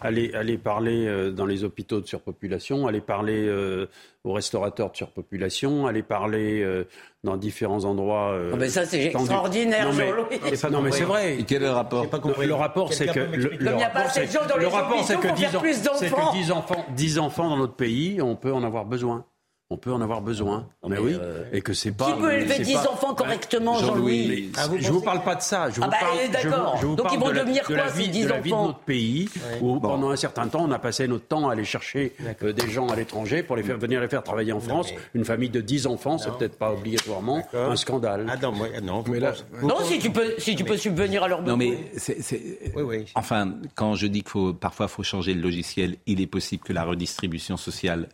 a- 0.00 0.04
a- 0.04 0.08
Aller, 0.08 0.26
aller, 0.28 0.34
aller 0.36 0.58
parler 0.58 1.06
euh, 1.06 1.30
dans 1.30 1.46
les 1.46 1.64
hôpitaux 1.64 2.00
de 2.00 2.06
surpopulation, 2.06 2.86
aller 2.86 3.00
parler 3.00 3.46
euh, 3.46 3.86
aux 4.24 4.32
restaurateurs 4.32 4.90
de 4.90 4.96
surpopulation, 4.96 5.86
aller 5.86 6.02
parler 6.02 6.62
euh, 6.62 6.84
dans 7.22 7.36
différents 7.36 7.84
endroits. 7.84 8.32
euh, 8.32 8.50
Oh, 8.52 8.56
mais 8.56 8.68
ça, 8.68 8.84
c'est 8.84 9.04
extraordinaire, 9.04 9.88
Non, 9.88 9.94
mais, 9.94 10.08
Jean-Louis. 10.08 10.70
non, 10.72 10.82
mais 10.82 10.90
c'est 10.92 11.04
vrai. 11.04 11.38
Et 11.38 11.44
quel 11.44 11.62
est 11.62 11.66
le 11.66 11.72
rapport 11.72 12.02
J'ai 12.04 12.10
pas 12.10 12.16
Le, 12.18 12.22
compris. 12.22 12.46
le 12.46 12.54
rapport, 12.54 12.92
c'est 12.92 13.06
que 13.06 13.20
le, 13.20 13.70
rapport, 13.74 14.10
c'est- 14.10 14.26
gens 14.32 14.46
dans 14.48 14.56
le 14.56 14.62
les 14.62 14.66
rapport, 14.68 15.04
c'est 15.04 15.14
hôpitaux 15.16 15.22
que 15.22 15.28
pour 15.28 15.36
10 15.36 15.42
faire 15.44 15.58
ans- 15.58 15.62
plus 15.62 15.74
c'est 15.74 16.10
d'enfants. 16.10 16.30
que 16.32 16.36
10 16.36 16.50
enfants, 16.52 16.84
10 16.96 17.18
enfants 17.18 17.48
dans 17.50 17.56
notre 17.56 17.74
pays, 17.76 18.20
on 18.22 18.36
peut 18.36 18.52
en 18.52 18.62
avoir 18.64 18.84
besoin. 18.84 19.24
On 19.70 19.78
peut 19.78 19.90
en 19.92 20.00
avoir 20.02 20.20
besoin. 20.20 20.68
mais, 20.82 20.90
mais, 20.90 20.98
oui. 20.98 21.16
euh, 21.18 21.44
Et 21.50 21.62
que 21.62 21.72
c'est 21.72 21.90
pas. 21.90 22.12
Qui 22.12 22.20
peut 22.20 22.32
élever 22.34 22.54
c'est 22.56 22.62
10 22.64 22.74
pas- 22.74 22.90
enfants 22.90 23.14
correctement, 23.14 23.78
Jean-Louis, 23.78 24.22
Jean-Louis 24.24 24.52
Ah, 24.58 24.66
vous 24.68 24.76
je 24.78 24.92
vous 24.92 25.00
parle 25.00 25.22
pas 25.24 25.34
de 25.36 25.40
ça. 25.40 25.70
Je 25.70 25.80
Ah 25.80 25.86
vous 25.86 25.90
bah, 25.90 25.96
parle, 26.00 26.18
je 26.20 26.26
vous- 26.26 26.32
d'accord. 26.50 26.76
je 26.82 26.86
vous 26.86 26.96
Donc 26.96 27.06
parle 27.06 27.16
ils 27.16 27.20
vont 27.20 27.28
de 27.30 27.32
la, 27.34 27.40
devenir 27.40 27.68
de 27.68 27.74
la 27.74 27.82
quoi, 27.84 27.92
vie, 27.92 28.04
ces 28.04 28.10
10 28.10 28.24
de 28.24 28.28
la 28.28 28.40
vie 28.40 28.50
de 28.50 28.56
notre 28.56 28.78
pays, 28.80 29.28
où 29.62 29.80
pendant 29.80 30.10
un 30.10 30.16
certain 30.16 30.48
temps, 30.48 30.64
on 30.68 30.70
a 30.70 30.78
passé 30.78 31.08
notre 31.08 31.26
temps 31.26 31.48
à 31.48 31.52
aller 31.52 31.64
chercher 31.64 32.12
euh, 32.42 32.52
des 32.52 32.70
gens 32.70 32.88
à 32.88 32.94
l'étranger 32.96 33.42
pour 33.42 33.56
les 33.56 33.62
faire 33.62 33.78
venir 33.78 34.02
les 34.02 34.08
faire 34.08 34.22
travailler 34.22 34.52
en 34.52 34.60
France. 34.60 34.90
Une 35.14 35.24
famille 35.24 35.48
de 35.50 35.62
10 35.62 35.86
enfants, 35.86 36.18
c'est 36.18 36.30
peut-être 36.36 36.58
pas 36.58 36.70
obligatoirement 36.72 37.42
un 37.54 37.76
scandale. 37.76 38.26
Ah 38.30 38.36
non, 38.36 38.52
moi, 38.52 38.68
non. 38.82 39.02
Mais 39.08 39.18
là, 39.18 39.32
Non, 39.62 39.76
si 39.82 39.98
tu 39.98 40.10
peux, 40.10 40.34
si 40.38 40.54
tu 40.56 40.64
peux 40.64 40.76
subvenir 40.76 41.22
à 41.24 41.28
leurs 41.28 41.42
Non, 41.42 41.56
besoins. 41.56 41.74
mais 41.74 41.90
c'est. 41.96 42.20
c'est- 42.22 42.58
Oui, 42.76 42.82
oui. 42.82 43.04
Enfin, 43.14 43.54
quand 43.74 43.94
je 43.94 44.06
dis 44.08 44.20
qu'il 44.22 44.30
faut 44.30 44.52
parfois 44.52 44.88
faut 44.88 45.02
changer 45.02 45.32
le 45.32 45.40
logiciel, 45.40 45.96
il 46.06 46.20
est 46.20 46.26
possible 46.26 46.62
que 46.62 46.72
la 46.74 46.84
redistribution 46.84 47.56
sociale, 47.56 48.08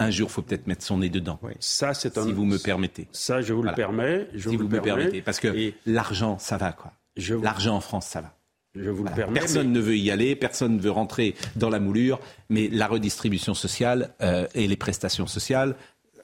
un 0.00 0.10
jour, 0.10 0.30
faut 0.30 0.42
peut-être 0.42 0.66
mettre 0.66 0.84
son 0.84 0.98
nez 0.98 1.08
dedans. 1.08 1.38
Ça, 1.60 1.94
c'est 1.94 2.18
un. 2.18 2.24
Si 2.24 2.32
vous 2.32 2.44
me 2.44 2.58
permettez. 2.58 3.06
Ça, 3.12 3.40
je 3.42 3.52
vous 3.52 3.60
Voilà. 3.62 3.72
le 3.72 3.76
permets. 3.76 4.28
Je 4.34 4.48
si 4.50 4.56
vous, 4.56 4.62
le 4.62 4.68
me 4.68 4.80
permets. 4.80 5.02
permettez. 5.04 5.22
Parce 5.22 5.38
que 5.40 5.48
Et 5.48 5.74
l'argent, 5.86 6.38
ça 6.38 6.56
va, 6.56 6.72
quoi. 6.72 6.92
vous- 7.16 7.42
L'argent 7.42 7.76
en 7.76 7.80
France, 7.80 8.06
ça 8.06 8.20
va. 8.20 8.34
je 8.76 8.90
vous 8.90 9.04
le 9.04 9.10
permets. 9.12 9.38
Personne 9.38 9.68
mais- 9.68 9.74
ne 9.78 9.80
veut 9.80 9.96
y 9.96 10.10
aller, 10.10 10.34
personne 10.34 10.76
ne 10.76 10.80
veut 10.80 10.90
rentrer 10.90 11.36
dans 11.54 11.70
la 11.70 11.78
moulure, 11.78 12.18
mais 12.48 12.68
la 12.68 12.88
redistribution 12.88 13.54
sociale 13.54 14.14
euh, 14.20 14.48
et 14.54 14.66
les 14.66 14.76
prestations 14.76 15.28
sociales, 15.28 15.76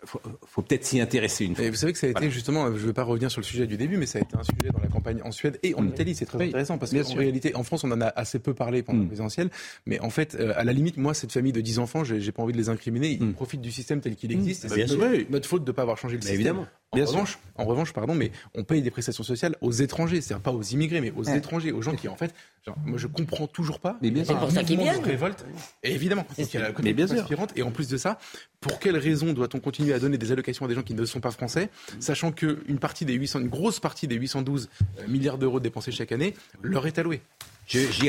faut, 0.05 0.21
faut 0.47 0.63
peut-être 0.63 0.85
s'y 0.85 1.01
intéresser 1.01 1.45
une 1.45 1.55
fois. 1.57 1.65
Et 1.65 1.71
vous 1.71 1.77
savez 1.77 1.93
que 1.93 1.99
ça 1.99 2.07
a 2.07 2.11
été 2.11 2.19
Voilà. 2.19 2.33
justement, 2.33 2.67
je 2.69 2.73
ne 2.73 2.79
veux 2.79 2.93
pas 2.93 3.03
revenir 3.05 3.31
sur 3.31 3.41
le 3.41 3.47
sujet 3.47 3.67
du 3.67 3.77
début, 3.77 3.97
mais 3.97 4.07
ça 4.07 4.19
a 4.19 4.23
été 4.23 4.35
un 4.37 4.43
sujet 4.43 4.71
dans 4.73 4.81
la 4.81 4.89
campagne 4.89 5.21
en 5.25 5.31
Suède 5.33 5.59
et 5.63 5.75
en. 5.75 5.87
Italie. 5.87 6.15
C'est 6.15 6.27
très 6.27 6.39
Oui, 6.39 6.49
intéressant 6.49 6.79
parce 6.79 6.93
qu'en 6.93 7.15
réalité, 7.15 7.55
en 7.57 7.63
France, 7.65 7.85
on 7.85 7.91
en 7.91 8.01
a 8.01 8.07
assez 8.07 8.39
peu 8.39 8.55
parlé 8.55 8.83
pendant 8.83 8.99
Mm. 8.99 9.03
la 9.03 9.07
présidentielle. 9.09 9.51
Mais 9.87 9.99
en 10.01 10.11
fait, 10.11 10.35
euh, 10.39 10.53
à 10.57 10.65
la 10.65 10.73
limite, 10.73 10.97
moi, 10.97 11.15
cette 11.15 11.33
famille 11.33 11.53
de 11.53 11.61
10 11.61 11.79
enfants, 11.79 12.05
j'ai 12.05 12.21
j'ai 12.21 12.33
pas 12.33 12.43
envie 12.43 12.53
de 12.53 12.59
les 12.59 12.69
incriminer. 12.69 13.11
Ils 13.21 13.25
Mm. 13.27 13.33
profitent 13.35 13.61
du 13.61 13.73
système 13.73 14.01
tel 14.01 14.15
qu'il 14.17 14.31
existe. 14.33 14.65
et 14.65 14.69
Bah, 14.69 14.75
c'est 14.77 14.85
bien 14.87 14.97
notre, 14.97 15.15
sûr. 15.17 15.27
notre 15.31 15.49
faute 15.49 15.65
de 15.65 15.71
ne 15.71 15.75
pas 15.75 15.83
avoir 15.83 15.97
changé 15.99 16.15
le 16.17 16.21
système. 16.21 16.35
évidemment. 16.37 16.67
En 16.93 16.97
Bien 16.97 17.07
sûr. 17.07 17.15
revanche, 17.15 17.39
en 17.55 17.65
revanche, 17.67 17.93
pardon, 17.93 18.15
mais 18.17 18.33
on 18.57 18.65
paye 18.65 18.83
des 18.83 18.91
prestations 18.91 19.23
sociales 19.23 19.55
aux 19.61 19.71
étrangers, 19.71 20.21
c'est-à-dire 20.21 20.43
pas 20.43 20.51
aux 20.51 20.63
immigrés, 20.63 21.01
mais 21.01 21.13
aux 21.17 21.29
Ouais. 21.29 21.39
étrangers, 21.39 21.71
aux 21.71 21.83
gens 21.83 21.95
qui 21.95 22.09
en 22.09 22.17
fait, 22.17 22.35
genre, 22.67 22.77
moi 22.85 22.99
je 22.99 23.07
comprends 23.07 23.47
toujours 23.47 23.79
pas. 23.79 23.97
Mais 24.03 24.11
bien 24.11 24.25
sûr. 24.25 24.35
C'est 24.35 24.41
pour 24.41 24.51
ça 24.51 24.65
qu'ils 24.65 24.79
viennent. 24.79 25.01
révolte. 25.05 25.45
Et 25.85 25.93
évidemment, 25.95 26.23
donc 26.37 26.49
il 26.49 26.55
y 26.55 26.57
a 26.57 26.61
la 26.61 26.69
Mais 26.83 26.93
bien 26.93 27.07
communauté 27.07 27.15
sûr. 27.15 27.23
aspirante. 27.23 27.53
Et 27.57 27.63
en 27.63 27.71
plus 27.71 27.89
de 27.89 27.97
ça, 27.97 28.19
pour 28.61 28.81
quelle 28.81 28.97
raison 28.97 29.33
doit-on 29.33 29.61
continuer 29.61 29.90
à 29.93 29.99
donner 29.99 30.19
des 30.19 30.33
allocations 30.33 30.65
à 30.65 30.69
des 30.69 30.75
gens 30.75 30.83
qui 30.83 30.95
ne 30.95 31.05
sont 31.05 31.21
pas 31.21 31.31
français, 31.31 31.69
sachant 31.99 32.33
qu'une 32.33 32.79
partie 32.81 33.05
des 33.05 33.15
800, 33.15 33.41
une 33.41 33.49
grosse 33.49 33.81
partie 33.81 34.07
des 34.09 34.17
812 34.17 34.69
milliards 35.09 35.39
d'euros 35.39 35.61
dépensés 35.61 35.93
chaque 35.93 36.13
année 36.13 36.35
leur 36.63 36.87
est 36.87 36.99
allouée. 36.99 37.21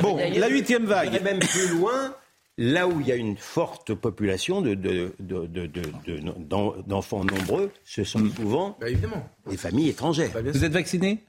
Bon, 0.02 0.18
la 0.18 0.48
huitième 0.50 0.86
vague. 0.86 1.22
Même 1.24 1.40
plus 1.40 1.70
loin. 1.70 2.16
Là 2.58 2.88
où 2.88 3.00
il 3.00 3.08
y 3.08 3.12
a 3.12 3.16
une 3.16 3.38
forte 3.38 3.94
population 3.94 4.62
de, 4.62 4.74
de- 4.76 5.14
de- 5.20 5.48
de- 5.48 5.66
de- 5.68 5.82
de- 6.06 6.20
d'en- 6.38 6.76
d'enfants 6.86 7.24
nombreux, 7.24 7.72
ce 7.86 8.04
sont 8.04 8.20
Mm. 8.20 8.32
souvent 8.36 8.78
Bah, 8.80 8.90
évidemment. 8.90 9.28
des 9.50 9.58
familles 9.58 9.90
étrangères. 9.90 10.32
Vous 10.46 10.64
êtes 10.66 10.74
vacciné? 10.74 11.24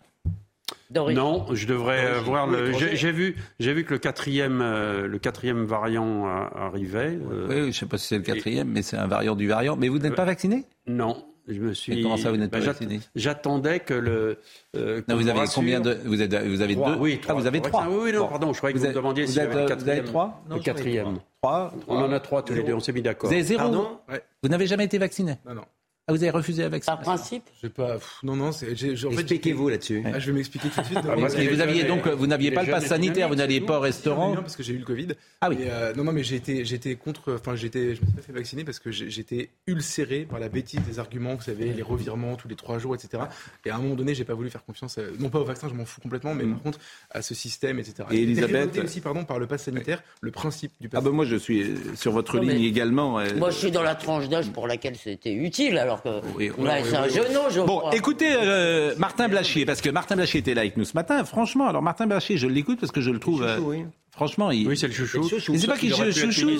Non, 0.95 1.47
je 1.53 1.67
devrais 1.67 2.05
euh, 2.05 2.21
voir 2.21 2.47
le. 2.47 2.73
J'ai 2.73 3.13
vu, 3.13 3.37
j'ai 3.61 3.73
vu 3.73 3.85
que 3.85 3.93
le 3.95 3.99
quatrième, 3.99 4.61
euh, 4.63 5.07
le 5.07 5.19
quatrième 5.19 5.65
variant 5.65 6.27
euh, 6.27 6.45
arrivait. 6.55 7.19
euh, 7.31 7.47
Oui, 7.49 7.57
je 7.57 7.67
ne 7.67 7.73
sais 7.73 7.87
pas 7.87 7.99
si 7.99 8.09
c'est 8.09 8.17
le 8.19 8.23
quatrième, 8.23 8.69
mais 8.69 8.83
c'est 8.83 8.97
un 8.97 9.07
variant 9.07 9.35
du 9.37 9.49
variant. 9.49 9.77
Mais 9.77 9.89
vous 9.89 9.99
n'êtes 9.99 10.15
pas 10.15 10.25
vacciné? 10.25 10.65
Non, 10.87 11.25
je 11.49 11.61
me 11.61 11.73
suis. 11.75 11.95
Mais 11.97 12.03
comment 12.03 12.17
ça, 12.17 12.31
vous 12.31 12.37
n'êtes 12.37 12.51
pas 12.51 12.59
Bah, 12.59 12.65
j'att- 12.65 12.81
vacciné? 12.81 13.01
J'attendais 13.15 13.81
que 13.81 13.95
le. 13.95 14.39
euh, 14.77 15.03
Non, 15.09 15.17
vous 15.17 15.29
avez 15.29 15.41
rassure. 15.41 15.55
combien 15.57 15.81
de 15.81 15.97
vous 16.05 16.21
avez 16.21 16.49
vous 16.49 16.61
avez 16.61 16.75
Trois, 16.75 16.93
deux 16.95 17.01
Oui, 17.01 17.21
Ah, 17.29 17.35
vous 17.35 17.47
avez 17.47 17.61
trois. 17.61 17.87
Oui, 17.89 17.97
oui, 18.05 18.13
non, 18.13 18.21
Bon. 18.21 18.29
pardon, 18.29 18.53
je 18.53 18.59
croyais 18.59 18.75
que 18.75 18.79
vous, 18.79 18.87
êtes- 18.87 18.95
demandiez 18.95 19.25
vous 19.25 19.33
s'il 19.33 19.41
y 19.41 19.45
êtes, 19.45 19.53
vous 19.53 19.67
quatrième. 19.67 19.99
avez 19.99 20.07
trois 20.07 20.43
Le 20.51 20.59
quatrième. 20.61 21.19
Trois. 21.43 21.75
On 21.89 21.97
en 21.97 22.13
a 22.13 22.21
trois 22.21 22.43
tous 22.43 22.55
les 22.55 22.63
deux, 22.63 22.75
on 22.75 22.81
s'est 22.81 22.93
mis 22.93 23.03
d'accord. 23.03 23.29
Vous 23.29 23.35
avez 23.35 23.43
zéro. 23.45 23.99
Vous 24.43 24.49
n'avez 24.49 24.67
jamais 24.67 24.85
été 24.85 24.99
vacciné? 24.99 25.37
Non, 25.47 25.55
non. 25.55 25.63
Ah, 26.09 26.13
vous 26.13 26.21
avez 26.21 26.31
refusé 26.31 26.63
la 26.63 26.69
vaccination 26.69 27.05
Par 27.05 27.15
principe 27.17 27.45
J'ai 27.63 27.69
pas. 27.69 27.95
pff, 27.95 28.19
non, 28.25 28.35
non, 28.35 28.51
Expliquez-vous 28.51 29.69
là-dessus. 29.69 30.03
Ah, 30.05 30.19
je 30.19 30.27
vais 30.27 30.33
m'expliquer 30.33 30.69
tout 30.69 30.81
de 30.81 30.87
suite. 30.87 30.99
Ah, 31.09 31.15
vous 31.15 31.61
aviez 31.61 31.85
donc 31.85 32.09
vous 32.09 32.27
n'aviez 32.27 32.51
les 32.51 32.57
pas 32.57 32.65
le 32.65 32.71
pass 32.71 32.87
sanitaire, 32.87 33.29
vous 33.29 33.37
n'alliez 33.37 33.61
pas 33.61 33.79
au 33.79 33.81
restaurant. 33.81 34.33
un 34.33 34.43
parce 34.43 34.57
que 34.57 34.65
j'ai 34.65 34.73
eu 34.73 34.79
le 34.79 34.85
Covid. 34.85 35.09
Ah 35.41 35.49
oui. 35.49 35.59
Et, 35.61 35.71
euh, 35.71 35.95
non, 35.95 36.03
non, 36.05 36.13
mais 36.13 36.25
j'étais 36.25 36.97
contre. 36.97 37.35
Enfin, 37.35 37.55
j'étais, 37.55 37.95
je 37.95 38.01
me 38.01 38.07
suis 38.07 38.17
pas 38.17 38.23
fait 38.23 38.33
vacciner 38.33 38.65
parce 38.65 38.81
que 38.81 38.91
j'étais 38.91 39.51
ulcéré 39.69 40.27
par 40.29 40.41
la 40.41 40.49
bêtise 40.49 40.81
des 40.81 40.99
arguments. 40.99 41.37
Vous 41.37 41.43
savez, 41.43 41.73
les 41.73 41.83
revirements 41.83 42.35
tous 42.35 42.49
les 42.49 42.57
trois 42.57 42.79
jours, 42.79 42.95
etc. 42.97 43.23
Et 43.65 43.71
à 43.71 43.77
un 43.77 43.79
moment 43.79 43.95
donné, 43.95 44.15
j'ai 44.15 44.25
pas 44.25 44.35
voulu 44.35 44.51
faire 44.51 44.65
confiance. 44.65 44.99
euh, 44.99 45.13
non 45.21 45.29
pas 45.31 45.39
au 45.39 45.45
vaccin, 45.45 45.69
je 45.69 45.75
m'en 45.75 45.85
fous 45.85 46.01
complètement, 46.01 46.35
mais 46.35 46.45
par 46.45 46.63
contre 46.63 46.79
à 47.11 47.23
ce 47.23 47.35
système, 47.35 47.79
etc. 47.79 48.09
Mm. 48.11 48.15
Et 48.15 48.23
Elisabeth 48.23 48.79
aussi, 48.79 49.01
pardon, 49.01 49.25
par 49.25 49.39
le 49.39 49.47
pass 49.47 49.63
sanitaire, 49.65 50.03
le 50.21 50.33
principe 50.33 50.73
du 50.81 50.89
pass. 50.89 51.01
Ah 51.01 51.05
ben 51.05 51.13
moi 51.13 51.25
je 51.25 51.37
suis 51.37 51.63
euh, 51.63 51.77
sur 51.95 52.11
votre 52.11 52.37
Non, 52.39 52.43
ligne 52.43 52.65
également. 52.65 53.21
Moi, 53.37 53.51
je 53.51 53.57
suis 53.57 53.71
dans 53.71 53.83
la 53.83 53.95
tranche 53.95 54.29
d'âge 54.29 54.51
pour 54.51 54.67
laquelle 54.67 54.97
c'était 54.97 55.33
utile, 55.33 55.79
alors 55.79 56.02
que 56.03 56.09
Oui, 56.37 56.51
oui, 56.57 56.65
là, 56.67 56.77
oui, 56.83 56.89
c'est 56.89 56.97
un 56.97 57.09
genou, 57.09 57.41
je 57.51 57.61
Bon, 57.61 57.79
crois. 57.79 57.95
écoutez 57.95 58.33
euh, 58.35 58.95
Martin 58.99 59.29
Blachier, 59.29 59.65
parce 59.65 59.81
que 59.81 59.91
Martin 59.91 60.17
Blachier 60.17 60.41
était 60.41 60.55
là 60.55 60.63
avec 60.63 60.77
nous 60.77 60.85
ce 60.85 60.95
matin. 60.95 61.25
Franchement, 61.25 61.69
alors 61.69 61.83
Martin 61.83 62.07
Blachier, 62.07 62.37
je 62.37 62.47
l'écoute 62.47 62.79
parce 62.81 62.93
que 62.93 63.01
je 63.01 63.11
le 63.11 63.19
trouve. 63.19 63.43
euh, 63.43 63.57
Chouchou, 63.57 63.71
oui. 63.71 63.85
Franchement, 64.15 64.51
il. 64.51 64.69
Oui, 64.69 64.77
c'est 64.77 64.89
le 64.89 64.93
chouchou. 64.93 65.27
Mais 65.51 65.57
c'est 65.59 65.67
pas 65.67 65.79
qu'il 65.79 65.91
pu 65.95 66.03
être 66.03 66.13
chouchou. 66.13 66.51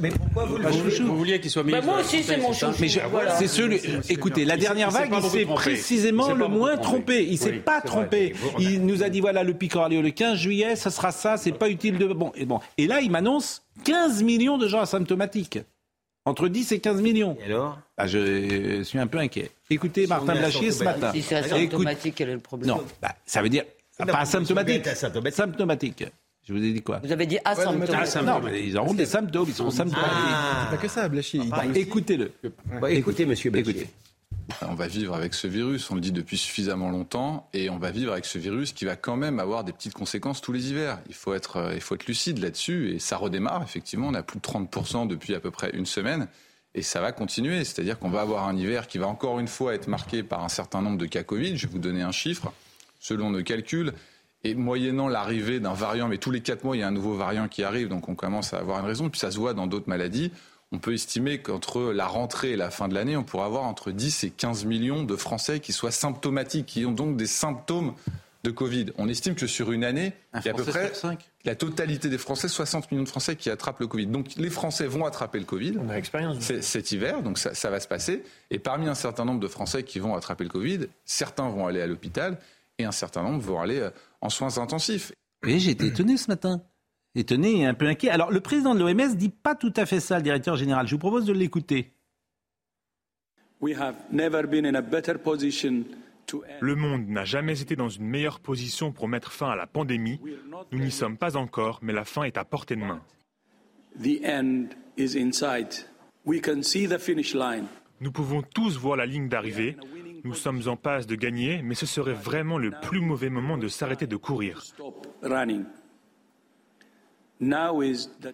Mais 0.00 0.10
pourquoi 0.10 0.44
vous 0.44 0.58
le 0.58 0.68
Vous, 0.68 0.78
voulez 0.78 0.98
vous 1.00 1.16
vouliez 1.16 1.40
qu'il 1.40 1.50
soit 1.50 1.62
Bah, 1.62 1.68
ministre 1.80 1.86
moi 1.90 2.00
aussi, 2.02 2.22
c'est 2.22 2.36
mon 2.36 2.52
chouchou. 2.52 3.00
Voilà. 3.10 3.34
c'est 3.36 3.46
celui. 3.46 3.80
Écoutez, 4.10 4.44
la 4.44 4.58
dernière 4.58 4.90
vague, 4.90 5.10
il 5.16 5.22
s'est 5.30 5.46
précisément 5.46 6.34
le 6.34 6.48
moins 6.48 6.76
trompé. 6.76 7.26
Il 7.30 7.38
s'est 7.38 7.52
pas 7.52 7.80
trompé. 7.80 8.34
Il 8.58 8.84
nous 8.84 9.02
a 9.02 9.08
dit 9.08 9.20
voilà, 9.20 9.42
le 9.42 9.54
pic 9.54 9.74
aura 9.74 9.88
lieu 9.88 10.02
le 10.02 10.10
15 10.10 10.36
juillet, 10.38 10.76
ça 10.76 10.90
sera 10.90 11.12
ça, 11.12 11.38
c'est 11.38 11.52
pas 11.52 11.70
utile 11.70 11.96
de. 11.96 12.06
Bon, 12.08 12.30
et 12.36 12.44
bon. 12.44 12.60
Et 12.76 12.86
là, 12.86 13.00
il 13.00 13.10
m'annonce 13.10 13.62
15 13.84 14.22
millions 14.22 14.58
de 14.58 14.68
gens 14.68 14.80
asymptomatiques. 14.80 15.60
Entre 16.24 16.46
10 16.48 16.72
et 16.72 16.78
15 16.78 17.02
millions. 17.02 17.36
Et 17.40 17.46
alors? 17.46 17.78
Ah, 17.96 18.06
je 18.06 18.82
suis 18.84 18.98
un 18.98 19.06
peu 19.08 19.18
inquiet. 19.18 19.50
Écoutez 19.70 20.06
Martin 20.06 20.32
on 20.32 20.36
est 20.36 20.38
Blachier 20.38 20.70
ce 20.70 20.82
asymptomatique. 20.84 21.02
matin. 21.02 21.12
Si 21.14 21.22
c'est 21.22 21.38
Écoute- 21.40 21.52
asymptomatique, 21.52 22.14
quel 22.16 22.28
est 22.28 22.34
le 22.34 22.38
problème? 22.38 22.68
Non, 22.68 22.84
bah, 23.00 23.14
ça 23.26 23.42
veut 23.42 23.48
dire 23.48 23.64
Non, 23.98 24.06
pas 24.06 24.18
asymptomatique. 24.20 24.86
asymptomatique. 24.86 25.36
Symptomatique. 25.36 26.04
Je 26.46 26.52
vous 26.52 26.62
ai 26.64 26.72
dit 26.72 26.82
quoi? 26.82 27.00
Vous 27.04 27.10
avez 27.12 27.26
dit 27.26 27.36
mais 27.36 27.50
asymptomatique. 27.50 28.22
Non, 28.22 28.40
mais 28.40 28.64
ils 28.64 28.76
auront 28.78 28.94
des 28.94 29.06
symptômes, 29.06 29.46
ils 29.48 29.54
seront 29.54 29.70
symptomatiques. 29.70 30.10
Ah. 30.14 30.66
C'est 30.70 30.76
pas 30.76 30.82
que 30.82 30.88
ça, 30.88 31.08
Blachier. 31.08 31.40
Il- 31.44 31.50
Ah, 31.52 31.64
Écoutez-le. 31.74 32.32
Bah, 32.80 32.90
écoutez, 32.90 33.26
monsieur 33.26 33.50
Blachier. 33.50 33.70
Écoutez. 33.72 33.88
On 34.68 34.74
va 34.74 34.86
vivre 34.86 35.14
avec 35.14 35.34
ce 35.34 35.46
virus, 35.46 35.90
on 35.90 35.94
le 35.94 36.00
dit 36.00 36.12
depuis 36.12 36.36
suffisamment 36.36 36.90
longtemps, 36.90 37.48
et 37.52 37.70
on 37.70 37.78
va 37.78 37.90
vivre 37.90 38.12
avec 38.12 38.24
ce 38.24 38.38
virus 38.38 38.72
qui 38.72 38.84
va 38.84 38.96
quand 38.96 39.16
même 39.16 39.38
avoir 39.38 39.64
des 39.64 39.72
petites 39.72 39.94
conséquences 39.94 40.40
tous 40.40 40.52
les 40.52 40.70
hivers. 40.70 40.98
Il 41.08 41.14
faut 41.14 41.34
être, 41.34 41.56
euh, 41.56 41.96
lucide 42.06 42.38
là-dessus, 42.38 42.90
et 42.90 42.98
ça 42.98 43.16
redémarre, 43.16 43.62
effectivement, 43.62 44.08
on 44.08 44.14
a 44.14 44.22
plus 44.22 44.38
de 44.38 44.42
30% 44.42 45.06
depuis 45.06 45.34
à 45.34 45.40
peu 45.40 45.50
près 45.50 45.70
une 45.70 45.86
semaine, 45.86 46.28
et 46.74 46.82
ça 46.82 47.00
va 47.00 47.12
continuer, 47.12 47.64
c'est-à-dire 47.64 47.98
qu'on 47.98 48.10
va 48.10 48.22
avoir 48.22 48.48
un 48.48 48.56
hiver 48.56 48.86
qui 48.86 48.98
va 48.98 49.06
encore 49.06 49.38
une 49.38 49.48
fois 49.48 49.74
être 49.74 49.88
marqué 49.88 50.22
par 50.22 50.42
un 50.42 50.48
certain 50.48 50.82
nombre 50.82 50.98
de 50.98 51.06
cas 51.06 51.22
Covid, 51.22 51.56
je 51.56 51.66
vais 51.66 51.72
vous 51.72 51.78
donner 51.78 52.02
un 52.02 52.12
chiffre, 52.12 52.52
selon 52.98 53.30
nos 53.30 53.42
calculs, 53.42 53.92
et 54.44 54.54
moyennant 54.54 55.08
l'arrivée 55.08 55.60
d'un 55.60 55.74
variant, 55.74 56.08
mais 56.08 56.18
tous 56.18 56.30
les 56.30 56.40
quatre 56.40 56.64
mois, 56.64 56.76
il 56.76 56.80
y 56.80 56.82
a 56.82 56.88
un 56.88 56.92
nouveau 56.92 57.14
variant 57.14 57.46
qui 57.46 57.62
arrive, 57.62 57.88
donc 57.88 58.08
on 58.08 58.14
commence 58.14 58.54
à 58.54 58.58
avoir 58.58 58.80
une 58.80 58.86
raison, 58.86 59.08
puis 59.08 59.20
ça 59.20 59.30
se 59.30 59.38
voit 59.38 59.54
dans 59.54 59.66
d'autres 59.66 59.88
maladies, 59.88 60.32
on 60.72 60.78
peut 60.78 60.94
estimer 60.94 61.38
qu'entre 61.38 61.92
la 61.92 62.06
rentrée 62.06 62.52
et 62.52 62.56
la 62.56 62.70
fin 62.70 62.88
de 62.88 62.94
l'année, 62.94 63.16
on 63.16 63.24
pourra 63.24 63.46
avoir 63.46 63.64
entre 63.64 63.90
10 63.90 64.24
et 64.24 64.30
15 64.30 64.64
millions 64.64 65.04
de 65.04 65.16
Français 65.16 65.60
qui 65.60 65.72
soient 65.72 65.90
symptomatiques, 65.90 66.66
qui 66.66 66.86
ont 66.86 66.92
donc 66.92 67.16
des 67.16 67.26
symptômes 67.26 67.94
de 68.42 68.50
Covid. 68.50 68.86
On 68.98 69.08
estime 69.08 69.34
que 69.34 69.46
sur 69.46 69.70
une 69.70 69.84
année, 69.84 70.14
Un 70.32 70.40
il 70.40 70.46
y 70.46 70.48
a 70.48 70.52
à 70.52 70.54
peu 70.54 70.64
près 70.64 70.88
sur 70.88 70.96
cinq. 70.96 71.30
la 71.44 71.54
totalité 71.54 72.08
des 72.08 72.18
Français, 72.18 72.48
60 72.48 72.90
millions 72.90 73.04
de 73.04 73.08
Français 73.08 73.36
qui 73.36 73.50
attrapent 73.50 73.80
le 73.80 73.86
Covid. 73.86 74.06
Donc 74.06 74.34
les 74.36 74.50
Français 74.50 74.86
vont 74.86 75.04
attraper 75.04 75.38
le 75.38 75.44
Covid 75.44 75.74
On 75.78 75.88
a 75.90 75.96
cet 76.40 76.90
hiver, 76.90 77.22
donc 77.22 77.38
ça, 77.38 77.54
ça 77.54 77.70
va 77.70 77.78
se 77.78 77.86
passer. 77.86 78.24
Et 78.50 78.58
parmi 78.58 78.88
un 78.88 78.94
certain 78.94 79.24
nombre 79.24 79.40
de 79.40 79.48
Français 79.48 79.84
qui 79.84 79.98
vont 79.98 80.14
attraper 80.16 80.44
le 80.44 80.50
Covid, 80.50 80.86
certains 81.04 81.48
vont 81.48 81.66
aller 81.66 81.80
à 81.80 81.86
l'hôpital 81.86 82.38
et 82.78 82.84
un 82.84 82.92
certain 82.92 83.22
nombre 83.22 83.40
vont 83.42 83.60
aller 83.60 83.78
euh, 83.78 83.90
en 84.20 84.30
soins 84.30 84.58
intensifs. 84.58 85.12
Oui, 85.44 85.60
j'ai 85.60 85.72
été 85.72 85.86
étonné 85.86 86.16
ce 86.16 86.28
matin. 86.28 86.62
Étonné 87.14 87.60
et 87.60 87.66
un 87.66 87.74
peu 87.74 87.86
inquiet. 87.86 88.08
Alors, 88.08 88.30
le 88.30 88.40
président 88.40 88.74
de 88.74 88.80
l'OMS 88.80 89.14
dit 89.16 89.28
pas 89.28 89.54
tout 89.54 89.72
à 89.76 89.84
fait 89.84 90.00
ça, 90.00 90.16
le 90.16 90.22
directeur 90.22 90.56
général. 90.56 90.86
Je 90.86 90.94
vous 90.94 90.98
propose 90.98 91.26
de 91.26 91.32
l'écouter. 91.32 91.92
Le 96.60 96.74
monde 96.74 97.08
n'a 97.08 97.24
jamais 97.24 97.60
été 97.60 97.76
dans 97.76 97.88
une 97.88 98.06
meilleure 98.06 98.40
position 98.40 98.92
pour 98.92 99.08
mettre 99.08 99.32
fin 99.32 99.50
à 99.50 99.56
la 99.56 99.66
pandémie. 99.66 100.20
Nous 100.72 100.78
n'y 100.78 100.90
sommes 100.90 101.18
pas 101.18 101.36
encore, 101.36 101.78
mais 101.82 101.92
la 101.92 102.04
fin 102.04 102.22
est 102.22 102.38
à 102.38 102.44
portée 102.44 102.76
de 102.76 102.80
main. 102.80 103.02
Nous 108.00 108.12
pouvons 108.12 108.42
tous 108.42 108.78
voir 108.78 108.96
la 108.96 109.06
ligne 109.06 109.28
d'arrivée. 109.28 109.76
Nous 110.24 110.34
sommes 110.34 110.62
en 110.66 110.76
passe 110.76 111.06
de 111.06 111.14
gagner, 111.14 111.62
mais 111.62 111.74
ce 111.74 111.86
serait 111.86 112.14
vraiment 112.14 112.56
le 112.56 112.70
plus 112.82 113.00
mauvais 113.00 113.28
moment 113.28 113.58
de 113.58 113.68
s'arrêter 113.68 114.06
de 114.06 114.16
courir. 114.16 114.62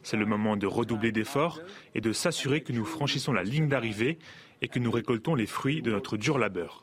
C'est 0.02 0.16
le 0.16 0.26
moment 0.26 0.56
de 0.56 0.66
redoubler 0.66 1.12
d'efforts 1.12 1.60
et 1.94 2.00
de 2.00 2.12
s'assurer 2.12 2.60
que 2.62 2.72
nous 2.72 2.84
franchissons 2.84 3.32
la 3.32 3.42
ligne 3.42 3.68
d'arrivée 3.68 4.18
et 4.62 4.68
que 4.68 4.78
nous 4.78 4.90
récoltons 4.90 5.34
les 5.34 5.46
fruits 5.46 5.82
de 5.82 5.90
notre 5.90 6.16
dur 6.16 6.38
labeur. 6.38 6.82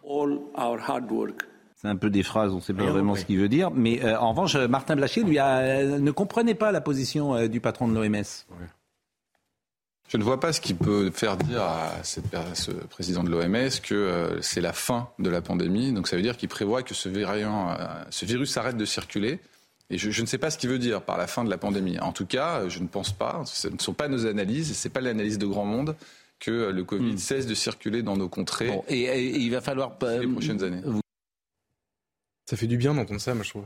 C'est 1.76 1.88
un 1.90 1.98
peu 1.98 2.10
des 2.10 2.24
phrases, 2.24 2.52
on 2.54 2.58
ne 2.58 2.62
sait 2.62 2.74
pas 2.74 2.86
vraiment 2.86 3.16
ce 3.16 3.26
qu'il 3.26 3.38
veut 3.38 3.50
dire. 3.50 3.70
Mais 3.70 4.04
euh, 4.04 4.18
en 4.18 4.32
revanche, 4.32 4.56
Martin 4.56 4.96
Blachier 4.96 5.24
lui 5.24 5.38
a- 5.40 5.58
euh, 5.60 6.00
ne 6.00 6.12
comprenait 6.12 6.56
pas 6.56 6.72
la 6.72 6.82
position 6.82 7.36
euh, 7.36 7.48
du 7.48 7.60
patron 7.60 7.88
de 7.88 7.94
l'OMS. 7.94 8.24
Je 10.08 10.18
ne 10.18 10.24
vois 10.24 10.40
pas 10.40 10.54
ce 10.54 10.62
qui 10.62 10.74
peut 10.76 11.10
faire 11.12 11.36
dire 11.36 11.62
à, 11.64 11.92
cette 12.04 12.30
per- 12.30 12.38
à 12.38 12.56
ce 12.56 12.72
président 12.72 13.24
de 13.24 13.30
l'OMS 13.30 13.70
que 13.84 13.94
euh, 13.96 14.42
c'est 14.42 14.62
la 14.62 14.72
fin 14.72 15.10
de 15.20 15.30
la 15.30 15.42
pandémie. 15.42 15.92
Donc 15.92 16.08
ça 16.08 16.16
veut 16.16 16.22
dire 16.22 16.38
qu'il 16.38 16.48
prévoit 16.50 16.82
que 16.84 16.94
ce, 16.94 17.10
variant, 17.10 17.72
euh, 17.72 17.76
ce 18.10 18.26
virus 18.26 18.56
arrête 18.58 18.78
de 18.78 18.86
circuler. 18.86 19.40
Et 19.90 19.98
je, 19.98 20.10
je 20.10 20.22
ne 20.22 20.26
sais 20.26 20.38
pas 20.40 20.50
ce 20.50 20.58
qu'il 20.58 20.70
veut 20.70 20.80
dire 20.80 21.02
par 21.04 21.18
la 21.18 21.28
fin 21.28 21.44
de 21.44 21.50
la 21.50 21.58
pandémie. 21.58 22.00
En 22.00 22.12
tout 22.12 22.26
cas, 22.26 22.68
je 22.70 22.80
ne 22.80 22.88
pense 22.88 23.12
pas, 23.12 23.44
ce 23.46 23.68
ne 23.68 23.78
sont 23.78 23.94
pas 23.94 24.08
nos 24.08 24.26
analyses, 24.26 24.76
ce 24.76 24.88
n'est 24.88 24.92
pas 24.92 25.02
l'analyse 25.02 25.38
de 25.38 25.46
grand 25.46 25.66
monde, 25.66 25.96
que 26.40 26.52
euh, 26.52 26.72
le 26.72 26.84
Covid 26.84 27.20
cesse 27.20 27.46
de 27.46 27.54
circuler 27.54 28.02
dans 28.04 28.18
nos 28.18 28.28
contrées 28.28 28.68
Bon, 28.70 28.84
et, 28.88 29.02
et 29.04 29.38
il 29.38 29.52
va 29.52 29.62
falloir. 29.62 29.96
euh, 30.04 30.20
les 30.22 30.28
prochaines 30.28 30.64
années. 30.64 30.82
Ça 32.50 32.58
fait 32.58 32.68
du 32.68 32.78
bien 32.78 32.94
d'entendre 32.94 33.22
ça, 33.22 33.34
moi 33.34 33.44
je 33.44 33.50
trouve. 33.50 33.66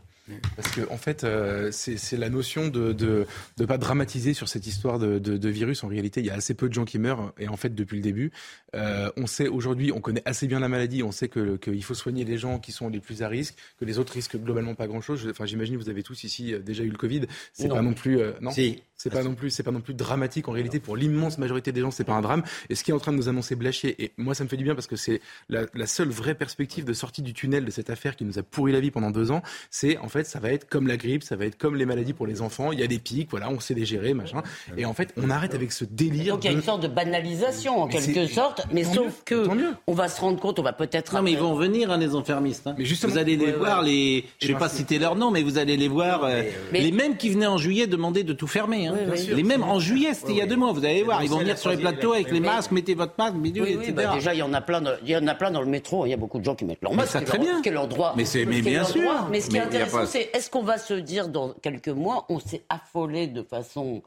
Parce 0.55 0.71
que 0.71 0.81
en 0.89 0.97
fait, 0.97 1.23
euh, 1.23 1.69
c'est 1.71 2.17
la 2.17 2.29
notion 2.29 2.67
de 2.67 2.93
de 2.93 3.25
de 3.57 3.65
pas 3.65 3.77
dramatiser 3.77 4.33
sur 4.33 4.47
cette 4.47 4.67
histoire 4.67 4.99
de, 4.99 5.19
de, 5.19 5.37
de 5.37 5.49
virus. 5.49 5.83
En 5.83 5.87
réalité, 5.87 6.19
il 6.21 6.25
y 6.25 6.29
a 6.29 6.35
assez 6.35 6.53
peu 6.53 6.69
de 6.69 6.73
gens 6.73 6.85
qui 6.85 6.99
meurent. 6.99 7.33
Et 7.39 7.47
en 7.47 7.57
fait, 7.57 7.73
depuis 7.75 7.97
le 7.97 8.03
début, 8.03 8.31
euh, 8.75 9.11
on 9.17 9.27
sait 9.27 9.47
aujourd'hui, 9.47 9.91
on 9.91 10.01
connaît 10.01 10.23
assez 10.25 10.47
bien 10.47 10.59
la 10.59 10.69
maladie. 10.69 11.03
On 11.03 11.11
sait 11.11 11.27
que 11.29 11.57
qu'il 11.57 11.83
faut 11.83 11.93
soigner 11.93 12.25
les 12.25 12.37
gens 12.37 12.59
qui 12.59 12.71
sont 12.71 12.89
les 12.89 12.99
plus 12.99 13.21
à 13.23 13.27
risque, 13.27 13.55
que 13.79 13.85
les 13.85 13.99
autres 13.99 14.13
risquent 14.13 14.37
globalement 14.37 14.75
pas 14.75 14.87
grand-chose. 14.87 15.27
Enfin, 15.29 15.45
j'imagine 15.45 15.77
que 15.77 15.83
vous 15.83 15.89
avez 15.89 16.03
tous 16.03 16.23
ici 16.23 16.53
euh, 16.53 16.59
déjà 16.59 16.83
eu 16.83 16.89
le 16.89 16.97
Covid. 16.97 17.21
C'est 17.53 17.67
pas 17.67 17.81
non 17.81 17.93
plus 17.93 18.19
euh, 18.19 18.33
non. 18.41 18.51
Si. 18.51 18.83
C'est 19.01 19.09
pas 19.09 19.23
non 19.23 19.33
plus, 19.33 19.49
c'est 19.49 19.63
pas 19.63 19.71
non 19.71 19.79
plus 19.79 19.93
dramatique 19.93 20.49
en 20.49 20.51
réalité 20.51 20.81
pour 20.81 20.97
l'immense 20.97 21.37
majorité 21.37 21.71
des 21.71 21.79
gens, 21.79 21.89
c'est 21.89 22.03
pas 22.03 22.15
un 22.15 22.21
drame. 22.21 22.43
Et 22.67 22.75
ce 22.75 22.83
qui 22.83 22.91
est 22.91 22.93
en 22.93 22.99
train 22.99 23.13
de 23.13 23.17
nous 23.17 23.29
annoncer 23.29 23.55
Blachier, 23.55 23.95
et 24.03 24.11
moi 24.17 24.35
ça 24.35 24.43
me 24.43 24.49
fait 24.49 24.57
du 24.57 24.65
bien 24.65 24.75
parce 24.75 24.87
que 24.87 24.97
c'est 24.97 25.21
la, 25.47 25.67
la 25.73 25.87
seule 25.87 26.09
vraie 26.09 26.35
perspective 26.35 26.83
de 26.83 26.91
sortie 26.91 27.21
du 27.21 27.33
tunnel 27.33 27.63
de 27.63 27.71
cette 27.71 27.89
affaire 27.89 28.17
qui 28.17 28.25
nous 28.25 28.39
a 28.39 28.43
pourri 28.43 28.73
la 28.73 28.81
vie 28.81 28.91
pendant 28.91 29.09
deux 29.09 29.31
ans, 29.31 29.41
c'est 29.69 29.97
en 29.99 30.09
fait, 30.09 30.18
ça 30.27 30.39
va 30.39 30.51
être 30.51 30.67
comme 30.69 30.87
la 30.87 30.97
grippe, 30.97 31.23
ça 31.23 31.35
va 31.35 31.45
être 31.45 31.57
comme 31.57 31.75
les 31.75 31.85
maladies 31.85 32.13
pour 32.13 32.27
les 32.27 32.41
enfants. 32.41 32.71
Il 32.71 32.79
y 32.79 32.83
a 32.83 32.87
des 32.87 32.99
pics, 32.99 33.29
voilà, 33.29 33.49
on 33.49 33.59
sait 33.59 33.73
les 33.73 33.85
gérer, 33.85 34.13
machin. 34.13 34.41
Et 34.77 34.85
en 34.85 34.93
fait, 34.93 35.13
on 35.17 35.29
arrête 35.29 35.55
avec 35.55 35.71
ce 35.71 35.85
délire. 35.85 36.33
Donc 36.35 36.43
il 36.45 36.51
y 36.51 36.53
a 36.53 36.57
une 36.57 36.63
sorte 36.63 36.81
de 36.83 36.87
banalisation 36.87 37.81
en 37.83 37.87
quelque 37.87 38.27
sorte, 38.27 38.65
mais 38.71 38.83
sauf 38.83 39.23
que 39.25 39.47
on 39.87 39.93
va 39.93 40.07
se 40.07 40.21
rendre 40.21 40.39
compte, 40.39 40.59
on 40.59 40.63
va 40.63 40.73
peut-être. 40.73 41.15
Non, 41.15 41.21
mais 41.21 41.31
ils 41.31 41.37
vont 41.39 41.55
venir, 41.55 41.91
hein, 41.91 41.97
les 41.97 42.15
enfermistes. 42.15 42.67
hein. 42.67 42.75
Mais 42.77 42.85
justement- 42.85 43.13
vous 43.13 43.17
allez 43.19 43.35
les 43.35 43.47
Ouais, 43.47 43.51
voir, 43.53 43.79
ouais. 43.81 43.85
les. 43.87 44.25
Je 44.41 44.47
vais 44.47 44.55
pas 44.55 44.69
citer 44.69 44.99
leur 44.99 45.15
nom, 45.15 45.31
mais 45.31 45.41
vous 45.43 45.57
allez 45.57 45.77
les 45.77 45.87
voir. 45.87 46.23
euh, 46.23 46.43
mais- 46.71 46.81
Les 46.81 46.91
mêmes 46.91 47.17
qui 47.17 47.29
venaient 47.29 47.45
en 47.47 47.57
juillet 47.57 47.87
demander 47.87 48.23
de 48.23 48.33
tout 48.33 48.47
fermer. 48.47 48.87
hein. 48.87 48.95
Oui, 48.95 49.11
oui. 49.27 49.35
Les 49.35 49.43
mêmes 49.43 49.63
en 49.63 49.79
juillet, 49.79 50.13
c'était 50.13 50.31
il 50.31 50.37
y 50.37 50.41
a 50.41 50.45
deux 50.45 50.55
mois. 50.55 50.71
Vous 50.71 50.85
allez 50.85 51.03
voir, 51.03 51.23
ils 51.23 51.29
vont 51.29 51.39
venir 51.39 51.57
sur 51.57 51.69
les 51.71 51.77
plateaux 51.77 52.13
avec 52.13 52.31
les 52.31 52.39
masques, 52.39 52.71
mettez 52.71 52.93
votre 52.95 53.13
masque, 53.17 53.35
oui, 53.41 53.49
etc. 53.55 53.91
bah, 53.95 54.11
déjà, 54.13 54.33
il 54.33 54.37
y 54.39 54.43
en 54.43 54.53
a 54.53 54.61
plein. 54.61 54.81
dans- 54.81 54.91
Il 55.03 55.09
y 55.09 55.15
en 55.17 55.27
a 55.27 55.35
plein 55.35 55.51
dans 55.51 55.61
le 55.61 55.67
métro. 55.67 56.05
Il 56.05 56.09
y 56.09 56.13
a 56.13 56.17
beaucoup 56.17 56.39
de 56.39 56.45
gens 56.45 56.55
qui 56.55 56.65
mettent 56.65 56.81
leur 56.81 56.93
masque. 56.93 57.23
très 57.25 57.37
bien. 57.39 57.61
Leur 57.71 57.87
droit. 57.87 58.13
Mais 58.17 58.25
c'est- 58.25 58.45
bien 58.45 58.83
sûr. 58.83 59.27
Mais 59.31 59.41
ce 59.41 59.49
qui 59.49 59.57
est 59.57 59.59
intéressant, 59.59 60.05
c'est 60.09 60.29
est-ce 60.33 60.49
qu'on 60.49 60.63
va 60.63 60.77
se 60.77 60.93
dire 60.93 61.27
dans 61.29 61.53
quelques 61.53 61.89
mois, 61.89 62.25
on 62.29 62.39
s'est 62.39 62.63
affolé 62.69 63.27
de 63.27 63.41
façon 63.43 64.01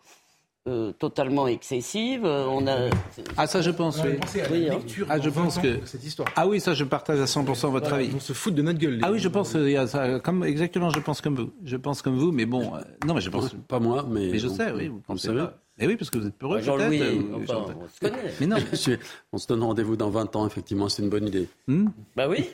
euh, 0.68 0.92
totalement 0.92 1.48
excessive. 1.48 2.24
euh, 2.24 2.46
On 2.48 2.66
a. 2.68 2.88
Ah 3.36 3.46
ça, 3.48 3.62
je 3.62 3.70
pense. 3.70 4.00
Oui. 4.04 4.14
Pensez 4.20 4.40
à 4.42 4.44
la 4.48 4.52
Oui, 4.52 4.68
hein. 4.68 4.74
lecture 4.74 5.06
Ah, 5.10 5.18
je 5.20 5.28
pense 5.28 5.56
20 5.56 5.60
ans 5.60 5.62
que- 5.62 5.80
de 5.80 5.86
cette 5.86 6.04
histoire. 6.04 6.28
Ah 6.36 6.46
oui, 6.46 6.60
ça, 6.60 6.72
je 6.74 6.84
partage 6.84 7.18
à 7.18 7.24
100% 7.26 7.70
votre 7.70 7.88
Voilà, 7.88 8.04
avis. 8.04 8.14
on 8.14 8.20
se 8.20 8.32
fout 8.32 8.54
de 8.54 8.62
notre 8.62 8.78
gueule. 8.78 9.00
Ah 9.02 9.10
oui, 9.10 9.18
je 9.18 9.28
pense, 9.28 9.56
euh, 9.56 9.68
il 9.68 9.72
y 9.72 9.76
a 9.76 9.86
ça, 9.88 10.20
comme 10.20 10.44
exactement, 10.44 10.90
je 10.90 11.00
pense 11.00 11.20
comme 11.20 11.34
vous. 11.34 11.50
Je 11.64 11.76
pense 11.76 12.00
comme 12.02 12.16
vous, 12.16 12.30
mais 12.30 12.46
bon, 12.46 12.74
euh, 12.76 12.80
non, 13.06 13.14
mais 13.14 13.20
je 13.20 13.30
pense. 13.30 13.50
Pas 13.66 13.80
moi, 13.80 14.06
mais. 14.08 14.28
Mais 14.30 14.38
je 14.38 14.46
sais, 14.48 14.70
oui, 14.70 14.86
vous 14.88 15.00
pensez 15.04 15.26
savez. 15.28 15.40
pas. 15.40 15.58
Mais 15.78 15.86
oui, 15.88 15.96
parce 15.96 16.10
que 16.10 16.18
vous 16.18 16.26
êtes 16.28 16.36
peureux, 16.36 16.60
Jean-Louis, 16.60 16.98
peut-être. 16.98 17.12
euh, 17.16 17.38
enfin, 17.42 17.74
on 17.82 17.88
se 17.88 17.98
connaît. 18.00 18.32
Mais 18.40 18.46
non. 18.46 18.56
On 19.32 19.38
se 19.38 19.46
donne 19.48 19.62
rendez-vous 19.64 19.96
dans 19.96 20.10
20 20.10 20.36
ans, 20.36 20.46
effectivement, 20.46 20.88
c'est 20.88 21.02
une 21.02 21.08
bonne 21.08 21.26
idée. 21.26 21.48
Hmm 21.66 21.88
Bah 22.14 22.28
oui. 22.28 22.50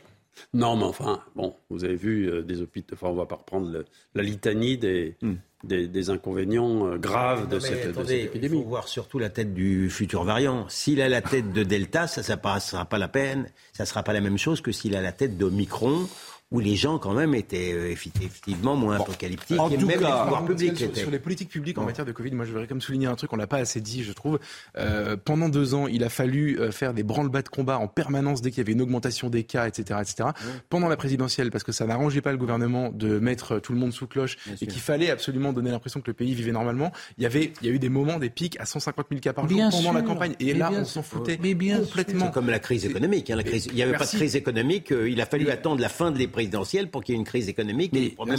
Non, 0.55 0.76
mais 0.76 0.84
enfin, 0.84 1.20
bon, 1.36 1.55
vous 1.70 1.84
avez 1.84 1.97
vu 1.97 2.28
euh, 2.30 2.43
des 2.43 2.61
hôpitaux, 2.62 2.95
enfin, 2.95 3.09
on 3.09 3.14
va 3.14 3.26
pas 3.26 3.36
reprendre 3.36 3.70
le- 3.70 3.84
la 4.14 4.22
litanie 4.22 4.78
des, 4.78 5.16
Hmm. 5.22 5.34
des, 5.64 5.89
des 5.89 6.11
inconvénients 6.11 6.86
euh, 6.86 6.97
graves 6.99 7.49
de, 7.49 7.55
Non, 7.57 7.61
cette, 7.61 7.89
de 7.89 8.05
cette 8.05 8.11
Il 8.11 8.24
épidémie. 8.26 8.62
faut 8.62 8.68
voir 8.68 8.89
surtout 8.89 9.18
la 9.18 9.30
tête 9.30 9.55
du 9.55 9.91
futur 9.91 10.24
variant. 10.24 10.68
S'il 10.68 11.01
a 11.03 11.09
la 11.09 11.22
tête 11.22 11.53
de 11.53 11.62
Delta, 11.64 12.07
ça 12.07 12.20
ne 12.20 12.61
sera 12.61 12.84
pas 12.84 12.99
la 12.99 13.09
peine, 13.09 13.49
ça 13.72 13.84
sera 13.86 14.03
pas 14.03 14.12
la 14.12 14.20
même 14.20 14.39
chose 14.39 14.61
que 14.61 14.72
s'il 14.72 14.95
a 14.97 15.03
la 15.03 15.12
tête 15.12 15.36
de 15.36 15.49
Micron, 15.49 16.09
où 16.51 16.61
les 16.61 16.76
gens 16.76 16.99
quand 16.99 17.12
même 17.12 17.34
étaient 17.34 17.72
euh, 17.74 17.90
effectivement 17.90 18.74
moins 18.74 18.96
apocalyptiques. 18.96 19.61
en 19.61 19.70
et 19.70 19.76
tout 19.76 19.86
même 19.86 20.01
cas- 20.01 20.07
les 20.16 20.22
pouvoirs 20.22 20.44
publics 20.46 20.78
sur, 20.78 20.96
sur 20.96 21.11
les 21.11 21.18
politiques 21.18 21.51
publiques 21.51 21.76
en 21.78 21.84
matière 21.84 22.07
de 22.07 22.12
Covid, 22.12 22.30
moi 22.32 22.44
je 22.46 22.53
voudrais 22.53 22.66
comme 22.66 22.80
souligner 22.80 23.07
un 23.07 23.14
truc, 23.16 23.32
on 23.32 23.36
l'a 23.36 23.46
pas 23.46 23.59
assez 23.59 23.80
dit, 23.80 24.03
je 24.03 24.12
trouve. 24.12 24.38
Euh, 24.78 25.16
pendant 25.22 25.49
deux 25.51 25.74
ans, 25.74 25.86
il 25.88 26.03
a 26.05 26.09
fallu 26.09 26.59
euh, 26.59 26.70
faire 26.72 26.94
des 26.94 27.03
branle-bas 27.03 27.42
de 27.42 27.49
combat 27.49 27.78
en 27.78 27.86
permanence 27.86 28.40
dès 28.40 28.51
qu'il 28.51 28.59
y 28.59 28.61
avait 28.62 28.72
une 28.72 28.80
augmentation 28.80 29.28
des 29.28 29.44
cas, 29.44 29.66
etc., 29.68 30.01
etc. 30.01 30.30
Pendant 30.70 30.88
la 30.88 30.96
présidentielle, 30.96 31.51
parce 31.51 31.64
que 31.64 31.72
ça 31.72 31.86
n'arrangeait 31.86 32.22
pas 32.22 32.32
le 32.32 32.38
gouvernement 32.38 32.90
de 32.92 33.18
mettre 33.18 33.59
tout 33.59 33.72
le 33.72 33.78
monde 33.78 33.92
sous 33.92 34.07
cloche 34.07 34.38
et 34.62 34.66
qu'il 34.66 34.80
fallait 34.80 35.11
absolument 35.11 35.53
donner 35.53 35.70
l'impression 35.70 36.01
que 36.01 36.07
le 36.07 36.14
pays 36.14 36.34
vivait 36.34 36.53
normalement. 36.53 36.92
Il 37.18 37.24
y 37.24 37.26
avait, 37.26 37.53
il 37.61 37.68
y 37.68 37.70
a 37.70 37.74
eu 37.74 37.78
des 37.78 37.88
moments, 37.90 38.18
des 38.18 38.30
pics 38.30 38.59
à 38.59 38.64
150 38.64 39.07
000 39.11 39.20
cas 39.20 39.32
par 39.34 39.46
jour 39.49 39.57
Bien 39.57 39.70
pendant 39.70 39.92
la 39.92 40.03
campagne. 40.03 40.34
Et 40.40 40.55
là, 40.55 40.70
on 40.72 40.84
s'en 40.84 41.03
foutait 41.03 41.38
Mais 41.42 41.55
bien 41.55 41.80
complètement. 41.80 42.26
C'est 42.26 42.32
comme 42.32 42.49
la 42.49 42.59
crise 42.59 42.86
économique. 42.86 43.28
hein, 43.30 43.36
la 43.36 43.42
crise- 43.42 43.66
il 43.66 43.74
n'y 43.74 43.82
avait 43.82 43.92
Merci. 43.92 44.07
pas 44.07 44.12
de 44.12 44.16
crise 44.22 44.36
économique. 44.36 44.92
euh, 44.92 45.09
il 45.11 45.20
a 45.20 45.26
fallu 45.26 45.51
attendre 45.51 45.80
la 45.80 45.88
fin 45.88 46.11
des 46.11 46.26
présidentielles 46.43 46.89
pour 46.89 47.03
qu'il 47.03 47.14
y 47.14 47.18
ait 47.18 47.20
une 47.20 47.26
crise 47.26 47.49
économique 47.49 47.93
et 47.97 48.01
des 48.01 48.09
problèmes. 48.11 48.39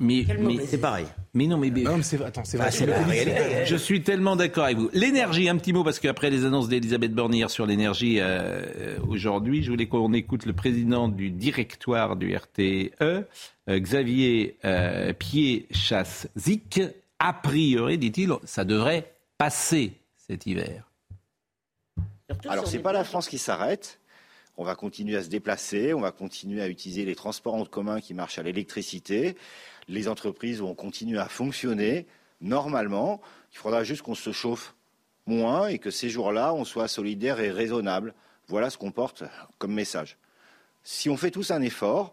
Mais, 0.00 0.24
mauvais- 0.38 0.66
C'est 0.66 0.78
pareil. 0.80 1.04
mais 1.34 1.46
non, 1.46 1.58
mais, 1.58 1.70
mais- 1.70 1.82
Non, 1.82 1.98
mais 1.98 2.02
c'est 2.02 2.22
attends, 2.24 2.42
c'est 2.44 2.56
vrai. 2.56 2.66
Bah, 2.66 2.70
c'est 2.72 2.86
la 2.86 3.02
réalité. 3.02 3.66
Je 3.66 3.76
suis 3.76 4.02
tellement 4.02 4.34
d'accord 4.34 4.64
avec 4.64 4.78
vous. 4.78 4.88
L'énergie, 4.94 5.46
un 5.50 5.56
petit 5.58 5.74
mot, 5.74 5.84
parce 5.84 6.00
qu'après 6.00 6.30
les 6.30 6.46
annonces 6.46 6.68
d'Elisabeth 6.68 7.12
Borne 7.12 7.34
hier 7.34 7.50
sur 7.50 7.66
l'énergie 7.66 8.18
euh, 8.20 8.62
euh, 8.76 8.98
aujourd'hui, 9.06 9.62
je 9.62 9.70
voulais 9.70 9.86
qu'on 9.88 10.14
écoute 10.14 10.46
le 10.46 10.54
président 10.54 11.08
du 11.08 11.30
directoire 11.30 12.16
du 12.16 12.34
RTE, 12.34 12.92
euh, 13.02 13.22
Xavier 13.68 14.56
euh, 14.64 15.12
Pied-Chasse-Zic. 15.12 16.80
A 17.18 17.32
priori, 17.34 17.98
dit-il, 17.98 18.30
ça 18.44 18.64
devrait 18.64 19.12
passer 19.36 19.92
cet 20.16 20.46
hiver. 20.46 20.88
Alors, 22.48 22.66
c'est 22.66 22.78
pas 22.78 22.92
la 22.94 23.04
France 23.04 23.28
qui 23.28 23.36
s'arrête. 23.38 23.98
On 24.56 24.64
va 24.64 24.74
continuer 24.74 25.16
à 25.16 25.22
se 25.22 25.28
déplacer, 25.28 25.94
on 25.94 26.00
va 26.00 26.12
continuer 26.12 26.60
à 26.60 26.68
utiliser 26.68 27.04
les 27.04 27.14
transports 27.14 27.54
en 27.54 27.64
commun 27.64 28.00
qui 28.00 28.14
marchent 28.14 28.38
à 28.38 28.42
l'électricité. 28.42 29.36
Les 29.88 30.08
entreprises 30.08 30.60
vont 30.60 30.74
continuer 30.74 31.18
à 31.18 31.26
fonctionner 31.26 32.06
normalement. 32.40 33.20
Il 33.52 33.58
faudra 33.58 33.82
juste 33.84 34.02
qu'on 34.02 34.14
se 34.14 34.32
chauffe 34.32 34.74
moins 35.26 35.68
et 35.68 35.78
que 35.78 35.90
ces 35.90 36.08
jours-là, 36.08 36.52
on 36.52 36.64
soit 36.64 36.88
solidaire 36.88 37.40
et 37.40 37.50
raisonnable. 37.50 38.14
Voilà 38.48 38.70
ce 38.70 38.76
qu'on 38.76 38.90
porte 38.90 39.24
comme 39.58 39.72
message. 39.72 40.18
Si 40.82 41.08
on 41.08 41.16
fait 41.16 41.30
tous 41.30 41.50
un 41.50 41.62
effort, 41.62 42.12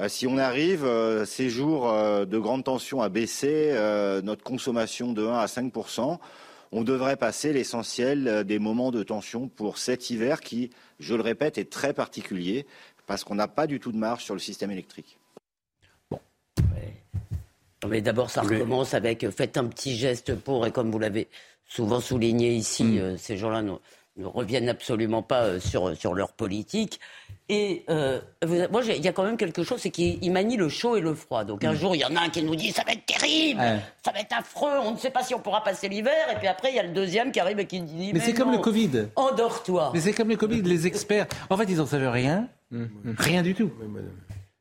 euh, 0.00 0.08
si 0.08 0.26
on 0.26 0.38
arrive 0.38 0.84
euh, 0.84 1.24
ces 1.24 1.48
jours 1.48 1.88
euh, 1.88 2.24
de 2.24 2.38
grande 2.38 2.64
tension 2.64 3.00
à 3.00 3.08
baisser 3.08 3.72
notre 4.22 4.42
consommation 4.42 5.12
de 5.12 5.26
1 5.26 5.38
à 5.38 5.46
5 5.46 5.72
on 6.72 6.82
devrait 6.82 7.16
passer 7.16 7.52
l'essentiel 7.52 8.28
euh, 8.28 8.44
des 8.44 8.58
moments 8.58 8.90
de 8.90 9.02
tension 9.02 9.48
pour 9.48 9.78
cet 9.78 10.10
hiver 10.10 10.40
qui, 10.40 10.70
je 10.98 11.14
le 11.14 11.22
répète, 11.22 11.58
est 11.58 11.70
très 11.70 11.92
particulier 11.92 12.66
parce 13.06 13.24
qu'on 13.24 13.36
n'a 13.36 13.48
pas 13.48 13.66
du 13.66 13.78
tout 13.80 13.92
de 13.92 13.96
marge 13.98 14.24
sur 14.24 14.34
le 14.34 14.40
système 14.40 14.70
électrique. 14.70 15.18
Non, 16.10 16.20
Mais 17.88 18.00
d'abord, 18.00 18.30
ça 18.30 18.42
recommence 18.42 18.94
avec 18.94 19.24
euh, 19.24 19.30
faites 19.30 19.56
un 19.56 19.66
petit 19.66 19.96
geste 19.96 20.34
pour, 20.34 20.66
et 20.66 20.72
comme 20.72 20.90
vous 20.90 20.98
l'avez 20.98 21.28
souvent 21.68 22.00
souligné 22.00 22.54
ici, 22.54 22.84
Mm. 22.84 22.98
euh, 22.98 23.16
ces 23.16 23.36
gens-là 23.36 23.62
ne, 24.16 24.22
ne 24.22 24.26
reviennent 24.26 24.68
absolument 24.68 25.22
pas 25.22 25.42
euh, 25.42 25.60
sur, 25.60 25.96
sur 25.96 26.14
leur 26.14 26.32
politique. 26.32 27.00
Et 27.48 27.84
euh, 27.90 28.20
vous- 28.44 28.56
moi, 28.72 28.82
il 28.84 29.04
y 29.04 29.06
a 29.08 29.12
quand 29.12 29.22
même 29.22 29.36
quelque 29.36 29.62
chose, 29.62 29.80
c'est 29.80 29.90
qu'il 29.90 30.18
il 30.20 30.32
manie 30.32 30.56
le 30.56 30.68
chaud 30.68 30.96
et 30.96 31.00
le 31.00 31.14
froid. 31.14 31.44
Donc 31.44 31.62
un 31.64 31.72
Mm. 31.72 31.76
jour, 31.76 31.94
il 31.94 32.00
y 32.00 32.04
en 32.04 32.16
a 32.16 32.20
un 32.22 32.28
qui 32.28 32.42
nous 32.42 32.56
dit 32.56 32.72
ça 32.72 32.82
va 32.84 32.92
être 32.92 33.06
terrible, 33.06 33.60
Ouais. 33.60 33.78
ça 34.04 34.10
va 34.10 34.18
être 34.20 34.36
affreux, 34.36 34.72
on 34.84 34.92
ne 34.92 34.96
sait 34.98 35.10
pas 35.10 35.22
si 35.22 35.32
on 35.34 35.38
pourra 35.38 35.62
passer 35.62 35.88
l'hiver. 35.88 36.12
Et 36.32 36.36
puis 36.38 36.48
après, 36.48 36.70
il 36.70 36.76
y 36.76 36.80
a 36.80 36.82
le 36.82 36.92
deuxième 36.92 37.30
qui 37.30 37.38
arrive 37.38 37.60
et 37.60 37.66
qui 37.66 37.80
dit 37.80 38.10
Mais 38.12 38.18
c'est 38.20 38.34
comme 38.34 38.50
le 38.50 38.58
Covid. 38.58 39.06
Endors-toi. 39.14 39.90
Mais 39.94 40.00
c'est 40.00 40.12
comme 40.12 40.28
le 40.28 40.36
Covid, 40.36 40.62
les 40.62 40.86
experts. 40.88 41.26
En 41.48 41.56
fait, 41.56 41.64
ils 41.68 41.76
n'en 41.76 41.86
savent 41.86 42.08
rien. 42.10 42.48
Rien 43.18 43.42
du 43.42 43.54
tout. 43.54 43.70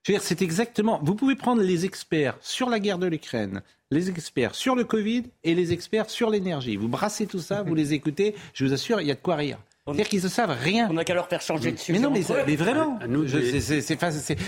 Je 0.06 0.12
veux 0.12 0.20
dire, 0.20 0.24
c'est 0.24 0.44
exactement. 0.44 1.00
Vous 1.02 1.16
pouvez 1.16 1.34
prendre 1.36 1.64
les 1.64 1.84
experts 1.84 2.38
sur 2.40 2.70
la 2.70 2.80
guerre 2.80 3.00
de 3.00 3.08
l'Ukraine, 3.08 3.64
les 3.90 4.08
experts 4.12 4.54
sur 4.54 4.76
le 4.76 4.84
Covid 4.84 5.24
et 5.44 5.56
les 5.56 5.74
experts 5.74 6.12
sur 6.12 6.30
l'énergie. 6.30 6.76
Vous 6.76 6.88
brassez 6.88 7.26
tout 7.26 7.40
ça, 7.40 7.64
vous 7.64 7.74
les 7.74 7.94
écoutez. 7.96 8.36
Je 8.54 8.66
vous 8.66 8.74
assure, 8.74 9.02
il 9.02 9.08
y 9.08 9.12
a 9.12 9.16
de 9.16 9.20
quoi 9.20 9.36
rire. 9.36 9.58
C'est-à-dire 9.88 10.08
qu'ils 10.08 10.24
ne 10.24 10.28
savent 10.28 10.56
rien. 10.62 10.88
On 10.92 10.94
n'a 10.94 11.04
qu'à 11.04 11.16
leur 11.16 11.28
faire 11.28 11.42
changer 11.42 11.72
de 11.72 11.78
sujet. 11.78 11.98
Mais 11.98 12.04
non, 12.06 12.12
mais, 12.12 12.22
vraiment, 12.56 13.00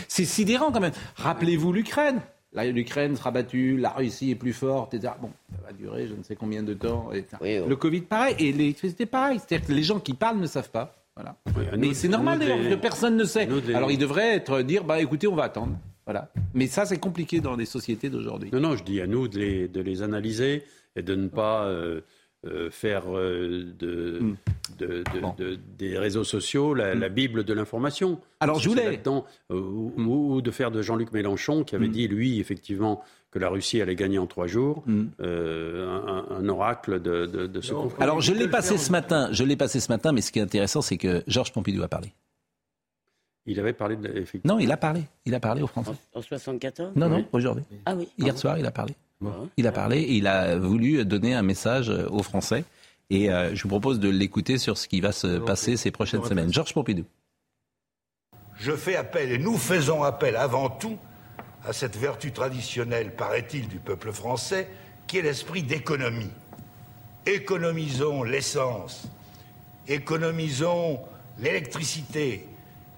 c'est- 0.07 0.25
sidérant 0.25 0.71
quand 0.71 0.79
même. 0.79 0.93
Rappelez-vous 1.15 1.73
l'Ukraine. 1.73 2.21
Là, 2.53 2.65
l'Ukraine 2.65 3.15
sera 3.15 3.31
battue, 3.31 3.77
la 3.77 3.89
Russie 3.89 4.29
est 4.31 4.35
plus 4.35 4.53
forte, 4.53 4.93
etc. 4.93 5.13
Bon, 5.19 5.31
ça 5.51 5.57
va 5.65 5.73
durer 5.73 6.07
je 6.07 6.13
ne 6.13 6.21
sais 6.23 6.35
combien 6.35 6.61
de 6.61 6.75
temps. 6.75 7.11
etc. 7.11 7.37
Oui, 7.41 7.57
oh. 7.63 7.67
Le 7.67 7.75
Covid, 7.75 8.01
pareil. 8.01 8.35
Et 8.39 8.51
l'électricité, 8.51 9.07
pareil. 9.07 9.39
C'est-à-dire 9.39 9.67
que 9.67 9.73
les 9.73 9.83
gens 9.83 9.99
qui 9.99 10.13
parlent 10.13 10.39
ne 10.39 10.47
savent 10.47 10.69
pas. 10.69 10.95
Voilà. 11.18 11.36
Mais 11.78 11.93
c'est 11.93 12.07
normal 12.07 12.39
d'ailleurs, 12.39 12.59
que 12.70 12.76
personne 12.76 13.18
ne 13.18 13.24
sait. 13.26 13.47
Alors 13.74 13.91
il 13.91 13.97
devrait 13.97 14.36
être 14.36 14.61
dire, 14.61 14.84
bah 14.84 14.99
écoutez, 15.01 15.28
on 15.28 15.36
va 15.36 15.43
attendre. 15.43 15.78
Voilà. 16.05 16.32
Mais 16.53 16.68
ça, 16.68 16.86
c'est 16.86 16.99
compliqué 16.99 17.41
dans 17.41 17.55
les 17.57 17.65
sociétés 17.65 18.09
d'aujourd'hui. 18.09 18.49
Non, 18.53 18.59
non, 18.61 18.76
je 18.78 18.84
dis 18.84 19.01
à 19.01 19.07
nous 19.07 19.28
de 19.28 19.38
les, 19.39 19.68
de 19.68 19.82
les 19.82 20.03
analyser 20.03 20.63
et 20.95 21.01
de 21.01 21.15
ne 21.15 21.28
pas 21.28 21.65
euh, 21.65 21.99
euh, 22.45 22.70
faire 22.70 23.03
euh, 23.13 23.65
de, 23.78 24.20
Hmm. 24.22 24.36
de- 24.80 24.88
de- 24.88 25.43
de- 25.43 25.59
des 25.78 25.97
réseaux 25.97 26.24
sociaux 26.24 26.74
la, 26.74 26.95
la 26.95 27.09
Bible 27.09 27.43
de 27.43 27.53
l'information. 27.53 28.20
Alors, 28.39 28.59
je 28.59 28.70
voulais- 28.70 28.91
là-dedans, 28.91 29.26
ou, 29.49 29.91
ou- 29.97 30.36
ou 30.36 30.41
de 30.41 30.51
faire 30.51 30.72
de 30.72 30.82
Jean-Luc 30.82 31.11
Mélenchon, 31.11 31.63
qui 31.65 31.76
avait 31.76 31.88
Hmm. 31.88 31.91
dit, 31.91 32.07
lui, 32.07 32.39
effectivement, 32.39 33.03
que 33.38 33.41
la 33.43 33.49
Russie 33.49 33.81
allait 33.81 33.95
gagner 33.95 34.17
en 34.19 34.25
trois 34.27 34.47
jours, 34.47 34.83
Hmm. 34.88 35.05
euh, 35.19 35.88
un, 35.88 36.38
un 36.38 36.49
oracle 36.49 37.01
de, 37.01 37.25
de- 37.27 37.45
de 37.47 37.61
ce 37.61 37.73
conflit. 37.73 38.01
Alors 38.01 38.19
je 38.21 38.33
l'ai 38.33 38.47
passé 38.47 38.77
ce 38.77 38.91
matin, 38.91 39.29
je 39.31 39.43
l'ai 39.43 39.55
passé 39.55 39.79
ce 39.79 39.91
matin, 39.91 40.11
mais 40.11 40.21
ce 40.21 40.31
qui 40.31 40.39
est 40.39 40.41
intéressant, 40.41 40.81
c'est 40.81 40.97
que 40.97 41.23
Georges 41.27 41.51
Pompidou 41.53 41.83
a 41.83 41.88
parlé. 41.88 42.13
Il 43.45 43.59
avait 43.59 43.73
parlé 43.73 43.95
de, 43.95 44.07
effectivement. 44.09 44.55
Non, 44.55 44.59
il 44.59 44.71
a 44.71 44.77
parlé. 44.77 45.03
Il 45.25 45.33
a 45.35 45.39
parlé 45.39 45.61
aux 45.61 45.67
Français. 45.67 45.91
En 46.13 46.21
74 46.21 46.91
Non, 46.95 47.05
Oui. 47.07 47.11
non, 47.21 47.25
aujourd'hui. 47.31 47.63
Ah 47.85 47.95
oui. 47.95 48.09
Hier 48.17 48.38
soir, 48.38 48.57
il 48.57 48.65
a 48.65 48.71
parlé. 48.71 48.93
Bon. 49.21 49.49
Il 49.55 49.65
a 49.67 49.71
parlé 49.71 49.99
et 50.01 50.13
il 50.15 50.27
a 50.27 50.57
voulu 50.57 51.05
donner 51.05 51.33
un 51.33 51.43
message 51.43 51.89
euh, 51.89 52.07
aux 52.09 52.23
Français. 52.23 52.65
Et 53.09 53.31
euh, 53.31 53.55
je 53.55 53.63
vous 53.63 53.69
propose 53.69 53.99
de 54.01 54.09
l'écouter 54.09 54.57
sur 54.57 54.77
ce 54.77 54.88
qui 54.89 54.99
va 54.99 55.11
se 55.13 55.38
passer 55.38 55.77
ces 55.77 55.91
prochaines 55.91 56.23
semaines. 56.25 56.51
Georges 56.51 56.73
Pompidou. 56.73 57.05
Je 58.59 58.71
fais 58.73 58.95
appel, 58.95 59.31
et 59.31 59.38
nous 59.38 59.55
faisons 59.57 60.03
appel 60.03 60.35
avant 60.35 60.69
tout 60.69 60.97
à 61.65 61.73
cette 61.73 61.97
vertu 61.97 62.31
traditionnelle, 62.31 63.13
paraît-il, 63.15 63.67
du 63.67 63.79
peuple 63.79 64.11
français, 64.11 64.69
qui 65.05 65.17
est 65.17 65.21
l'esprit 65.21 65.63
d'économie. 65.63 66.31
Économisons 67.25 68.23
l'essence, 68.23 69.07
économisons 69.87 70.99
l'électricité, 71.39 72.47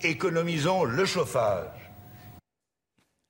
économisons 0.02 0.84
le 0.84 1.06
chauffage. 1.06 1.79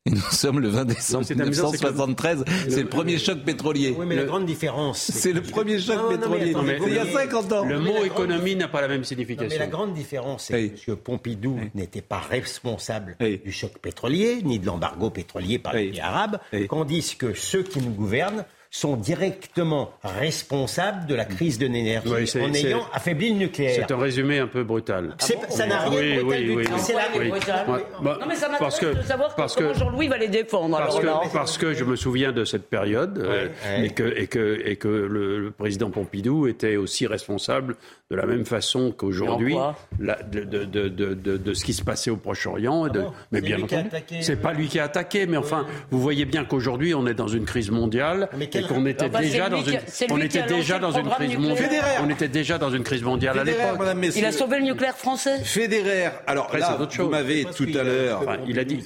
Et 0.05 0.11
nous 0.11 0.19
sommes 0.31 0.59
le 0.61 0.69
20 0.69 0.85
décembre 0.85 1.25
C'est 1.25 1.39
amusant, 1.39 1.71
c'est 1.71 1.77
que- 1.77 1.91
1973. 1.91 2.45
C'est 2.69 2.83
le 2.83 2.87
premier 2.89 3.17
choc 3.17 3.39
pétrolier. 3.43 3.93
Oui, 3.97 4.05
mais 4.07 4.15
la 4.15 4.23
grande 4.23 4.45
différence. 4.45 5.11
C'est 5.13 5.33
le 5.33 5.41
premier 5.41 5.77
choc 5.77 5.97
Non, 5.97 6.03
non, 6.03 6.09
mais 6.09 6.17
pétrolier. 6.17 6.49
attendez, 6.51 6.77
il 6.87 6.93
y 6.93 6.97
a 6.99 7.03
vous- 7.03 7.11
50 7.17 7.51
ans. 7.51 7.65
Le 7.65 7.79
mot 7.79 8.03
économie 8.05 8.55
n'a 8.55 8.69
pas 8.69 8.79
la 8.79 8.87
même 8.87 8.99
Non, 8.99 9.03
signification. 9.03 9.49
mais 9.49 9.57
la 9.57 9.67
grande 9.67 9.93
différence, 9.93 10.45
c'est 10.45 10.53
Oui. 10.53 10.71
que 10.85 10.91
M. 10.91 10.97
Pompidou 10.97 11.59
n'était 11.75 12.01
pas 12.01 12.19
responsable 12.19 13.17
Oui. 13.19 13.41
du 13.43 13.51
choc 13.51 13.77
pétrolier, 13.81 14.41
ni 14.41 14.57
de 14.57 14.65
l'embargo 14.65 15.09
pétrolier 15.09 15.59
par 15.59 15.73
les 15.73 15.89
pays 15.89 15.99
arabes, 15.99 16.39
Oui. 16.53 16.67
tandis 16.69 17.15
que 17.17 17.33
ceux 17.33 17.63
qui 17.63 17.79
nous 17.79 17.91
gouvernent 17.91 18.45
sont 18.71 18.95
directement 18.95 19.91
responsables 20.03 21.07
de 21.07 21.15
la 21.15 21.25
crise 21.25 21.57
de 21.57 21.65
l'énergie 21.65 22.07
Oui, 22.07 22.41
en 22.43 22.53
ayant 22.53 22.85
affaibli 22.93 23.31
le 23.31 23.35
nucléaire. 23.39 23.85
C'est 23.87 23.93
un 23.93 23.97
résumé 23.97 24.37
un 24.39 24.47
peu 24.47 24.63
brutal. 24.63 25.15
C'est- 25.19 25.39
ça 25.49 25.65
n'a 25.65 25.79
rien 25.79 25.99
Oui, 25.99 26.15
de 26.17 26.21
brutal 26.21 26.39
oui, 26.41 26.45
du 26.45 26.55
oui. 26.55 26.63
tout. 26.65 26.73
oui. 26.75 26.79
C'est 26.83 26.93
la- 26.93 26.99
Oui. 27.17 27.29
brutal. 27.29 27.67
Ouais, 27.69 27.85
bah, 28.03 28.17
Non 28.21 28.27
mais 28.27 28.35
ça 28.35 28.47
parce 28.59 28.79
m'intéresse 28.79 28.79
que- 28.79 29.01
de 29.01 29.07
savoir 29.07 29.35
parce 29.35 29.55
comment 29.55 29.71
que- 29.71 29.79
Jean-Louis 29.79 30.07
va 30.07 30.17
les 30.17 30.27
défendre. 30.27 30.77
Parce 30.77 30.97
alors 30.99 31.21
que, 31.21 31.25
là. 31.25 31.31
parce 31.33 31.57
que 31.57 31.73
je 31.73 31.83
me 31.83 31.95
souviens 31.95 32.31
de 32.31 32.45
cette 32.45 32.69
période 32.69 33.17
euh, 33.17 33.47
ouais. 33.47 33.85
Et, 33.87 33.89
que, 33.89 34.03
et, 34.15 34.27
que, 34.27 34.61
et 34.63 34.75
que 34.75 34.87
le, 34.87 35.39
le 35.39 35.51
président 35.51 35.89
Pompidou 35.89 36.47
était 36.47 36.75
aussi 36.75 37.07
responsable 37.07 37.75
de 38.11 38.15
la 38.15 38.25
même 38.25 38.45
façon 38.45 38.91
qu'aujourd'hui 38.91 39.55
de, 39.99 40.43
de, 40.43 40.63
de, 40.65 40.87
de, 40.87 41.13
de- 41.13 41.37
de 41.37 41.53
ce 41.53 41.63
qui 41.65 41.73
se 41.73 41.83
passait 41.83 42.09
au 42.11 42.17
Proche-Orient. 42.17 42.87
de- 42.87 43.01
bon 43.01 43.13
mais 43.31 43.39
C'est 43.39 43.45
bien 43.45 43.57
lui 43.57 43.65
qui 43.65 43.75
a 43.75 43.77
entendu, 43.79 43.95
attaqué, 43.95 44.21
c'est 44.21 44.33
euh, 44.33 44.41
pas 44.41 44.53
lui 44.53 44.67
qui 44.67 44.79
a 44.79 44.83
attaqué, 44.85 45.25
mais 45.27 45.37
enfin, 45.37 45.65
vous 45.91 45.99
voyez 46.01 46.25
bien 46.25 46.43
qu'aujourd'hui 46.45 46.93
on 46.95 47.05
est 47.07 47.13
dans 47.13 47.27
une 47.27 47.45
crise 47.45 47.69
mondiale 47.71 48.29
Mais 48.37 48.47
quel- 48.61 48.67
qu'on 48.77 48.85
était 48.85 49.05
Enfin, 49.05 49.19
c'est 49.21 49.25
déjà 49.29 49.49
dans 49.49 49.61
une, 49.63 49.79
c'est 49.87 50.11
on 50.11 50.17
était 50.21 50.43
déjà 50.43 50.79
dans 50.79 50.91
une 50.91 51.09
crise 51.09 51.37
mondiale. 51.37 51.67
On 52.03 52.09
était 52.09 52.27
déjà 52.27 52.57
dans 52.57 52.69
une 52.71 52.83
crise 52.83 53.03
mondiale 53.03 53.39
à 53.39 53.43
l'époque. 53.43 53.79
Il 54.15 54.25
a 54.25 54.31
sauvé 54.31 54.57
le 54.59 54.65
nucléaire 54.65 54.97
français. 54.97 55.39
Federer. 55.43 56.09
Alors 56.27 56.45
Après, 56.45 56.59
là, 56.59 56.67
c'est 56.75 56.81
autre 56.83 56.91
vous 56.91 56.97
chose. 57.03 57.11
m'avez 57.11 57.45
tout 57.45 57.67
à 57.77 57.83
l'heure. 57.83 58.19
Enfin, 58.21 58.37
il 58.47 58.59
a 58.59 58.63
dit. 58.63 58.79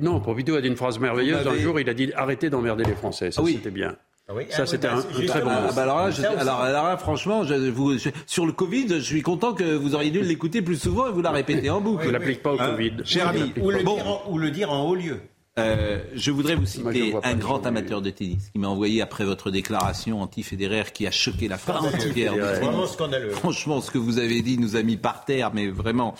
Non, 0.00 0.20
Pompidou 0.20 0.54
a 0.56 0.60
dit 0.60 0.68
une 0.68 0.76
phrase 0.76 0.98
merveilleuse. 0.98 1.46
Un 1.46 1.56
jour, 1.58 1.78
il 1.80 1.88
a 1.88 1.94
dit 1.94 2.12
arrêtez 2.14 2.50
d'emmerder 2.50 2.84
les 2.84 2.94
Français. 2.94 3.30
Ça, 3.30 3.40
Ah 3.40 3.44
oui. 3.44 3.54
c'était 3.54 3.70
bien. 3.70 3.96
Ah 4.30 4.34
oui, 4.36 4.42
Ça, 4.50 4.64
ah, 4.64 4.66
c'était 4.66 4.88
oui, 4.88 4.92
un, 4.92 4.96
bah, 4.96 5.02
un 5.22 5.26
très 5.26 5.40
bon 5.40 5.50
Ah, 5.50 5.70
bah 5.74 5.82
alors 5.84 5.98
là, 6.00 6.10
je- 6.10 6.20
Ça 6.20 6.30
aussi. 6.32 6.40
alors, 6.42 6.60
alors 6.60 6.84
là, 6.84 6.96
franchement, 6.98 7.44
je- 7.44 7.54
vous- 7.70 7.96
je- 7.96 8.10
sur 8.26 8.44
le 8.44 8.52
Covid, 8.52 8.86
je 8.90 8.98
suis 9.00 9.22
content 9.22 9.54
que 9.54 9.64
vous 9.64 9.94
auriez 9.94 10.10
dû 10.10 10.20
l'écouter 10.20 10.60
plus 10.60 10.76
souvent 10.76 11.08
et 11.08 11.12
vous 11.12 11.22
la 11.22 11.30
répétez 11.30 11.70
en 11.70 11.80
boucle. 11.80 12.04
Je 12.04 12.10
l'applique 12.10 12.42
pas 12.42 12.52
au 12.52 12.60
Hein, 12.60 12.72
Covid. 12.72 12.92
Cher 13.04 13.28
ami, 13.28 13.54
Ou 13.58 13.70
le, 13.70 13.82
bon, 13.82 13.94
dire 13.94 14.06
en, 14.06 14.22
ou 14.30 14.36
le 14.36 14.50
dire 14.50 14.70
en 14.70 14.82
haut 14.86 14.94
lieu. 14.94 15.16
Euh, 15.58 15.98
je 16.14 16.30
voudrais 16.30 16.54
vous 16.54 16.66
citer 16.66 17.14
un 17.22 17.34
grand 17.34 17.66
amateur 17.66 18.00
de 18.00 18.10
tennis 18.10 18.50
qui 18.50 18.58
m'a 18.58 18.68
envoyé 18.68 19.02
après 19.02 19.24
votre 19.24 19.50
déclaration 19.50 20.22
anti-Federer 20.22 20.84
qui 20.92 21.06
a 21.06 21.10
choqué 21.10 21.48
la 21.48 21.58
France 21.58 21.94
entière. 21.94 22.34
Vraiment 22.34 22.86
scandaleux. 22.86 23.30
Franchement, 23.30 23.80
ce 23.80 23.90
que 23.90 23.98
vous 23.98 24.18
avez 24.18 24.42
dit 24.42 24.58
nous 24.58 24.76
a 24.76 24.82
mis 24.82 24.96
par 24.96 25.24
terre, 25.24 25.52
mais 25.52 25.68
vraiment. 25.68 26.14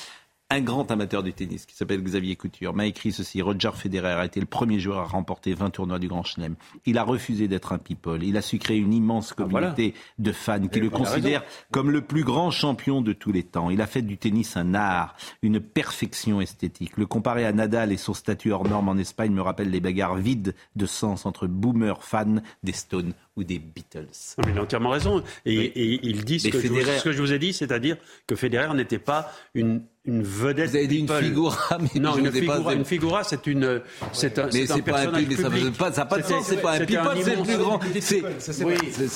Un 0.51 0.63
grand 0.63 0.91
amateur 0.91 1.23
du 1.23 1.35
tennis 1.35 1.67
qui 1.67 1.77
s'appelle 1.77 2.03
Xavier 2.03 2.35
Couture 2.35 2.73
m'a 2.73 2.87
écrit 2.87 3.13
ceci. 3.13 3.43
Roger 3.43 3.73
Federer 3.75 4.13
a 4.13 4.25
été 4.25 4.41
le 4.41 4.47
premier 4.47 4.81
joueur 4.81 5.01
à 5.01 5.05
remporter 5.05 5.53
20 5.53 5.69
tournois 5.69 5.99
du 5.99 6.09
Grand 6.09 6.23
Chelem. 6.23 6.55
Il 6.87 6.97
a 6.97 7.03
refusé 7.03 7.49
d'être 7.49 7.75
un 7.75 7.79
people. 7.79 8.25
Il 8.25 8.35
a 8.35 8.41
su 8.41 8.59
créer 8.59 8.79
une 8.79 8.95
immense 8.95 9.35
communauté 9.35 9.93
de 10.19 10.33
fans 10.33 10.67
qui 10.67 10.81
le 10.81 10.87
il 10.87 10.95
a 10.95 10.97
considèrent 10.97 11.45
comme 11.71 11.91
le 11.91 12.01
plus 12.01 12.25
grand 12.25 12.51
champion 12.51 13.03
de 13.03 13.13
tous 13.13 13.31
les 13.31 13.43
temps. 13.43 13.69
Il 13.69 13.83
a 13.83 13.87
fait 13.87 14.01
du 14.01 14.17
tennis 14.17 14.57
un 14.57 14.73
art, 14.73 15.17
une 15.43 15.61
perfection 15.61 16.41
esthétique. 16.41 16.97
Le 16.97 17.05
comparer 17.05 17.45
à 17.45 17.53
Nadal 17.53 17.93
et 17.93 17.99
son 17.99 18.15
statut 18.15 18.51
hors 18.51 18.67
norme 18.67 18.89
en 18.89 18.97
Espagne 18.97 19.33
me 19.33 19.43
rappelle 19.43 19.69
les 19.69 19.81
bagarres 19.81 20.17
vides 20.17 20.55
de 20.77 20.87
sens 20.87 21.27
entre 21.27 21.47
boomers 21.47 22.03
fans 22.03 22.37
des 22.63 22.73
Stones 22.73 23.13
ou 23.39 23.45
des 23.45 23.59
Beatles. 23.59 24.09
Non, 24.39 24.45
mais 24.47 24.53
il 24.53 24.59
a 24.59 24.63
entièrement 24.63 24.91
raison. 24.91 25.23
Et, 25.47 25.57
Oui. 25.59 25.73
et 25.75 26.01
il 26.03 26.25
dit 26.25 26.41
ce 26.41 26.49
que, 26.49 26.61
je 26.61 26.67
ce 26.67 27.05
que 27.05 27.13
je 27.13 27.21
vous 27.23 27.33
ai 27.33 27.39
dit, 27.39 27.53
c'est-à-dire 27.53 27.97
que 28.27 28.35
Federer 28.35 28.75
n'était 28.75 28.99
pas 28.99 29.33
une, 29.55 29.83
une 30.05 30.23
vedette. 30.23 30.71
Vous 30.71 30.77
avez 30.77 30.87
dit 30.89 30.99
une 30.99 31.07
people. 31.07 31.25
figura, 31.25 31.79
mais 31.95 32.01
non, 32.01 32.15
je 32.15 32.19
une 32.21 32.27
ai 32.27 32.31
pas- 32.31 32.55
figura, 32.57 32.75
une 32.75 32.85
figura, 32.85 33.25
c'est 33.25 33.47
une, 33.47 33.81
c'est 34.13 34.39
un, 34.39 34.49
Mais 34.53 34.67
c'est 34.67 34.83
pas 34.83 35.01
un 35.01 35.05
ça 35.05 35.11
public. 35.19 35.39
veut 35.41 35.71
pas, 35.71 35.93
ça 35.93 36.01
n'a 36.03 36.07
pas 36.07 36.19
de 36.19 36.25
sens, 36.25 36.47
c'est 36.47 36.61
pas 36.61 36.73
un 36.73 36.85
people, 36.85 37.09
c'est 37.23 37.37
le 37.37 37.43
plus 37.43 37.57
grand. 37.57 37.81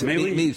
Mais 0.04 0.16
oui. 0.16 0.54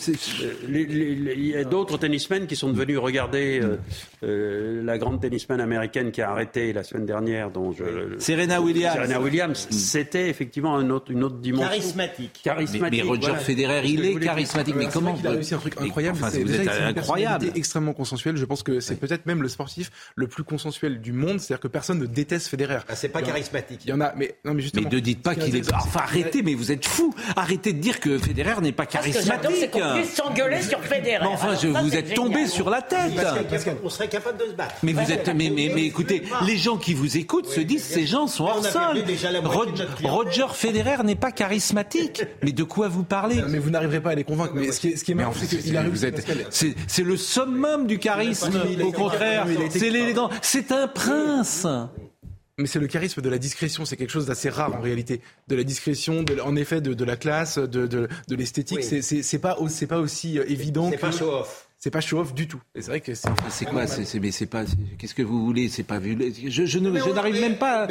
Euh, 0.69 1.33
Il 1.37 1.47
y 1.47 1.55
a 1.55 1.63
d'autres 1.63 1.97
tennismen 1.97 2.47
qui 2.47 2.55
sont 2.55 2.69
devenus 2.71 2.97
regarder 2.97 3.59
euh, 3.63 3.77
euh, 4.23 4.83
la 4.83 4.97
grande 4.97 5.21
tennisman 5.21 5.59
américaine 5.61 6.11
qui 6.11 6.21
a 6.21 6.29
arrêté 6.31 6.73
la 6.73 6.83
semaine 6.83 7.05
dernière, 7.05 7.51
dont 7.51 7.71
je, 7.71 7.83
Serena 8.19 8.61
Williams. 8.61 8.95
Serena 8.95 9.21
Williams, 9.21 9.67
c'était 9.71 10.29
effectivement 10.29 10.75
un 10.75 10.89
autre- 10.89 11.11
une 11.11 11.23
autre 11.23 11.37
dimension. 11.37 11.69
Charismatique. 11.69 12.41
Charismatique. 12.43 13.03
mais 13.03 13.07
Roger. 13.09 13.21
Federer, 13.55 13.87
il 13.87 14.05
est 14.05 14.19
charismatique. 14.19 14.75
Mais 14.75 14.85
C'est 14.85 14.91
comment 14.93 15.13
qu'il 15.13 15.27
a 15.27 15.31
réussi 15.31 15.53
un 15.55 15.57
truc 15.59 15.75
Mais- 15.79 15.87
incroyable. 15.87 16.17
enfin, 16.21 16.29
c'est 16.31 16.43
vous 16.43 16.53
êtes 16.53 16.67
incroyable. 16.67 17.51
extrêmement 17.55 17.93
consensuelle. 17.93 18.35
Je 18.37 18.45
pense 18.45 18.63
que 18.63 18.79
c'est 18.79 18.95
peut-être 18.95 19.25
même 19.25 19.41
le 19.41 19.47
sportif 19.49 19.91
le 20.15 20.27
plus 20.27 20.43
consensuel 20.43 20.99
du 21.01 21.11
monde. 21.13 21.39
C'est-à-dire 21.39 21.61
que 21.61 21.67
personne 21.67 21.99
ne 21.99 22.05
déteste 22.05 22.47
Federer. 22.47 22.79
Ah, 22.89 22.95
c'est 22.95 23.09
pas 23.09 23.21
Il 23.21 23.25
charismatique. 23.27 23.81
Il 23.85 23.89
y 23.89 23.93
en 23.93 24.01
a, 24.01 24.13
mais 24.15 24.35
non, 24.43 24.51
mais 24.51 24.55
Mais 24.55 24.61
justement. 24.61 24.89
ne 24.91 24.99
dites 24.99 25.21
pas 25.21 25.35
qu'il 25.35 25.55
est. 25.55 25.73
Enfin, 25.73 26.01
arrêtez, 26.01 26.43
mais 26.43 26.53
vous 26.53 26.71
êtes 26.71 26.85
fou. 26.85 27.13
Arrêtez 27.35 27.73
de 27.73 27.79
dire 27.79 27.99
que 27.99 28.17
Federer 28.17 28.59
n'est 28.61 28.71
pas 28.71 28.83
Ce 28.89 28.97
que 28.97 29.03
j'adore, 29.03 29.51
c'est 29.53 29.69
charismatique. 29.69 29.71
qu'on 29.71 29.93
puisse 29.95 30.13
s'engueuler 30.13 30.61
sur 30.61 30.79
Federer. 30.81 31.19
Mais 31.21 31.27
enfin, 31.27 31.55
je, 31.61 31.67
vous 31.67 31.95
êtes 31.95 32.13
tombé 32.13 32.47
sur 32.47 32.69
la 32.69 32.81
tête. 32.81 33.13
Qu'on 33.81 33.89
serait 33.89 34.07
capable 34.09 34.37
de 34.39 34.45
se 34.45 34.51
battre. 34.55 34.75
Mais 34.83 34.93
vous 34.93 35.11
êtes, 35.11 35.27
mais, 35.29 35.49
mais, 35.49 35.71
mais 35.73 35.85
écoutez, 35.85 36.23
les 36.45 36.57
gens 36.57 36.77
qui 36.77 36.93
vous 36.93 37.17
écoutent 37.17 37.47
se 37.47 37.61
disent 37.61 37.83
ces 37.83 38.05
gens 38.05 38.27
sont 38.27 38.45
Mais 38.45 38.51
on 38.51 38.55
hors 38.57 38.65
sol. 38.65 39.03
Roger 40.03 40.45
Federer 40.53 41.03
n'est 41.03 41.15
pas 41.15 41.31
charismatique. 41.31 42.23
Mais 42.43 42.51
de 42.51 42.63
quoi 42.63 42.87
vous 42.87 43.03
parlez? 43.03 43.41
Mais 43.49 43.59
vous 43.59 43.69
n'arriverez 43.69 44.01
pas 44.01 44.11
à 44.11 44.15
les 44.15 44.23
convaincre. 44.23 44.53
Mais 44.55 44.71
ce 44.71 44.79
qui 44.79 44.89
est, 44.89 44.95
ce 44.95 45.03
qui 45.03 45.11
est 45.11 45.15
marrant, 45.15 45.31
enfin, 45.31 45.45
c'est 45.47 45.57
qu'il 45.57 45.77
c'est, 46.49 46.75
c'est 46.87 47.03
le 47.03 47.17
summum 47.17 47.87
du 47.87 47.99
charisme. 47.99 48.61
Au 48.83 48.91
contraire, 48.91 49.47
c'est 49.69 49.89
l'élégant. 49.89 50.29
C'est 50.41 50.71
un 50.71 50.87
prince. 50.87 51.67
Mais 52.57 52.67
c'est 52.67 52.79
le 52.79 52.87
charisme 52.87 53.21
de 53.21 53.27
la 53.29 53.37
discrétion, 53.37 53.83
c'est 53.83 53.97
quelque 53.97 54.11
chose 54.11 54.27
d'assez 54.27 54.47
rare 54.49 54.73
en 54.73 54.79
réalité. 54.79 55.19
De 55.49 55.57
la 55.57 55.65
discrétion, 55.65 56.23
de, 56.23 56.39
en 56.39 56.55
effet, 56.55 56.79
de, 56.79 56.93
de 56.93 57.03
la 57.03 57.17
classe, 57.17 57.57
de, 57.57 57.85
de, 57.85 58.07
de 58.29 58.35
l'esthétique. 58.35 58.79
Oui. 58.81 59.01
C'est- 59.03 59.39
pas, 59.39 59.57
pas 59.89 59.99
aussi 59.99 60.39
euh, 60.39 60.45
évident 60.47 60.89
C'est 60.89 60.95
que. 60.95 61.01
pas 61.01 61.11
show-off. 61.11 61.64
C'est 61.85 61.91
pas 61.91 62.01
show-off 62.01 62.33
du 62.33 62.47
tout. 62.47 62.59
Et 62.73 62.81
c'est 62.81 62.87
vrai 62.89 62.99
que 62.99 63.13
c'est. 63.13 63.29
C'est 63.49 63.65
quoi 63.65 63.85
c'est, 63.85 64.19
mais 64.19 64.31
c'est 64.31 64.47
pas. 64.47 64.63
Qu'est-ce 64.97 65.13
que 65.13 65.21
vous 65.21 65.45
voulez 65.45 65.69
C'est 65.69 65.83
pas 65.83 65.99
vu. 65.99 66.17
Je, 66.47 66.65
je 66.65 66.79
n'arrive 66.79 67.39
même 67.39 67.57
pas. 67.57 67.83
à-. 67.83 67.87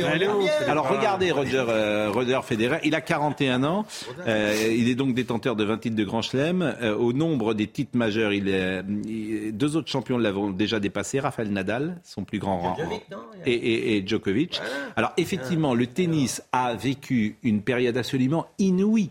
Alors 0.68 0.88
regardez 0.88 1.30
Roger, 1.30 1.64
euh, 1.68 2.10
Roger 2.10 2.40
Federer. 2.42 2.78
Il 2.82 2.96
a 2.96 3.00
41 3.00 3.62
ans. 3.62 3.86
Euh, 4.26 4.74
il 4.76 4.88
est 4.88 4.96
donc 4.96 5.14
détenteur 5.14 5.54
de 5.54 5.62
20 5.62 5.78
titres 5.78 5.94
de 5.94 6.02
Grand 6.02 6.22
Chelem. 6.22 6.62
Euh, 6.82 6.96
au 6.96 7.12
nombre 7.12 7.54
des 7.54 7.68
titres 7.68 7.96
majeurs, 7.96 8.32
il 8.32 8.48
est, 8.48 8.82
il- 9.06 9.52
deux 9.56 9.76
autres 9.76 9.88
champions 9.92 10.18
l'avons 10.18 10.50
déjà 10.50 10.80
dépassé. 10.80 11.20
Rafael 11.20 11.50
Nadal, 11.52 12.00
son 12.02 12.24
plus 12.24 12.40
grand 12.40 12.58
rang, 12.58 12.76
et 13.46 14.02
Djokovic. 14.04 14.60
Alors 14.96 15.12
effectivement, 15.18 15.72
le 15.72 15.86
tennis 15.86 16.42
a 16.50 16.74
vécu 16.74 17.36
une 17.44 17.62
période 17.62 17.96
absolument 17.96 18.48
inouïe 18.58 19.10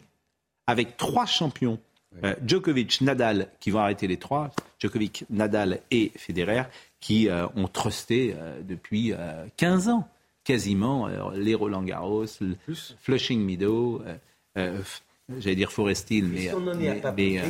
avec 0.68 0.98
trois 0.98 1.26
champions. 1.26 1.80
Euh, 2.24 2.36
Djokovic, 2.46 3.02
Nadal, 3.02 3.48
qui 3.60 3.72
vont 3.72 3.80
arrêter 3.80 4.08
les 4.08 4.18
trois, 4.18 4.52
Djokovic, 4.80 5.26
Nadal 5.30 5.80
et 5.92 6.12
Federer, 6.16 6.64
qui 7.00 7.28
euh, 7.30 7.48
ont 7.56 7.68
trusté 7.68 8.36
euh, 8.38 8.62
depuis 8.62 9.14
euh, 9.14 9.46
15 9.58 9.90
ans, 9.90 10.08
quasiment, 10.44 11.08
euh, 11.08 11.32
les 11.36 11.56
Roland 11.56 11.84
Garros, 11.84 12.26
le 12.42 12.56
Flushing 13.02 13.42
Meadow, 13.44 14.02
euh, 14.06 14.16
euh, 14.58 14.82
j'allais 15.40 15.56
dire 15.56 15.72
Forest 15.72 16.12
Hill, 16.12 16.26
mais, 16.26 16.36
Puisqu'on 16.42 16.68
en 16.68 16.80
est 16.80 17.06
à 17.06 17.12
mais- 17.12 17.42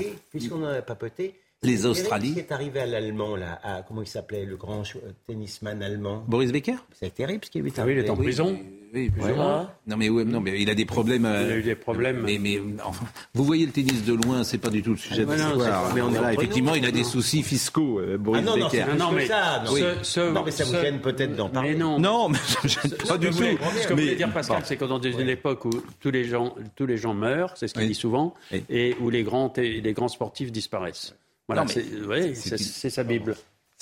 euh, 1.63 1.67
les 1.69 1.77
c'est 1.77 1.85
Australies. 1.85 2.29
Ce 2.29 2.33
qui 2.33 2.39
est 2.39 2.51
arrivé 2.51 2.79
à 2.79 2.85
l'allemand, 2.85 3.35
là, 3.35 3.59
à, 3.63 3.81
comment 3.87 4.01
il 4.01 4.07
s'appelait, 4.07 4.45
le 4.45 4.55
grand 4.57 4.83
chou- 4.83 4.99
tennisman 5.27 5.81
allemand? 5.81 6.23
Boris 6.27 6.51
Becker? 6.51 6.75
C'est 6.99 7.13
terrible 7.13 7.45
ce 7.45 7.49
qui 7.51 7.59
lui 7.59 7.69
est 7.69 7.79
Ah 7.79 7.83
oui, 7.85 7.93
il 7.93 7.99
arrivé. 7.99 8.07
est 8.07 8.09
en 8.11 8.15
prison. 8.17 8.59
Oui, 8.95 9.09
plus 9.09 9.23
ou 9.23 9.35
moins. 9.35 9.71
Non 9.87 9.97
mais, 9.97 10.07
ouais, 10.07 10.23
non 10.23 10.39
mais 10.39 10.61
il 10.61 10.69
a 10.69 10.75
des 10.75 10.85
problèmes. 10.85 11.25
euh, 11.25 11.45
Il 11.47 11.51
a 11.51 11.57
eu 11.57 11.63
des 11.63 11.73
problèmes. 11.73 12.21
Mais, 12.23 12.37
mais 12.37 12.61
enfin, 12.85 13.05
vous 13.33 13.43
voyez 13.43 13.65
le 13.65 13.71
tennis 13.71 14.05
de 14.05 14.13
loin, 14.13 14.43
c'est 14.43 14.59
pas 14.59 14.69
du 14.69 14.83
tout 14.83 14.91
le 14.91 14.97
sujet 14.97 15.25
Ah, 15.27 15.33
de 15.35 15.41
non, 15.41 15.47
l'histoire. 15.55 15.87
c'est- 15.87 15.93
mais 15.95 16.01
on 16.01 16.13
est 16.13 16.33
effectivement, 16.35 16.75
il 16.75 16.85
a 16.85 16.91
des 16.91 17.03
soucis 17.03 17.41
fiscaux, 17.41 17.99
euh, 17.99 18.19
Boris 18.19 18.43
Ah 18.43 18.45
non, 18.45 18.55
non, 18.55 18.65
Becker. 18.67 18.85
c'est 18.91 18.95
Non, 18.95 19.11
mais 19.11 19.25
ça. 19.25 19.63
Non, 19.65 19.71
ce- 19.75 19.95
ce- 20.03 20.31
Non, 20.31 20.43
mais 20.45 20.51
ça 20.51 20.63
vous 20.65 20.73
gêne 20.75 20.99
peut-être 20.99 21.35
d'en 21.35 21.49
parler. 21.49 21.71
Mais 21.71 21.75
non. 21.79 21.97
Non, 21.99 22.29
mais 22.29 22.37
ça 22.37 22.59
gêne 22.67 22.91
pas 22.91 23.17
du 23.17 23.25
Ce 23.27 23.31
que 23.31 23.31
tout. 23.31 23.31
vous 23.31 23.37
voulez- 23.39 23.57
Ce 23.81 23.87
que 23.87 23.93
Mais- 23.95 24.01
voulait 24.03 24.15
dire 24.15 24.31
Pascal, 24.31 24.61
c'est 24.63 24.77
que 24.77 24.85
dans 24.85 25.01
une 25.01 25.27
époque 25.29 25.65
où 25.65 25.71
tous 25.99 26.11
les 26.11 26.25
gens, 26.25 26.53
tous 26.75 26.85
les 26.85 26.97
gens 26.97 27.15
meurent, 27.15 27.53
c'est 27.57 27.67
ce 27.67 27.73
qu'il 27.73 27.81
Oui. 27.83 27.87
dit 27.89 27.95
souvent, 27.95 28.35
et 28.69 28.95
où 29.01 29.09
les 29.09 29.23
grands, 29.23 29.51
les 29.57 29.93
grands 29.93 30.07
sportifs 30.07 30.51
disparaissent. 30.51 31.15
Voilà, 31.47 31.65
c'est 31.67 32.89
sa 32.89 33.03
Bible. 33.03 33.35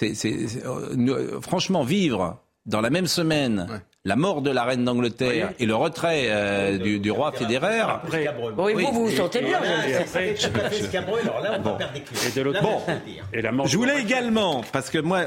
Euh, 0.04 0.14
euh, 0.66 1.42
franchement, 1.42 1.84
vivre 1.84 2.40
dans 2.66 2.82
la 2.82 2.90
même 2.90 3.08
semaine 3.08 3.82
la 4.04 4.16
mort 4.16 4.42
de 4.42 4.50
la 4.50 4.64
reine 4.64 4.84
d'Angleterre 4.84 5.50
Oui. 5.50 5.56
et 5.60 5.66
le 5.68 5.76
retrait 5.76 6.26
euh, 6.30 6.78
du, 6.80 7.00
du 7.00 7.12
roi 7.12 7.32
Federer. 7.32 7.80
Après, 7.82 8.28
Oui, 8.58 8.74
Oui. 8.76 8.84
vous, 8.86 8.92
vous 8.94 9.06
vous 9.08 9.16
sentez 9.16 9.42
bien. 9.42 9.60
Et 9.62 9.94
c'est 9.94 9.98
après- 10.00 10.36
c'est 10.38 10.52
tout 10.52 10.60
à 10.60 10.70
fait 10.70 10.84
scabreux. 10.86 11.20
Alors 11.22 11.42
là, 11.42 11.58
on 11.60 11.62
va 11.62 11.72
perdre 11.74 11.94
des 11.94 12.02
clients. 12.02 12.22
Et 12.28 12.32
de 12.36 12.42
l'autre- 12.42 12.62
Bon. 12.64 12.82
et 13.34 13.42
la 13.42 13.52
mort 13.52 13.68
Je 13.68 13.78
voulais 13.78 14.02
également, 14.02 14.64
parce 14.72 14.90
que 14.90 14.98
moi, 14.98 15.26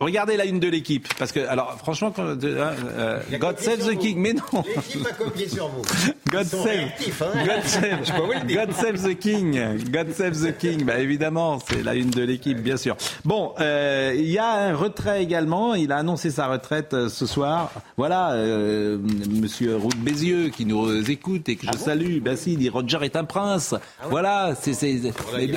Regardez 0.00 0.38
la 0.38 0.46
une 0.46 0.60
de 0.60 0.68
l'équipe, 0.68 1.06
parce 1.18 1.30
que 1.30 1.40
alors 1.46 1.74
franchement, 1.76 2.10
quand, 2.10 2.22
euh, 2.24 2.36
euh, 2.42 3.20
God 3.38 3.58
save 3.58 3.86
the 3.86 3.98
king, 3.98 4.16
mais 4.18 4.32
non. 4.32 4.64
L'équipe 4.74 5.06
a 5.06 5.12
copié 5.12 5.46
sur 5.46 5.68
vous. 5.68 5.82
God 6.30 6.40
Ils 6.44 6.48
sont 6.48 6.62
save, 6.64 6.72
réactifs, 6.76 7.22
hein. 7.22 7.44
God 7.44 7.64
save, 7.64 7.98
Je 8.04 8.12
peux 8.12 8.22
vous 8.22 8.32
le 8.32 8.46
dire. 8.46 8.64
God 8.66 8.74
save 8.74 9.02
the 9.02 9.18
king, 9.18 9.60
God 9.90 10.12
save 10.14 10.40
the 10.40 10.56
king. 10.56 10.84
Bah 10.86 10.98
évidemment, 11.00 11.58
c'est 11.68 11.82
la 11.82 11.94
une 11.96 12.08
de 12.08 12.22
l'équipe, 12.22 12.62
bien 12.62 12.78
sûr. 12.78 12.96
Bon, 13.26 13.52
euh, 13.60 14.14
il 14.16 14.30
y 14.30 14.38
a 14.38 14.50
un 14.50 14.74
retrait 14.74 15.22
également. 15.22 15.74
Il 15.74 15.92
a 15.92 15.98
annoncé 15.98 16.30
sa 16.30 16.46
retraite 16.46 16.94
euh, 16.94 17.08
ce 17.10 17.26
soir. 17.26 17.70
Voilà, 17.98 18.32
euh, 18.32 18.96
Monsieur 19.30 19.76
Roux 19.76 19.90
de 19.90 19.96
Bézieux 19.96 20.48
qui 20.48 20.64
nous 20.64 21.10
écoute 21.10 21.48
et 21.50 21.56
que 21.56 21.66
je 21.70 21.76
salue. 21.76 22.20
Ben 22.22 22.36
si, 22.36 22.52
il 22.54 22.58
dit 22.58 22.70
Roger 22.70 23.00
est 23.02 23.16
un 23.16 23.24
prince. 23.24 23.74
Voilà, 24.08 24.54
c'est 24.58 24.72
c'est 24.72 24.98
mais- 25.36 25.50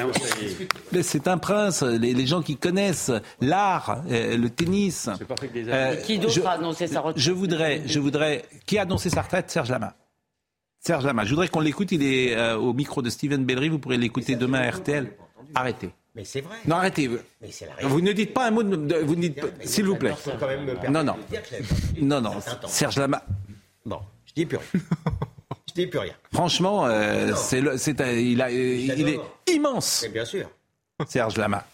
mais 0.91 1.01
c'est 1.03 1.29
un 1.29 1.37
prince. 1.37 1.81
Les, 1.83 2.13
les 2.13 2.25
gens 2.27 2.41
qui 2.41 2.57
connaissent 2.57 3.11
l'art, 3.39 4.01
euh, 4.11 4.32
le 4.37 4.49
tennis. 4.49 5.09
Euh, 5.67 5.95
Qui 5.97 6.19
d'autre 6.19 6.33
je- 6.33 6.41
a 6.41 6.51
annoncé 6.51 6.87
sa 6.87 7.01
retraite 7.01 7.21
Je 7.23 7.31
voudrais, 7.31 7.81
je 7.85 7.99
voudrais. 7.99 8.45
Qui 8.65 8.77
a 8.77 8.83
annoncé 8.83 9.09
sa 9.09 9.21
retraite? 9.21 9.49
Serge 9.51 9.69
Lama. 9.69 9.95
Serge 10.79 11.05
Lama. 11.05 11.23
Je 11.25 11.29
voudrais 11.29 11.47
qu'on 11.47 11.59
l'écoute. 11.61 11.91
Il 11.91 12.03
est 12.03 12.35
euh, 12.35 12.57
au 12.57 12.73
micro 12.73 13.01
de 13.01 13.09
Steven 13.09 13.45
Bellery. 13.45 13.69
Vous 13.69 13.79
pourrez 13.79 13.97
l'écouter 13.97 14.35
demain 14.35 14.59
à 14.61 14.69
RTL. 14.69 15.11
Arrêtez. 15.55 15.89
Mais 16.15 16.25
c'est 16.25 16.41
vrai. 16.41 16.55
Non, 16.67 16.75
arrêtez. 16.75 17.09
Mais 17.41 17.49
c'est 17.51 17.65
la 17.65 17.87
Vous 17.87 17.99
ne 18.01 18.11
dites 18.11 18.33
pas 18.33 18.47
un 18.47 18.51
mot 18.51 18.61
de. 18.63 18.75
de- 18.75 18.95
vous 18.97 19.15
ne 19.15 19.21
dites 19.21 19.41
pas- 19.41 19.47
S'il 19.65 19.85
vous 19.85 19.95
plaît. 19.95 20.13
faut 20.15 20.31
quand 20.39 20.47
même 20.47 20.61
me 20.65 20.73
permettre 20.75 20.91
Non, 20.91 21.03
non. 21.03 21.15
Non, 22.01 22.21
non. 22.21 22.39
Serge 22.67 22.97
Lama. 22.99 23.23
Bon, 23.85 23.99
je 24.25 24.33
dis 24.33 24.45
plus 24.45 24.57
rien. 24.57 24.67
je 25.69 25.73
dis 25.73 25.87
plus 25.87 25.99
rien. 25.99 26.13
Franchement, 26.31 26.85
euh, 26.85 27.31
c'est 27.35 27.61
le- 27.61 27.77
c'est 27.77 27.99
un- 28.01 28.11
il, 28.11 28.41
a, 28.41 28.47
euh, 28.47 28.51
il 28.51 29.09
est 29.09 29.19
immense. 29.53 30.01
Mais 30.03 30.09
bien 30.09 30.25
sûr. 30.25 30.49
Serge 31.07 31.37
Lama. 31.37 31.65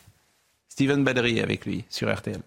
Steven 0.80 1.04
Bellery 1.04 1.42
avec 1.42 1.66
lui 1.66 1.84
sur 1.90 2.10
RTL. 2.10 2.40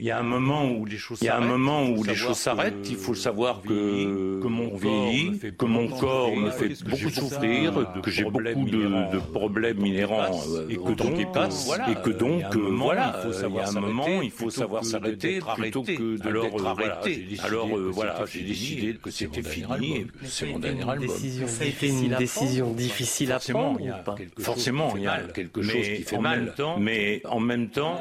Il 0.00 0.06
y 0.06 0.10
a 0.10 0.18
un 0.18 0.24
moment 0.24 0.64
où 0.72 0.84
les 0.86 0.96
choses 0.96 1.18
Il 1.22 1.26
y 1.26 1.28
a 1.28 1.36
un 1.36 1.38
s'arrêtent, 1.38 1.50
moment 1.52 1.82
il 1.84 1.94
faut 1.94 2.00
où 2.00 2.02
les 2.02 2.14
savoir 2.16 2.28
choses 2.28 2.38
s'arrêtent, 2.38 2.82
que 2.82 2.88
il 2.88 2.96
faut 2.96 3.14
savoir 3.14 3.60
on 3.64 3.68
que, 3.68 4.46
mon 4.48 4.74
vieillit, 4.74 5.30
me 5.30 5.34
fait 5.36 5.52
que 5.56 5.64
mon 5.66 5.84
beaucoup 5.86 6.00
corps 6.00 6.36
me 6.36 6.50
souffrir, 6.50 6.52
fait 6.58 6.68
que 6.74 6.90
beaucoup 6.90 6.96
j'ai 6.96 7.10
souffrir, 7.10 7.72
beaucoup 7.72 7.94
de 7.94 8.00
que 8.00 8.10
j'ai 8.10 8.24
beaucoup 8.24 8.40
problèmes 8.40 9.10
de, 9.12 9.18
problèmes 9.20 9.86
inhérents 9.86 10.40
euh, 10.48 10.66
et 10.68 10.78
que 10.78 10.92
donc, 10.94 11.14
qui 11.14 11.24
passe, 11.26 11.66
voilà, 11.66 11.90
et 11.92 11.94
que 11.94 12.10
donc, 12.10 12.42
euh, 12.56 12.70
voilà, 12.72 13.20
il 13.22 13.28
euh, 13.28 13.30
y 13.30 13.34
savoir 13.38 13.66
a 13.66 13.68
un 13.68 13.80
moment, 13.80 14.06
il 14.20 14.30
faut 14.32 14.46
plutôt 14.46 14.50
savoir 14.50 14.82
que 14.82 14.88
s'arrêter 14.88 15.38
plutôt 15.54 15.82
que 15.84 15.92
de 15.92 16.28
euh, 16.28 17.00
j'ai 17.04 17.14
décidé 17.22 17.40
Alors 17.46 17.68
que 17.68 17.74
euh, 17.74 17.90
voilà, 17.92 18.14
c'était 18.26 18.32
j'ai 18.32 18.38
fini, 18.40 18.48
décidé 18.48 18.94
que 18.94 18.98
que 18.98 19.10
c'était 19.12 19.42
c'est 19.44 19.60
mon 19.68 19.74
fini, 19.76 20.06
c'est 20.24 20.46
mon 20.46 20.58
dernier 20.58 20.90
album. 20.90 21.06
difficile 21.06 22.04
une 22.06 22.14
à 22.14 22.18
décision 22.18 22.64
prendre, 22.64 22.76
difficile 22.78 23.30
à 23.30 23.34
Forcément, 23.38 23.60
prendre 23.62 23.80
il 23.80 23.86
y 23.86 23.90
a 23.90 24.00
ou 24.00 24.02
pas 24.02 24.14
quelque 24.16 24.34
chose 24.38 24.44
Forcément, 24.44 24.90
qui 24.90 24.96
il 24.98 25.02
y 25.02 25.04
fait 25.04 25.08
a 25.08 25.16
mal, 25.18 25.32
quelque 25.32 25.62
chose 25.62 25.86
qui 25.96 26.02
fait 26.02 26.16
en 26.16 26.20
mal. 26.20 26.40
même 26.40 26.54
temps- 26.54 26.78
mais 26.80 27.22
en 27.26 27.38
même 27.38 27.70
temps. 27.70 28.00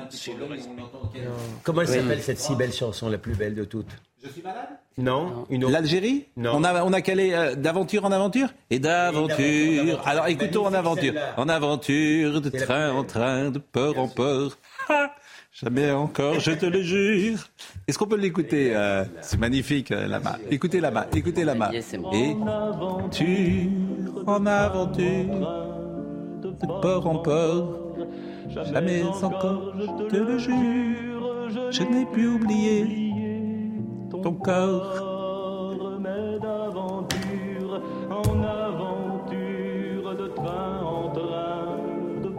Comment 1.86 1.98
Oui. 1.98 2.04
s'appelle 2.04 2.22
cette 2.22 2.40
si 2.40 2.56
belle 2.56 2.74
chanson, 2.74 3.10
la 3.10 3.18
plus 3.18 3.36
belle 3.36 3.56
de 3.56 3.64
toutes? 3.64 3.92
Je 4.24 4.30
suis 4.30 4.42
malade? 4.42 4.68
Non, 4.98 5.46
une 5.50 5.64
autre. 5.66 5.74
L'Algérie? 5.74 6.28
On 6.38 6.64
a, 6.64 6.84
on 6.84 6.94
a 6.94 7.02
calé 7.02 7.34
euh, 7.34 7.56
d'aventure 7.56 8.06
en 8.06 8.12
aventure? 8.12 8.50
Et 8.70 8.80
d'aventure. 8.80 10.02
Alors 10.06 10.28
écoutons 10.28 10.66
en 10.68 10.74
aventure. 10.74 11.14
En 11.36 11.50
aventure, 11.50 12.40
de 12.42 12.50
train 12.50 12.92
en 12.92 13.04
train, 13.04 13.50
de 13.50 13.60
port 13.60 13.98
en 13.98 14.08
port. 14.08 14.58
Ha 14.90 15.12
Jamais 15.54 15.92
encore, 15.92 16.40
je 16.40 16.52
te 16.52 16.66
le 16.66 16.82
jure. 16.82 17.38
Est-ce 17.88 18.00
qu'on 18.00 18.08
peut 18.08 18.18
l'écouter 18.18 18.76
euh, 18.76 19.06
C'est 19.22 19.40
magnifique, 19.40 19.92
euh, 19.92 20.08
là-bas. 20.08 20.40
Écoutez 20.50 20.80
là-bas, 20.80 21.06
écoutez 21.16 21.44
là-bas. 21.44 21.70
Et 22.12 22.36
tu 23.12 23.70
en 24.26 24.46
aventure, 24.48 25.04
de 26.42 26.82
port 26.82 27.06
en 27.06 27.20
port. 27.20 27.80
Jamais 28.72 29.04
encore, 29.04 29.74
je 29.80 30.08
te 30.10 30.16
le 30.16 30.38
jure, 30.40 31.13
je 31.72 31.84
n'ai 31.84 32.06
plus 32.06 32.28
oublié 32.28 32.86
ton 34.12 34.34
corps. 34.34 35.10
en 38.10 38.44
aventure, 38.44 40.16
de 40.16 40.28
train 40.28 40.82
en 40.84 41.10
train, 41.10 41.78
de 42.24 42.30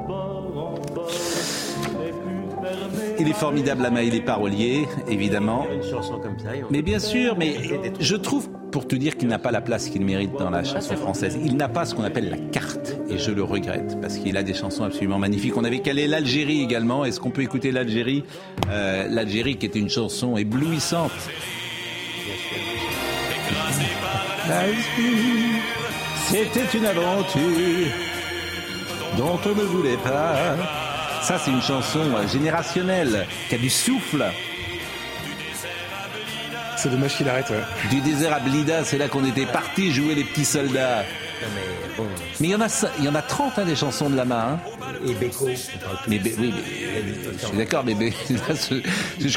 fermé. 2.63 3.17
Il 3.19 3.29
est 3.29 3.33
formidable, 3.33 3.83
Lama, 3.83 4.03
il 4.03 4.15
est 4.15 4.21
parolier, 4.25 4.87
évidemment. 5.09 5.67
Une 5.73 5.83
chanson 5.83 6.19
comme 6.21 6.39
ça. 6.39 6.55
et 6.57 6.63
on- 6.65 6.69
Mais 6.71 6.83
bien 6.83 6.99
sûr, 6.99 7.37
mais 7.37 7.57
je 8.01 8.17
trouve, 8.17 8.49
pour 8.75 8.89
te 8.89 8.97
dire 8.97 9.17
qu'il 9.17 9.29
n'a 9.29 9.39
pas 9.39 9.53
la 9.53 9.61
place 9.61 9.89
qu'il 9.89 10.05
mérite 10.05 10.33
dans 10.37 10.51
la 10.51 10.65
chanson 10.65 10.97
française, 10.97 11.39
il 11.41 11.57
n'a 11.57 11.69
pas 11.69 11.85
ce 11.85 11.95
qu'on 11.95 12.03
appelle 12.03 12.29
la 12.29 12.37
carte, 12.37 12.97
et 13.09 13.19
je 13.19 13.31
le 13.31 13.45
regrette, 13.45 14.01
parce 14.01 14.17
qu'il 14.17 14.37
a 14.37 14.43
des 14.43 14.53
chansons 14.53 14.83
absolument 14.83 15.17
magnifiques. 15.17 15.57
On 15.57 15.63
avait 15.63 15.79
calé 15.79 16.09
l'Algérie 16.09 16.61
également, 16.61 17.05
est-ce 17.05 17.21
qu'on 17.21 17.31
peut 17.31 17.43
écouter 17.43 17.71
l'Algérie? 17.71 18.25
Euh, 18.71 19.07
L'Algérie 19.09 19.59
qui 19.59 19.67
était 19.67 19.79
une 19.79 19.89
chanson 19.89 20.37
éblouissante. 20.37 21.13
C'était 26.27 26.77
une 26.77 26.87
aventure 26.87 27.93
dont 29.17 29.39
on 29.47 29.55
ne 29.55 29.63
voulait 29.63 29.99
pas. 29.99 30.57
Ça, 31.23 31.39
c'est 31.39 31.53
une 31.53 31.63
chanson 31.63 32.01
euh, 32.01 32.27
générationnelle 32.27 33.25
qui 33.49 33.55
a 33.55 33.59
du 33.59 33.71
souffle. 33.71 34.25
C'est 36.85 36.91
dommage 36.91 37.17
qu'il 37.17 37.27
arrête. 37.31 37.51
Du 37.91 38.03
désert 38.03 38.35
à 38.35 38.41
Blida, 38.41 38.85
c'est 38.85 38.99
là 38.99 39.09
qu'on 39.09 39.25
était 39.25 39.47
partis 39.47 39.91
jouer 39.91 40.15
les 40.15 40.23
petits 40.25 40.45
soldats. 40.45 40.99
Non, 41.01 41.49
mais 41.55 41.97
bon. 41.97 42.05
Mais 42.41 42.49
il 42.49 42.51
y 42.51 42.55
en 42.55 42.61
a, 42.61 42.69
ça- 42.69 42.91
il 42.99 43.07
y 43.07 43.09
en 43.09 43.15
a 43.15 43.23
30 43.23 43.59
hein, 43.59 43.65
des 43.65 43.75
chansons 43.75 44.11
de 44.11 44.17
Lama. 44.17 44.51
Hein. 44.51 44.59
Et 45.09 45.15
Beko. 45.15 45.47
Mais, 46.07 46.21
oui, 46.23 46.53
mais, 46.53 46.53
je 47.41 47.47
suis 47.47 47.57
d'accord, 47.57 47.85
mais, 47.87 47.95
là, 48.49 48.55
ce- 48.55 48.75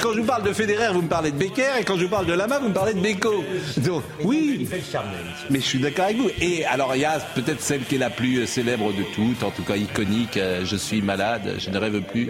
quand 0.02 0.12
je 0.14 0.20
vous 0.20 0.26
parle 0.26 0.44
de 0.44 0.52
Federer, 0.52 0.92
vous 0.92 1.02
me 1.04 1.08
parlez 1.08 1.32
de 1.32 1.38
Becker, 1.38 1.78
et 1.80 1.84
quand 1.86 1.96
je 1.98 2.04
vous 2.04 2.10
parle 2.10 2.26
de 2.26 2.34
Lama, 2.34 2.60
vous 2.60 2.68
me 2.68 2.74
parlez 2.74 2.94
de 2.94 3.00
Beko. 3.00 3.46
Donc, 3.78 4.04
oui, 4.26 4.58
Il 4.60 4.68
fait 4.68 4.78
le 4.80 4.84
charme, 4.92 5.08
même. 5.08 5.34
mais 5.50 5.60
je 5.62 5.66
suis 5.66 5.80
d'accord 5.80 6.06
avec 6.06 6.18
vous. 6.18 6.30
Et 6.42 6.66
alors, 6.66 6.96
il 6.96 7.02
y 7.02 7.06
a 7.06 7.18
peut-être 7.34 7.62
celle 7.62 7.86
qui 7.86 7.96
est 7.96 8.00
la 8.00 8.10
plus 8.10 8.40
euh, 8.40 8.46
célèbre 8.46 8.92
de 8.92 9.04
toutes, 9.16 9.42
en 9.44 9.52
tout 9.52 9.64
cas 9.64 9.78
iconique, 9.78 10.36
euh, 10.36 10.66
Je 10.66 10.76
suis 10.76 11.02
malade, 11.02 11.56
je 11.60 11.70
ne 11.70 11.78
rêve 11.78 12.02
plus. 12.02 12.30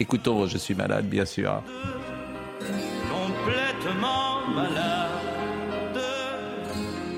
Écoutons 0.00 0.46
Je 0.46 0.56
suis 0.56 0.74
malade, 0.74 1.04
bien 1.06 1.26
sûr. 1.26 1.62
Complètement 3.44 4.46
malade. 4.54 6.00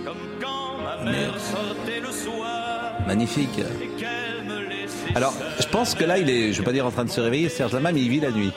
Comme 0.05 0.17
quand 0.41 0.79
ma 0.83 1.11
mère 1.11 1.35
sortait 1.39 2.01
le 2.01 2.13
soir 2.13 2.95
Magnifique. 3.07 3.61
Alors, 5.15 5.35
je 5.61 5.67
pense 5.69 5.95
que 5.95 6.05
là, 6.05 6.19
il 6.19 6.31
est, 6.31 6.53
je 6.53 6.53
ne 6.53 6.59
veux 6.59 6.65
pas 6.65 6.73
dire 6.73 6.87
en 6.87 6.91
train 6.91 7.05
de 7.05 7.11
se 7.11 7.21
réveiller, 7.21 7.49
Serge 7.49 7.73
Lama, 7.73 7.93
mais 7.93 8.01
il 8.01 8.09
vit 8.09 8.21
la 8.21 8.31
nuit. 8.31 8.53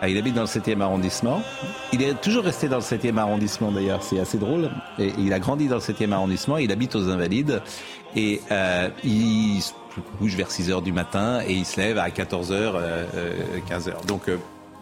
Ah, 0.00 0.08
il 0.08 0.18
habite 0.18 0.34
dans 0.34 0.42
le 0.42 0.46
7e 0.46 0.80
arrondissement. 0.80 1.42
Il 1.92 2.02
est 2.02 2.20
toujours 2.20 2.44
resté 2.44 2.68
dans 2.68 2.76
le 2.76 2.82
7e 2.82 3.16
arrondissement 3.16 3.72
d'ailleurs, 3.72 4.02
c'est 4.02 4.18
assez 4.18 4.38
drôle. 4.38 4.70
Et 4.98 5.12
il 5.18 5.32
a 5.32 5.38
grandi 5.38 5.66
dans 5.68 5.76
le 5.76 5.80
7e 5.80 6.12
arrondissement, 6.12 6.58
il 6.58 6.72
habite 6.72 6.94
aux 6.94 7.08
Invalides. 7.08 7.62
Et 8.16 8.40
euh, 8.50 8.88
il 9.02 9.60
se 9.62 9.72
couche 10.18 10.34
vers 10.34 10.50
6 10.50 10.70
heures 10.70 10.82
du 10.82 10.92
matin 10.92 11.40
et 11.46 11.52
il 11.52 11.64
se 11.64 11.80
lève 11.80 11.98
à 11.98 12.10
14 12.10 12.52
heures, 12.52 12.76
euh, 12.76 13.04
euh, 13.14 13.32
15 13.68 13.88
heures. 13.88 14.00
Donc, 14.06 14.28
euh, 14.28 14.36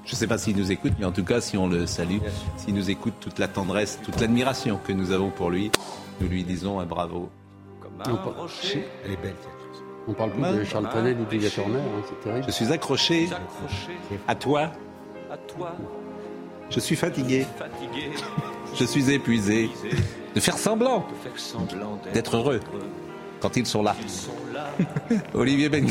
je 0.04 0.12
ne 0.12 0.16
sais 0.16 0.26
pas 0.26 0.38
s'il 0.38 0.56
nous 0.56 0.70
écoute, 0.72 0.92
mais 0.98 1.04
en 1.04 1.12
tout 1.12 1.24
cas, 1.24 1.40
si 1.40 1.56
on 1.56 1.68
le 1.68 1.86
salue, 1.86 2.18
s'il 2.56 2.74
nous 2.74 2.90
écoute, 2.90 3.14
toute 3.20 3.38
la 3.38 3.48
tendresse, 3.48 3.98
toute 4.02 4.20
l'admiration 4.20 4.78
que 4.84 4.92
nous 4.92 5.12
avons 5.12 5.30
pour 5.30 5.50
lui, 5.50 5.70
nous 6.20 6.28
lui 6.28 6.42
disons 6.44 6.80
un 6.80 6.86
bravo. 6.86 7.30
On 8.04 8.16
par- 8.16 8.46
Elle 9.04 9.12
est 9.12 9.16
belle, 9.16 9.34
cette. 9.40 9.82
On 10.08 10.12
parle 10.14 10.32
plus 10.32 10.42
de 10.42 10.64
Charles 10.64 10.88
Trenet 10.88 11.14
ni 11.14 11.24
de 11.38 11.48
Turner, 11.48 11.78
hein, 11.78 12.02
c'est 12.08 12.20
terrible. 12.24 12.44
Je 12.46 12.50
suis 12.52 12.72
accroché 12.72 13.28
à 14.26 14.34
toi. 14.34 14.72
à 15.30 15.36
toi, 15.36 15.72
Je 16.70 16.80
suis 16.80 16.96
fatigué. 16.96 17.46
fatigué, 17.56 18.10
Je 18.74 18.84
suis 18.84 19.10
épuisé 19.12 19.70
de 20.34 20.40
faire 20.40 20.58
semblant 20.58 21.06
d'être 22.12 22.36
heureux 22.36 22.58
quand 23.40 23.56
ils 23.56 23.66
sont 23.66 23.82
là. 23.84 23.94
Ils 24.02 24.10
sont 24.10 24.32
là, 24.52 24.66
Olivier 25.34 25.68
Ben. 25.68 25.86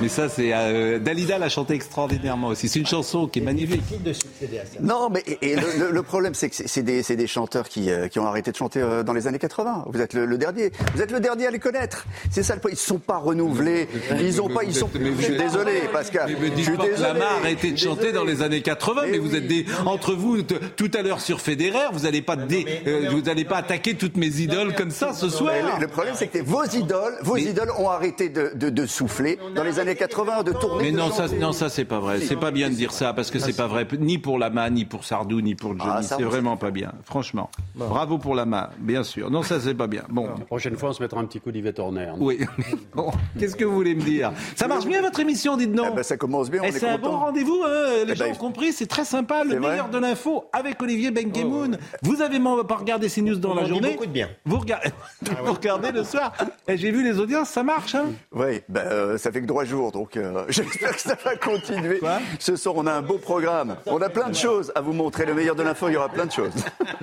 Mais 0.00 0.08
ça, 0.08 0.28
c'est 0.28 0.50
euh, 0.52 0.98
Dalida 0.98 1.38
l'a 1.38 1.48
chanté 1.48 1.74
extraordinairement 1.74 2.48
aussi. 2.48 2.68
C'est 2.68 2.78
une 2.80 2.86
chanson 2.86 3.26
qui 3.26 3.38
est 3.38 3.42
magnifique. 3.42 3.80
Difficile 3.82 4.02
de 4.02 4.12
succéder 4.12 4.58
à 4.58 4.64
ça. 4.66 4.78
Non, 4.80 5.08
mais 5.10 5.22
et, 5.26 5.52
et 5.52 5.56
le, 5.56 5.62
le- 5.78 5.90
le 5.90 6.02
problème, 6.02 6.34
c'est 6.34 6.48
que 6.50 6.56
c'est- 6.56 6.82
des, 6.82 7.02
c'est 7.02 7.16
des 7.16 7.26
chanteurs 7.26 7.68
qui, 7.68 7.90
euh, 7.90 8.08
qui 8.08 8.18
ont 8.18 8.26
arrêté 8.26 8.50
de 8.50 8.56
chanter 8.56 8.80
euh, 8.80 9.02
dans 9.02 9.12
les 9.12 9.26
années 9.26 9.38
80. 9.38 9.84
Vous 9.86 10.00
êtes 10.00 10.14
le, 10.14 10.24
le 10.26 10.38
dernier. 10.38 10.70
Vous 10.94 11.02
êtes 11.02 11.10
le 11.12 11.20
dernier 11.20 11.46
à 11.46 11.50
les 11.50 11.58
connaître. 11.58 12.06
C'est 12.30 12.42
ça 12.42 12.54
le 12.54 12.60
problème. 12.60 12.76
Ils 12.80 12.84
sont 12.84 12.98
pas 12.98 13.18
renouvelés. 13.18 13.88
Ils 14.20 14.40
ont 14.42 14.48
pas. 14.48 14.64
Ils 14.64 14.74
sont. 14.74 14.88
Je 14.92 15.22
suis 15.22 15.36
désolé, 15.36 15.72
Pascal. 15.92 16.30
Mais 16.40 16.50
me 16.50 16.56
Je 16.56 16.62
suis 16.62 16.72
pas 16.76 16.84
que 16.84 16.90
désolé. 16.90 17.02
Lama 17.08 17.24
a 17.26 17.36
arrêté 17.38 17.70
de 17.72 17.78
chanter 17.78 18.12
dans 18.12 18.24
les 18.24 18.42
années 18.42 18.62
80, 18.62 19.02
mais, 19.04 19.10
Mais 19.12 19.18
vous 19.18 19.34
êtes 19.36 19.46
des 19.46 19.66
entre 19.86 20.14
vous 20.14 20.42
tout 20.42 20.90
à 20.94 21.02
l'heure 21.02 21.20
sur 21.20 21.40
Federer, 21.40 21.78
vous 21.92 22.00
n'allez 22.00 22.22
pas 22.22 22.36
dé- 22.36 22.66
euh, 22.86 23.08
vous 23.10 23.28
allez 23.28 23.44
pas 23.44 23.58
attaquer 23.58 23.94
toutes 23.94 24.16
mes 24.16 24.40
idoles 24.40 24.74
comme 24.74 24.90
ça 24.90 25.12
ce 25.12 25.28
soir. 25.28 25.54
Le, 25.76 25.82
le 25.82 25.88
problème, 25.88 26.14
c'est 26.16 26.28
que 26.28 26.38
vos 26.42 26.64
idoles, 26.64 27.16
vos 27.22 27.36
idoles 27.36 27.70
ont 27.78 27.88
arrêté 27.90 28.28
de, 28.28 28.52
de, 28.54 28.70
de 28.70 28.86
souffler 28.86 29.38
dans 29.54 29.64
les 29.64 29.78
années 29.78 29.96
80, 29.96 30.42
de 30.42 30.52
tourner. 30.52 30.84
Mais 30.84 30.90
non, 30.92 31.10
ça, 31.10 31.26
non, 31.28 31.52
ça 31.52 31.68
c'est 31.68 31.84
pas 31.84 31.98
vrai. 32.00 32.20
C'est 32.20 32.36
pas 32.36 32.50
bien 32.50 32.70
de 32.70 32.74
dire 32.74 32.92
ça 32.92 33.12
parce 33.12 33.30
que 33.30 33.38
c'est 33.38 33.56
pas 33.56 33.66
vrai. 33.66 33.86
Ni 33.98 34.18
pour 34.18 34.38
Lama, 34.38 34.70
ni 34.70 34.84
pour 34.84 35.04
Sardou, 35.04 35.40
ni 35.40 35.54
pour 35.54 35.78
Johnny. 35.78 35.90
Ah, 35.94 36.02
c'est 36.02 36.22
vraiment 36.22 36.56
pas 36.56 36.70
bien, 36.70 36.92
franchement. 37.04 37.50
Bravo 37.74 38.18
pour 38.18 38.34
Lama, 38.34 38.70
bien 38.78 39.02
sûr. 39.02 39.30
Non, 39.30 39.42
ça 39.42 39.60
c'est 39.60 39.74
pas 39.74 39.86
bien. 39.86 40.02
Bon, 40.08 40.26
La 40.38 40.44
prochaine 40.44 40.76
fois, 40.76 40.90
on 40.90 40.92
se 40.92 41.02
mettra 41.02 41.20
un 41.20 41.24
petit 41.24 41.40
coup 41.40 41.50
d'Yvette 41.52 41.78
Horner. 41.78 42.12
oui. 42.18 42.40
Bon, 42.94 43.10
qu'est-ce 43.38 43.56
que 43.56 43.64
vous 43.64 43.74
voulez 43.74 43.94
me 43.94 44.02
dire? 44.02 44.32
Ça 44.54 44.68
marche 44.68 44.84
bien 44.84 45.00
votre 45.00 45.18
émission, 45.20 45.56
dites 45.56 45.72
donc? 45.72 45.88
Eh 45.92 45.96
ben, 45.96 46.02
ça 46.02 46.16
commence 46.18 46.50
bien, 46.50 46.60
on 46.60 46.64
Et 46.64 46.68
est 46.68 46.72
c'est 46.72 46.88
un 46.88 46.98
bon 46.98 47.12
rendez-vous, 47.16 47.62
hein, 47.64 48.04
les 48.06 48.12
Eh 48.12 48.16
gens 48.16 48.24
ben, 48.26 48.32
ont 48.32 48.36
compris, 48.36 48.72
c'est 48.72 48.86
très 48.86 49.04
sympa, 49.04 49.44
le 49.44 49.58
meilleur 49.58 49.88
de 49.88 49.98
l'info 49.98 50.44
avec 50.52 50.82
Olivier 50.82 51.10
Benkemoun. 51.10 51.78
Vous 52.02 52.20
avez 52.20 52.38
pas 52.68 52.76
regardé 52.76 53.08
ces 53.08 53.22
news 53.22 53.36
dans 53.36 53.52
On 53.52 53.54
la 53.54 53.62
dit 53.62 53.68
journée 53.70 53.92
beaucoup 53.92 54.06
de 54.06 54.10
bien. 54.12 54.28
Vous 54.44 54.58
regardez, 54.58 54.90
vous 55.44 55.52
regardez 55.52 55.90
le 55.92 56.04
soir. 56.04 56.32
Et 56.68 56.76
j'ai 56.76 56.90
vu 56.90 57.02
les 57.02 57.18
audiences, 57.18 57.48
ça 57.48 57.62
marche. 57.62 57.94
Hein? 57.94 58.06
Oui, 58.32 58.60
ben, 58.68 58.80
euh, 58.86 59.18
ça 59.18 59.31
fait 59.32 59.40
que 59.40 59.46
trois 59.46 59.64
jours, 59.64 59.90
donc 59.92 60.16
euh, 60.16 60.44
j'espère 60.48 60.94
que 60.94 61.00
ça 61.00 61.16
va 61.24 61.36
continuer. 61.36 62.00
Ce 62.38 62.54
soir, 62.56 62.74
on 62.76 62.86
a 62.86 62.92
un 62.92 63.02
beau 63.02 63.18
programme. 63.18 63.76
On 63.86 64.00
a 64.00 64.08
plein 64.08 64.28
de 64.28 64.34
choses 64.34 64.70
à 64.74 64.80
vous 64.80 64.92
montrer. 64.92 65.26
Le 65.26 65.34
meilleur 65.34 65.56
de 65.56 65.62
l'info, 65.62 65.88
il 65.88 65.94
y 65.94 65.96
aura 65.96 66.08
plein 66.08 66.26
de 66.26 66.32
choses. 66.32 66.52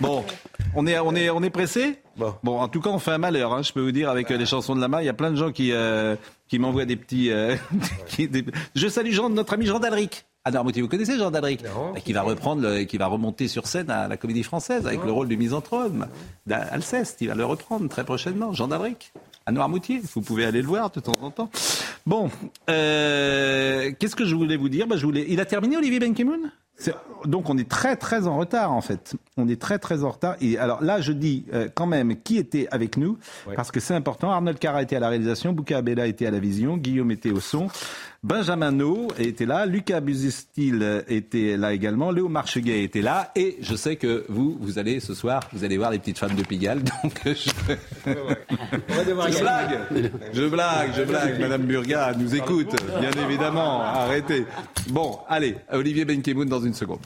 Bon, 0.00 0.22
on 0.74 0.86
est, 0.86 0.98
on 0.98 1.14
est, 1.14 1.30
on 1.30 1.42
est 1.42 1.48
pressé 1.50 1.98
bon. 2.16 2.34
en 2.60 2.68
tout 2.68 2.82
cas, 2.82 2.90
on 2.90 2.98
fait 2.98 3.12
un 3.12 3.18
malheur, 3.18 3.54
hein, 3.54 3.62
je 3.62 3.72
peux 3.72 3.80
vous 3.80 3.92
dire, 3.92 4.10
avec 4.10 4.30
euh, 4.30 4.36
les 4.36 4.44
chansons 4.44 4.74
de 4.76 4.80
Lama. 4.80 5.02
Il 5.02 5.06
y 5.06 5.08
a 5.08 5.14
plein 5.14 5.30
de 5.30 5.36
gens 5.36 5.52
qui, 5.52 5.72
euh, 5.72 6.16
qui 6.48 6.58
m'envoient 6.58 6.84
des 6.84 6.96
petits... 6.96 7.30
euh, 7.30 7.56
qui- 8.06 8.28
des- 8.28 8.44
Je 8.74 8.88
salue 8.88 9.12
Jean, 9.12 9.30
notre 9.30 9.54
ami 9.54 9.64
Jean 9.64 9.78
Dalric. 9.78 10.26
Ah 10.44 10.50
non, 10.50 10.62
vous 10.62 10.88
connaissez 10.88 11.16
Jean 11.16 11.30
Dalric 11.30 11.62
Bah, 11.62 11.70
Qui 12.04 12.12
va 12.12 12.20
reprendre, 12.20 12.60
le- 12.60 12.82
qui 12.84 12.98
va 12.98 13.06
remonter 13.06 13.48
sur 13.48 13.66
scène 13.66 13.88
à 13.90 14.06
la 14.06 14.18
Comédie 14.18 14.42
Française 14.42 14.86
avec 14.86 15.02
le 15.02 15.12
rôle 15.12 15.28
du 15.28 15.38
misanthrope 15.38 15.92
d'Alceste. 16.46 17.22
Il 17.22 17.28
va 17.28 17.34
le 17.34 17.46
reprendre 17.46 17.88
très 17.88 18.04
prochainement, 18.04 18.52
Jean 18.52 18.68
Dalric. 18.68 19.12
À 19.46 19.52
Noirmoutier, 19.52 20.00
vous 20.14 20.22
pouvez 20.22 20.46
aller 20.46 20.62
le 20.62 20.68
voir 20.68 20.90
de 20.90 21.00
temps 21.00 21.18
en 21.20 21.30
temps. 21.30 21.50
Bon, 22.06 22.30
euh, 22.70 23.92
qu'est-ce 23.98 24.16
que 24.16 24.24
je 24.24 24.34
voulais 24.34 24.56
vous 24.56 24.70
dire? 24.70 24.86
Bah, 24.86 24.96
je 24.96 25.04
voulais... 25.04 25.26
Il 25.28 25.38
a 25.38 25.44
terminé, 25.44 25.76
Olivier 25.76 25.98
Benkemoun? 25.98 26.50
Donc 27.24 27.50
on 27.50 27.56
est 27.56 27.68
très 27.68 27.94
très 27.94 28.26
en 28.26 28.36
retard 28.36 28.72
en 28.72 28.80
fait. 28.80 29.14
On 29.36 29.46
est 29.46 29.60
très 29.60 29.78
très 29.78 30.02
en 30.02 30.10
retard. 30.10 30.34
Et 30.40 30.58
alors 30.58 30.82
là 30.82 31.00
je 31.00 31.12
dis 31.12 31.44
euh, 31.54 31.68
quand 31.72 31.86
même 31.86 32.20
qui 32.20 32.36
était 32.36 32.66
avec 32.72 32.96
nous? 32.96 33.16
Parce 33.54 33.70
que 33.70 33.78
c'est 33.78 33.94
important. 33.94 34.32
Arnold 34.32 34.58
Cara 34.58 34.82
était 34.82 34.96
à 34.96 35.00
la 35.00 35.08
réalisation, 35.08 35.52
Bouka 35.52 35.78
Abella 35.78 36.06
était 36.08 36.26
à 36.26 36.32
la 36.32 36.40
vision, 36.40 36.76
Guillaume 36.76 37.12
était 37.12 37.30
au 37.30 37.38
son, 37.38 37.68
Benjamin 38.24 38.72
No 38.72 39.08
était 39.18 39.44
là, 39.44 39.66
Lucas 39.66 40.00
Busestil 40.00 41.04
était 41.08 41.58
là 41.58 41.74
également, 41.74 42.10
Léo 42.10 42.26
Marcheguet 42.28 42.82
était 42.82 43.02
là 43.02 43.30
et 43.36 43.58
je 43.60 43.76
sais 43.76 43.96
que 43.96 44.24
vous 44.30 44.56
vous 44.58 44.78
allez 44.78 44.98
ce 45.00 45.12
soir 45.12 45.42
vous 45.52 45.62
allez 45.62 45.76
voir 45.76 45.90
les 45.90 45.98
petites 45.98 46.18
femmes 46.18 46.34
de 46.34 46.42
Pigalle 46.42 46.82
donc 47.02 47.20
je, 47.26 47.50
je 48.06 49.40
blague, 49.42 49.78
je 50.32 50.46
blague, 50.46 50.90
je 50.96 51.02
blague. 51.02 51.38
Madame 51.38 51.64
Burga 51.64 52.14
nous 52.18 52.34
écoute 52.34 52.74
bien 52.98 53.10
évidemment. 53.26 53.82
Arrêtez. 53.82 54.46
Bon 54.88 55.18
allez 55.28 55.56
Olivier 55.70 56.06
Benkemoun 56.06 56.48
dans 56.48 56.60
une 56.60 56.72
seconde. 56.72 57.00